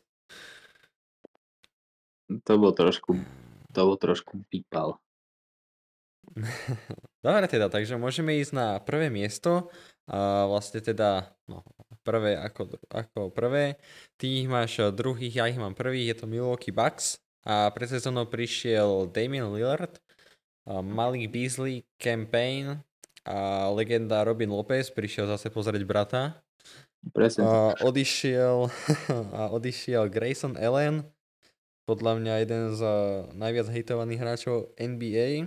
To 2.26 2.52
bol 2.58 2.72
trošku, 2.74 3.14
to 3.70 3.80
bol 3.86 3.94
trošku 4.00 4.42
pípal. 4.50 4.98
Dobre 7.24 7.46
teda, 7.46 7.70
takže 7.70 8.00
môžeme 8.00 8.34
ísť 8.40 8.52
na 8.56 8.68
prvé 8.82 9.12
miesto. 9.12 9.70
A 10.06 10.46
vlastne 10.46 10.78
teda, 10.78 11.34
no, 11.50 11.66
prvé 12.06 12.38
ako, 12.38 12.78
ako 12.90 13.20
prvé. 13.34 13.78
Ty 14.14 14.26
ich 14.26 14.46
máš 14.46 14.78
druhých, 14.94 15.34
ja 15.34 15.44
ich 15.50 15.58
mám 15.58 15.74
prvých, 15.74 16.14
je 16.14 16.16
to 16.22 16.26
Milwaukee 16.30 16.74
Bucks. 16.74 17.18
A 17.46 17.70
pred 17.70 17.86
sezónou 17.86 18.26
prišiel 18.26 19.06
Damian 19.14 19.54
Lillard, 19.54 20.02
Malik 20.66 21.30
Beasley, 21.30 21.86
Campaign 21.94 22.82
a 23.22 23.70
legenda 23.70 24.26
Robin 24.26 24.50
Lopez 24.50 24.90
prišiel 24.90 25.30
zase 25.30 25.46
pozrieť 25.46 25.86
brata. 25.86 26.42
Presne. 27.14 27.46
A 27.46 27.50
odišiel, 27.86 28.66
a 29.38 29.46
odišiel 29.54 30.10
Grayson 30.10 30.58
Allen, 30.58 31.06
podľa 31.86 32.18
mňa 32.18 32.34
jeden 32.42 32.62
z 32.74 32.82
najviac 33.38 33.70
hejtovaných 33.70 34.20
hráčov 34.22 34.74
NBA. 34.74 35.46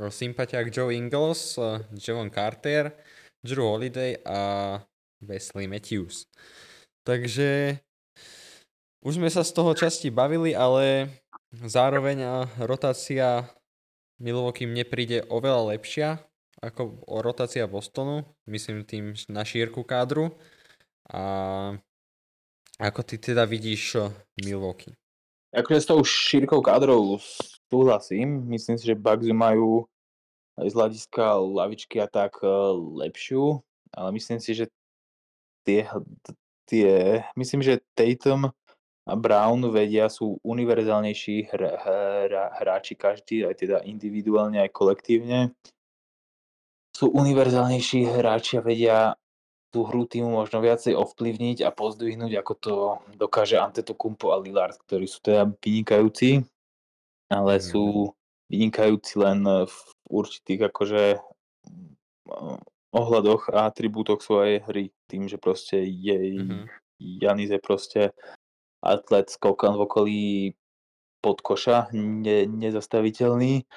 Sympatiak 0.00 0.72
Joe 0.72 0.92
Ingles, 0.92 1.60
Javon 1.92 2.32
Carter, 2.32 2.92
Drew 3.44 3.64
Holiday 3.64 4.16
a 4.24 4.76
Wesley 5.20 5.68
Matthews. 5.68 6.24
Takže 7.04 7.80
už 9.04 9.16
sme 9.16 9.28
sa 9.32 9.44
z 9.44 9.52
toho 9.52 9.72
časti 9.72 10.08
bavili, 10.12 10.52
ale 10.52 11.08
zároveň 11.54 12.46
rotácia 12.62 13.50
Milwaukee 14.20 14.68
mne 14.68 14.84
príde 14.84 15.24
oveľa 15.26 15.76
lepšia 15.76 16.08
ako 16.60 17.08
rotácia 17.24 17.64
Bostonu, 17.64 18.36
myslím 18.44 18.84
tým 18.84 19.16
na 19.32 19.48
šírku 19.48 19.80
kádru. 19.80 20.36
A 21.08 21.22
ako 22.76 23.00
ty 23.02 23.16
teda 23.16 23.48
vidíš 23.48 23.96
Milwaukee? 24.44 24.92
Akože 25.50 25.80
s 25.82 25.90
tou 25.90 26.00
šírkou 26.04 26.62
kádrov 26.62 27.18
súhlasím. 27.66 28.46
Myslím 28.46 28.78
si, 28.78 28.86
že 28.86 28.94
Bucks 28.94 29.26
majú 29.34 29.88
aj 30.60 30.68
z 30.70 30.74
hľadiska 30.76 31.24
lavičky 31.40 31.96
a 31.98 32.06
tak 32.06 32.38
e, 32.44 32.46
lepšiu, 33.08 33.64
ale 33.96 34.08
myslím 34.14 34.38
si, 34.38 34.54
že 34.54 34.68
tie, 35.64 35.88
tie 36.68 37.24
myslím, 37.34 37.64
že 37.64 37.82
Tatum 37.96 38.52
Brown 39.16 39.64
vedia, 39.72 40.10
sú 40.10 40.38
univerzálnejší 40.44 41.50
hr, 41.50 41.62
hr, 41.80 42.32
hráči 42.60 42.94
každý, 42.94 43.46
aj 43.46 43.54
teda 43.64 43.76
individuálne, 43.86 44.60
aj 44.60 44.70
kolektívne. 44.74 45.54
Sú 46.94 47.08
univerzálnejší 47.10 48.10
hráči 48.10 48.58
a 48.58 48.62
vedia 48.62 48.98
tú 49.70 49.86
hru 49.86 50.02
týmu 50.04 50.42
možno 50.42 50.58
viacej 50.58 50.98
ovplyvniť 50.98 51.62
a 51.62 51.70
pozdvihnúť, 51.70 52.32
ako 52.42 52.52
to 52.58 52.74
dokáže 53.14 53.54
Antetokounmpo 53.54 54.34
a 54.34 54.42
Lillard, 54.42 54.74
ktorí 54.86 55.06
sú 55.06 55.22
teda 55.22 55.46
vynikajúci, 55.62 56.42
ale 57.30 57.54
mm. 57.56 57.62
sú 57.62 58.10
vynikajúci 58.50 59.14
len 59.22 59.46
v 59.46 59.76
určitých 60.10 60.74
akože 60.74 61.22
mm, 61.70 62.58
ohľadoch 62.90 63.54
a 63.54 63.70
atribútoch 63.70 64.18
svojej 64.26 64.58
hry. 64.66 64.90
Tým, 65.06 65.30
že 65.30 65.38
proste 65.38 65.86
je 65.86 66.18
mm-hmm. 66.18 66.66
Janis 67.00 67.54
je 67.54 67.60
proste 67.62 68.02
atlet 68.80 69.28
skokan 69.28 69.76
v 69.76 69.84
okolí 69.84 70.22
pod 71.20 71.44
koša, 71.44 71.92
ne, 71.92 72.48
nezastaviteľný 72.48 73.68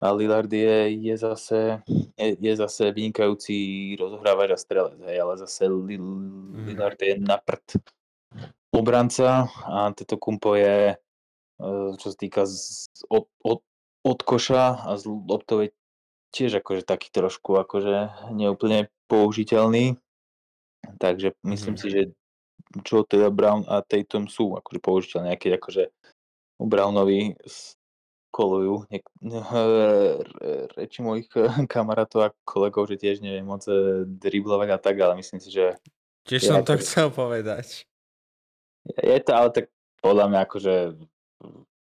a 0.00 0.06
Lillard 0.16 0.50
je, 0.52 0.96
je, 0.96 1.14
zase, 1.16 1.84
je, 2.16 2.28
je 2.40 2.52
zase 2.56 2.90
vynikajúci 2.90 3.54
rozohrávač 4.00 4.50
a 4.50 4.58
strelec, 4.58 4.98
hej, 5.06 5.18
ale 5.22 5.34
zase 5.38 5.68
mhm. 5.70 6.66
Lillard 6.66 6.98
je 6.98 7.14
na 7.20 7.38
prd 7.38 7.78
obranca 8.72 9.50
a 9.66 9.92
toto 9.92 10.16
kumpo 10.16 10.54
je, 10.56 10.94
e, 10.94 11.66
čo 12.00 12.06
sa 12.10 12.16
týka 12.16 12.42
z, 12.46 12.88
od, 13.10 13.28
od, 13.44 13.60
od 14.06 14.18
koša 14.24 14.88
a 14.88 14.90
z 14.96 15.04
loptovej 15.10 15.76
tiež 16.30 16.62
akože 16.62 16.86
taký 16.86 17.10
trošku 17.10 17.58
akože 17.58 18.30
neúplne 18.32 18.88
použiteľný. 19.10 19.98
Takže 21.02 21.34
myslím 21.42 21.74
mm. 21.76 21.80
si, 21.82 21.86
že 21.90 22.02
čo 22.86 23.02
teda 23.02 23.28
Brown 23.34 23.66
a 23.66 23.82
Tatum 23.82 24.30
sú 24.30 24.54
akože 24.54 24.78
použiteľné, 24.78 25.34
keď 25.34 25.58
akože 25.58 25.84
Brownovi 26.60 27.34
kolujú 28.30 28.86
niek- 28.88 29.10
reči 30.78 31.02
mojich 31.02 31.26
kamarátov 31.72 32.30
a 32.30 32.34
kolegov, 32.46 32.86
že 32.86 33.00
tiež 33.00 33.20
neviem 33.20 33.46
moc 33.46 33.66
eh, 33.66 34.06
driblovať 34.06 34.68
a 34.70 34.78
tak, 34.78 34.96
ale 35.02 35.18
myslím 35.18 35.42
si, 35.42 35.50
že... 35.50 35.74
Tiež 36.28 36.46
som 36.46 36.62
to 36.62 36.78
chcel 36.78 37.10
povedať. 37.10 37.82
Je 38.86 39.18
to 39.20 39.32
ale 39.34 39.48
tak 39.50 39.66
podľa 40.00 40.26
mňa 40.30 40.40
akože 40.46 40.74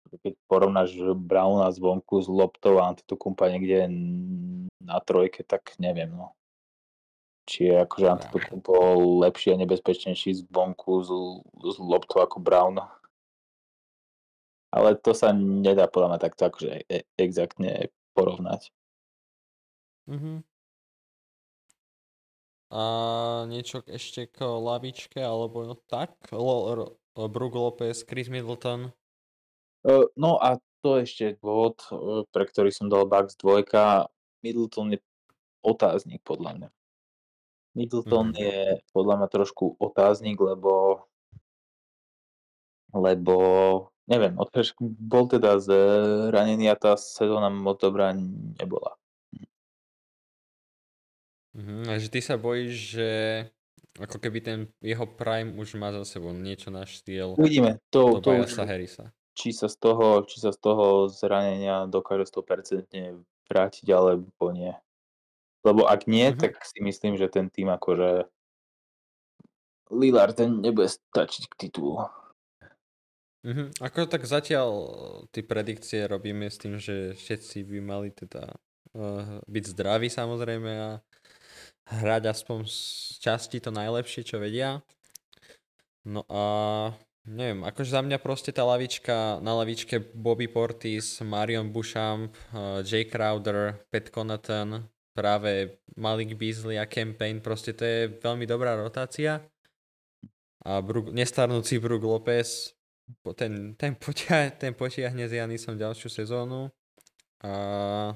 keď 0.09 0.33
porovnáš 0.49 0.97
Browna 1.17 1.69
zvonku 1.69 2.17
s 2.25 2.29
loptou 2.33 2.81
a 2.81 2.89
Antetokumpa 2.89 3.53
niekde 3.53 3.93
na 4.81 4.99
trojke, 5.05 5.45
tak 5.45 5.77
neviem, 5.77 6.09
no. 6.09 6.33
Či 7.49 7.73
je 7.73 7.75
akože 7.81 8.07
Antetokumpo 8.13 8.77
lepší 9.25 9.57
a 9.57 9.61
nebezpečnejší 9.65 10.45
zvonku 10.45 11.01
s, 11.01 11.09
s 11.65 11.77
loptou 11.81 12.21
ako 12.21 12.45
Brown. 12.45 12.77
Ale 14.69 15.01
to 15.01 15.17
sa 15.17 15.33
nedá 15.33 15.89
podľa 15.89 16.09
mňa 16.13 16.21
takto 16.21 16.53
akože 16.53 16.85
e- 16.93 17.09
exaktne 17.17 17.89
porovnať. 18.13 18.69
Uh-huh. 20.13 20.45
A 22.69 22.83
niečo 23.49 23.81
ešte 23.89 24.29
k 24.29 24.45
lavičke, 24.45 25.25
alebo 25.25 25.65
no 25.65 25.77
tak? 25.89 26.13
L- 26.29 27.01
Brook 27.17 27.57
Lopez, 27.57 28.05
Chris 28.05 28.29
Middleton? 28.29 28.93
Uh, 29.89 30.05
no 30.21 30.37
a 30.37 30.61
to 30.85 31.01
ešte 31.01 31.41
dôvod, 31.41 31.81
uh, 31.89 32.23
pre 32.29 32.45
ktorý 32.45 32.69
som 32.69 32.93
dal 32.93 33.09
Bucks 33.09 33.41
2. 33.41 33.65
Middleton 34.45 34.95
je 34.95 35.01
otáznik 35.65 36.21
podľa 36.23 36.51
mňa. 36.55 36.69
Middleton 37.79 38.35
uh-huh. 38.35 38.43
je 38.43 38.83
podľa 38.91 39.15
mňa 39.23 39.29
trošku 39.31 39.79
otáznik, 39.79 40.43
lebo 40.43 41.07
lebo 42.91 43.37
neviem, 44.09 44.35
odkedy 44.41 44.73
bol 44.81 45.29
teda 45.29 45.61
zranený 45.61 46.73
a 46.73 46.77
tá 46.77 46.97
sezóna 46.97 47.53
moc 47.53 47.79
dobrá 47.79 48.17
nebola. 48.59 48.97
Mhm, 51.55 51.91
a 51.91 51.99
že 52.01 52.09
ty 52.09 52.21
sa 52.25 52.41
bojíš, 52.41 52.75
že 52.97 53.11
ako 53.99 54.17
keby 54.23 54.39
ten 54.41 54.59
jeho 54.79 55.05
prime 55.05 55.59
už 55.59 55.75
má 55.75 55.91
za 55.91 56.07
sebou 56.07 56.31
niečo 56.31 56.71
na 56.71 56.87
štýl 56.87 57.35
Uvidíme, 57.35 57.83
to, 57.91 58.23
to 58.23 58.31
už, 58.31 58.55
Harrisa. 58.63 59.11
Či 59.35 59.55
sa, 59.55 59.67
z 59.71 59.77
toho, 59.79 60.23
či 60.27 60.39
sa 60.43 60.51
z 60.55 60.59
toho 60.59 61.11
zranenia 61.11 61.87
dokáže 61.87 62.31
100% 62.31 63.23
vrátiť, 63.51 63.87
alebo 63.91 64.51
nie. 64.51 64.75
Lebo 65.67 65.87
ak 65.91 66.07
nie, 66.07 66.31
uh-huh. 66.31 66.39
tak 66.39 66.63
si 66.63 66.79
myslím, 66.83 67.19
že 67.19 67.27
ten 67.27 67.51
tým 67.51 67.69
akože 67.73 68.31
Lillard 69.89 70.37
ten 70.37 70.61
nebude 70.61 70.89
stačiť 70.89 71.45
k 71.49 71.55
titulu. 71.69 72.05
Mhm. 73.47 73.81
Ako 73.81 74.11
tak 74.11 74.27
zatiaľ 74.27 74.69
eh, 74.69 74.91
tie 75.33 75.43
predikcie 75.47 76.05
robíme 76.05 76.51
s 76.51 76.59
tým, 76.59 76.77
že 76.77 77.15
všetci 77.15 77.65
by 77.65 77.79
mali 77.81 78.11
teda 78.11 78.51
uh, 78.99 79.39
byť 79.47 79.65
zdraví 79.73 80.11
samozrejme 80.11 80.73
a 80.75 80.91
hrať 81.89 82.23
aspoň 82.35 82.69
z 82.69 82.79
časti 83.23 83.63
to 83.63 83.71
najlepšie, 83.73 84.27
čo 84.27 84.43
vedia. 84.43 84.83
No 86.05 86.27
a 86.29 86.45
neviem, 87.25 87.63
akože 87.65 87.95
za 87.95 88.03
mňa 88.05 88.19
proste 88.21 88.51
tá 88.53 88.67
lavička, 88.67 89.41
na 89.41 89.57
lavičke 89.57 90.03
Bobby 90.13 90.49
Portis, 90.51 91.21
Marion 91.25 91.71
Bouchamp, 91.71 92.35
uh, 92.53 92.85
Jay 92.85 93.09
Crowder, 93.09 93.81
Pat 93.89 94.11
Connaughton, 94.11 94.89
práve 95.19 95.83
Malik 95.99 96.39
Beasley 96.39 96.79
a 96.79 96.87
Campaign, 96.87 97.43
proste 97.43 97.75
to 97.75 97.83
je 97.83 98.01
veľmi 98.23 98.47
dobrá 98.47 98.79
rotácia. 98.79 99.43
A 100.63 100.79
Brook, 100.79 101.11
nestarnúci 101.11 101.83
Brook 101.83 102.07
Lopez, 102.07 102.79
ten, 103.35 103.75
ten, 103.75 103.99
potia, 103.99 104.47
ten 104.63 104.79
potiahne 104.79 105.27
s 105.27 105.35
Janisom 105.35 105.75
ďalšiu 105.75 106.07
sezónu 106.07 106.71
a 107.43 108.15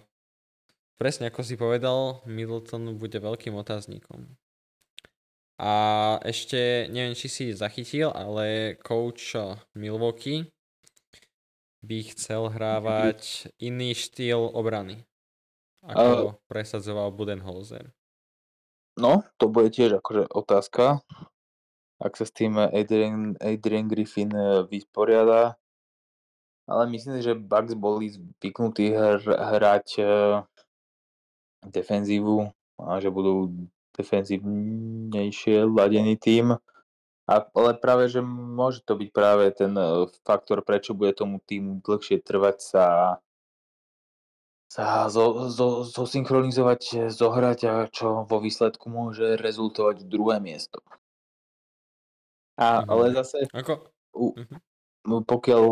presne 0.99 1.31
ako 1.31 1.43
si 1.43 1.59
povedal, 1.59 2.23
Middleton 2.31 2.95
bude 2.95 3.19
veľkým 3.19 3.59
otáznikom. 3.59 4.31
A 5.63 5.75
ešte, 6.27 6.91
neviem, 6.91 7.15
či 7.15 7.31
si 7.31 7.45
zachytil, 7.55 8.11
ale 8.11 8.75
coach 8.83 9.39
Milwaukee 9.79 10.51
by 11.83 11.99
chcel 12.15 12.51
hrávať 12.51 13.51
iný 13.59 13.95
štýl 13.95 14.51
obrany, 14.55 15.07
ako 15.83 16.15
uh, 16.31 16.35
presadzoval 16.47 17.11
Budenholzer. 17.11 17.91
No, 18.95 19.25
to 19.41 19.49
bude 19.49 19.73
tiež 19.73 19.99
akože 19.99 20.29
otázka, 20.31 21.01
ak 22.03 22.13
sa 22.15 22.25
s 22.29 22.33
tým 22.35 22.61
Adrian, 22.61 23.39
Adrian 23.41 23.89
Griffin 23.89 24.29
e, 24.35 24.69
vysporiada. 24.69 25.57
Ale 26.69 26.87
myslím 26.93 27.25
že 27.25 27.35
Bucks 27.35 27.75
boli 27.75 28.13
zvyknutí 28.13 28.95
hr, 28.95 29.19
hrať 29.27 29.89
uh, 29.99 30.47
defenzívu 31.67 32.55
a 32.79 33.03
že 33.03 33.11
budú 33.11 33.51
defenzívnejšie 33.99 35.67
ladený 35.67 36.15
tým. 36.23 36.55
A, 37.27 37.35
ale 37.55 37.71
práve, 37.79 38.07
že 38.07 38.23
môže 38.23 38.79
to 38.87 38.95
byť 38.95 39.11
práve 39.11 39.51
ten 39.55 39.75
uh, 39.75 40.07
faktor, 40.23 40.63
prečo 40.63 40.95
bude 40.95 41.15
tomu 41.19 41.43
týmu 41.43 41.83
dlhšie 41.83 42.23
trvať 42.23 42.57
sa 42.63 42.85
sa 44.73 45.05
zo, 45.13 45.53
zo, 45.53 45.85
zosynchronizovať, 45.85 47.13
zohrať 47.13 47.61
a 47.69 47.75
čo 47.93 48.25
vo 48.25 48.41
výsledku 48.41 48.89
môže 48.89 49.37
rezultovať 49.37 50.09
druhé 50.09 50.41
miesto. 50.41 50.81
A, 52.57 52.81
mm-hmm. 52.81 52.89
Ale 52.89 53.05
zase, 53.21 53.39
Ako? 53.53 53.93
u, 54.17 54.33
mm-hmm. 54.33 55.29
pokiaľ, 55.29 55.65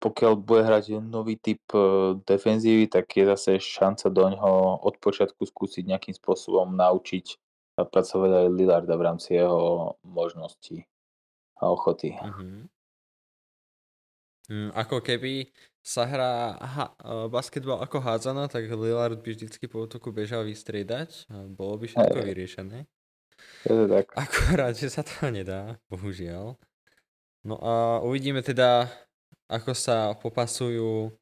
pokiaľ 0.00 0.32
bude 0.40 0.64
hrať 0.64 0.96
nový 1.04 1.36
typ 1.36 1.60
uh, 1.76 2.16
defenzívy, 2.24 2.88
tak 2.88 3.12
je 3.12 3.28
zase 3.36 3.60
šanca 3.60 4.08
do 4.08 4.24
ňoho 4.32 4.80
od 4.80 4.96
počiatku 4.96 5.44
skúsiť 5.44 5.84
nejakým 5.84 6.16
spôsobom 6.16 6.72
naučiť 6.72 7.36
a 7.76 7.84
pracovať 7.84 8.30
aj 8.32 8.46
Lillarda 8.48 8.96
v 8.96 9.06
rámci 9.12 9.36
jeho 9.36 9.92
možností 10.08 10.88
a 11.60 11.68
ochoty. 11.68 12.16
Mm-hmm. 12.16 12.75
Mm, 14.46 14.70
ako 14.74 15.02
keby 15.02 15.50
sa 15.86 16.06
hrá 16.06 16.54
ha- 16.58 16.94
e, 16.98 17.30
basketbal 17.30 17.82
ako 17.82 18.02
hádzana, 18.02 18.46
tak 18.50 18.66
Lillard 18.66 19.22
by 19.22 19.30
vždycky 19.34 19.70
po 19.70 19.86
útoku 19.86 20.10
bežal 20.10 20.46
vystriedať 20.46 21.30
a 21.30 21.46
bolo 21.46 21.78
by 21.78 21.86
všetko 21.86 22.18
Hej. 22.18 22.26
vyriešené. 22.26 22.78
Je 23.66 23.74
to 23.74 23.86
tak. 23.90 24.10
Akorát, 24.14 24.74
že 24.74 24.90
sa 24.90 25.06
to 25.06 25.30
nedá, 25.30 25.78
bohužiaľ. 25.90 26.58
No 27.46 27.56
a 27.62 28.02
uvidíme 28.02 28.42
teda, 28.42 28.90
ako 29.46 29.74
sa 29.74 30.18
popasujú, 30.18 31.14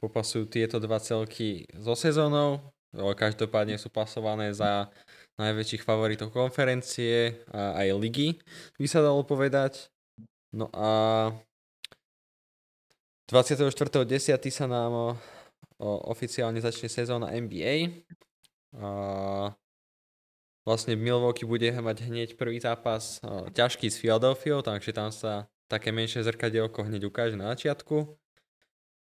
popasujú 0.00 0.44
tieto 0.48 0.76
dva 0.76 1.00
celky 1.00 1.64
so 1.80 1.96
sezónou. 1.96 2.60
Každopádne 2.92 3.80
sú 3.80 3.88
pasované 3.88 4.52
za 4.52 4.88
najväčších 5.36 5.84
favoritov 5.84 6.32
konferencie 6.32 7.44
a 7.52 7.80
aj 7.84 7.88
ligy, 8.00 8.40
by 8.80 8.88
sa 8.88 9.04
dalo 9.04 9.24
povedať. 9.24 9.92
No 10.52 10.72
a 10.72 10.88
24.10. 13.26 14.38
sa 14.54 14.66
nám 14.70 15.18
oficiálne 15.82 16.62
začne 16.62 16.86
sezóna 16.86 17.34
NBA. 17.34 18.06
Vlastne 20.66 20.94
Milwaukee 20.98 21.46
bude 21.46 21.70
mať 21.70 22.06
hneď 22.06 22.28
prvý 22.38 22.58
zápas 22.62 23.22
ťažký 23.54 23.86
s 23.90 23.98
Philadelphia, 24.02 24.62
takže 24.62 24.90
tam 24.94 25.10
sa 25.10 25.46
také 25.66 25.90
menšie 25.90 26.22
zrkadielko 26.22 26.86
hneď 26.86 27.10
ukáže 27.10 27.34
na 27.34 27.50
začiatku. 27.54 28.14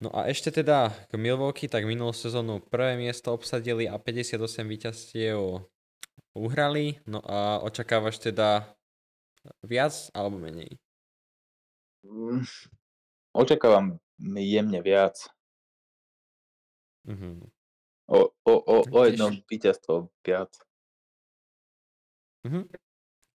No 0.02 0.10
a 0.12 0.28
ešte 0.28 0.50
teda 0.50 0.90
k 1.08 1.14
Milwaukee, 1.16 1.70
tak 1.70 1.86
minulú 1.86 2.12
sezónu 2.12 2.58
prvé 2.58 2.98
miesto 2.98 3.32
obsadili 3.32 3.86
a 3.86 4.02
58 4.02 4.42
víťazstiev 4.66 5.62
uhrali. 6.34 7.00
No 7.06 7.22
a 7.22 7.62
očakávaš 7.62 8.18
teda 8.20 8.66
viac 9.62 9.94
alebo 10.12 10.42
menej? 10.42 10.80
Očakávam 13.34 14.00
jemne 14.20 14.82
viac. 14.84 15.16
Mhm. 17.08 17.48
O, 18.12 18.20
o, 18.46 18.54
o, 18.54 18.76
o 18.84 18.84
Tiež- 18.84 19.16
jedno 19.16 19.28
víťazstvo 19.48 20.12
viac. 20.22 20.52
Mhm. 22.44 22.68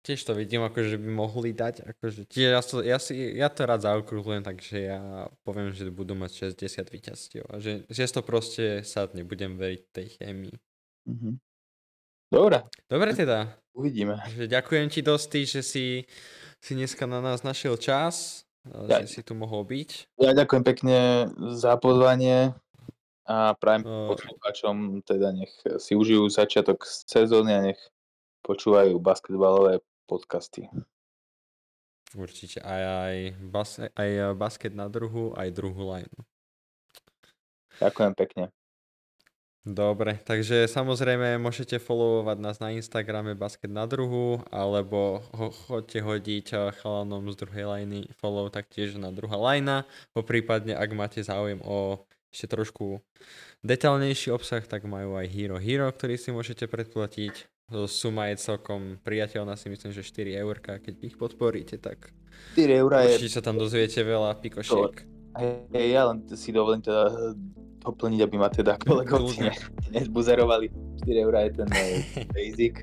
Tiež 0.07 0.22
to 0.22 0.38
vidím, 0.38 0.62
akože 0.62 1.03
by 1.03 1.11
mohli 1.11 1.51
dať, 1.51 1.82
akože, 1.82 2.30
čiže 2.30 2.49
ja, 2.55 2.62
to, 2.62 2.78
ja, 2.78 2.99
si, 3.03 3.14
ja 3.34 3.51
to 3.51 3.66
rád 3.66 3.82
zaokrúhľujem, 3.90 4.47
takže 4.47 4.76
ja 4.78 5.03
poviem, 5.42 5.74
že 5.74 5.90
budú 5.90 6.14
mať 6.14 6.55
60 6.55 6.94
víťazstiev 6.94 7.42
a 7.51 7.59
že, 7.59 7.82
že 7.90 8.07
to 8.07 8.22
proste 8.22 8.86
sadne, 8.86 9.26
budem 9.26 9.59
veriť 9.59 9.82
tej 9.90 10.07
chémii. 10.14 10.55
Mhm. 11.11 11.42
Dobre, 12.30 12.62
Dobre 12.86 13.11
teda, 13.18 13.51
uvidíme. 13.74 14.18
že 14.30 14.47
ďakujem 14.47 14.86
ti 14.94 15.03
dosti, 15.03 15.42
že 15.42 15.62
si, 15.66 16.07
si 16.62 16.72
dneska 16.78 17.07
na 17.11 17.18
nás 17.18 17.42
našiel 17.42 17.74
čas, 17.74 18.45
Ja- 18.88 19.00
že 19.00 19.08
si 19.08 19.22
tu 19.22 19.32
mohol 19.32 19.62
byť. 19.62 20.18
Ja 20.18 20.34
ďakujem 20.34 20.62
pekne 20.62 20.98
za 21.54 21.78
pozvanie 21.78 22.50
a 23.24 23.54
prajem 23.54 23.82
No. 23.86 24.10
poslucháčom, 24.10 25.02
teda 25.02 25.30
nech 25.30 25.50
si 25.78 25.94
užijú 25.94 26.26
začiatok 26.26 26.82
sezóny 26.86 27.52
a 27.54 27.60
nech 27.62 27.80
počúvajú 28.42 28.98
basketbalové 28.98 29.82
podcasty. 30.06 30.70
Určite 32.14 32.62
aj, 32.62 32.82
aj, 32.86 33.16
bas, 33.42 33.70
aj 33.82 34.10
basket 34.38 34.72
na 34.72 34.86
druhu, 34.86 35.34
aj 35.34 35.50
druhú 35.50 35.90
line. 35.90 36.10
Ďakujem 37.82 38.12
pekne. 38.14 38.44
Dobre, 39.66 40.22
takže 40.22 40.70
samozrejme 40.70 41.42
môžete 41.42 41.82
followovať 41.82 42.38
nás 42.38 42.62
na 42.62 42.70
Instagrame 42.70 43.34
Basket 43.34 43.66
na 43.66 43.82
druhu, 43.82 44.38
alebo 44.54 45.26
ho, 45.34 45.50
chodte 45.50 45.98
hodiť 45.98 46.46
eh, 46.54 46.58
chalanom 46.78 47.26
z 47.34 47.34
druhej 47.34 47.66
lajny 47.66 48.06
follow 48.14 48.46
taktiež 48.46 48.94
na 48.94 49.10
druhá 49.10 49.34
lajna, 49.34 49.82
po 50.14 50.22
prípadne 50.22 50.78
ak 50.78 50.90
máte 50.94 51.18
záujem 51.18 51.58
o 51.66 51.98
ešte 52.30 52.46
trošku 52.46 53.02
detailnejší 53.66 54.30
obsah, 54.30 54.62
tak 54.62 54.86
majú 54.86 55.18
aj 55.18 55.26
Hero 55.34 55.58
Hero, 55.58 55.90
ktorý 55.90 56.14
si 56.14 56.30
môžete 56.30 56.70
predplatiť. 56.70 57.50
Suma 57.90 58.30
je 58.30 58.38
celkom 58.38 59.02
priateľná, 59.02 59.58
si 59.58 59.66
myslím, 59.66 59.90
že 59.90 60.06
4 60.06 60.46
eurka, 60.46 60.78
keď 60.78 60.94
ich 61.02 61.18
podporíte, 61.18 61.82
tak 61.82 62.14
4 62.54 62.70
eurá 62.86 63.02
je 63.02 63.18
určite 63.18 63.34
sa 63.34 63.42
tam 63.42 63.58
dozviete 63.58 63.98
veľa 64.06 64.38
pikošiek. 64.38 65.02
Hej, 65.74 65.86
ja 65.90 66.06
len 66.06 66.22
si 66.38 66.54
dovolím 66.54 66.86
teda 66.86 67.34
doplniť, 67.87 68.20
aby 68.26 68.37
ma 68.37 68.51
teda 68.51 68.74
kolegovci 68.82 69.47
ne, 69.47 69.55
nezbuzerovali. 69.95 70.66
4 71.07 71.24
eurá 71.24 71.47
je 71.47 71.53
ten 71.62 71.68
basic 72.37 72.82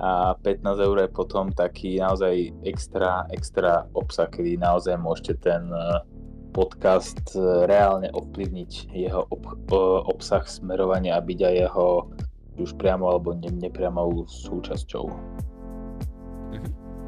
a 0.00 0.34
15 0.40 0.88
eur 0.88 0.96
je 1.04 1.08
potom 1.12 1.52
taký 1.52 2.00
naozaj 2.00 2.48
extra, 2.64 3.28
extra 3.28 3.84
obsah, 3.92 4.28
kedy 4.28 4.56
naozaj 4.56 4.96
môžete 4.96 5.44
ten 5.44 5.68
eh, 5.68 6.00
podcast 6.56 7.20
eh, 7.36 7.68
reálne 7.68 8.08
ovplyvniť 8.08 8.88
jeho 8.92 9.28
ob, 9.28 9.44
eh, 9.46 9.76
obsah, 10.08 10.44
smerovanie 10.48 11.12
a 11.12 11.20
byť 11.20 11.40
aj 11.44 11.54
jeho 11.68 12.08
už 12.56 12.76
priamo 12.76 13.08
alebo 13.08 13.36
ne, 13.36 13.48
nepriamou 13.48 14.24
súčasťou. 14.28 15.04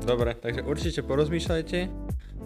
Dobre, 0.04 0.36
takže 0.36 0.60
určite 0.68 1.00
porozmýšľajte. 1.00 1.88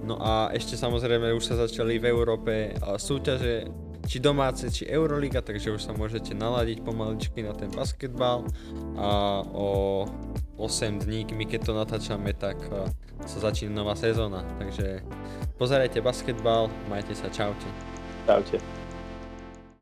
No 0.06 0.22
a 0.22 0.54
ešte 0.54 0.78
samozrejme 0.78 1.34
už 1.34 1.42
sa 1.42 1.54
začali 1.58 1.98
v 1.98 2.06
Európe 2.06 2.78
súťaže, 3.02 3.66
či 4.08 4.18
domáce, 4.24 4.64
či 4.72 4.88
Euroliga, 4.88 5.44
takže 5.44 5.76
už 5.76 5.84
sa 5.84 5.92
môžete 5.92 6.32
naladiť 6.32 6.80
pomaličky 6.80 7.44
na 7.44 7.52
ten 7.52 7.68
basketbal 7.68 8.48
a 8.96 9.44
o 9.52 10.08
8 10.56 11.04
dní, 11.04 11.28
my 11.36 11.44
keď 11.44 11.60
to 11.68 11.72
natáčame, 11.76 12.32
tak 12.32 12.56
a, 12.72 12.88
sa 13.28 13.38
začína 13.52 13.84
nová 13.84 13.92
sezóna. 13.92 14.42
Takže 14.56 15.04
pozerajte 15.60 16.00
basketbal, 16.00 16.72
majte 16.88 17.12
sa, 17.12 17.28
čaute. 17.28 17.68
Čaute. 18.24 18.87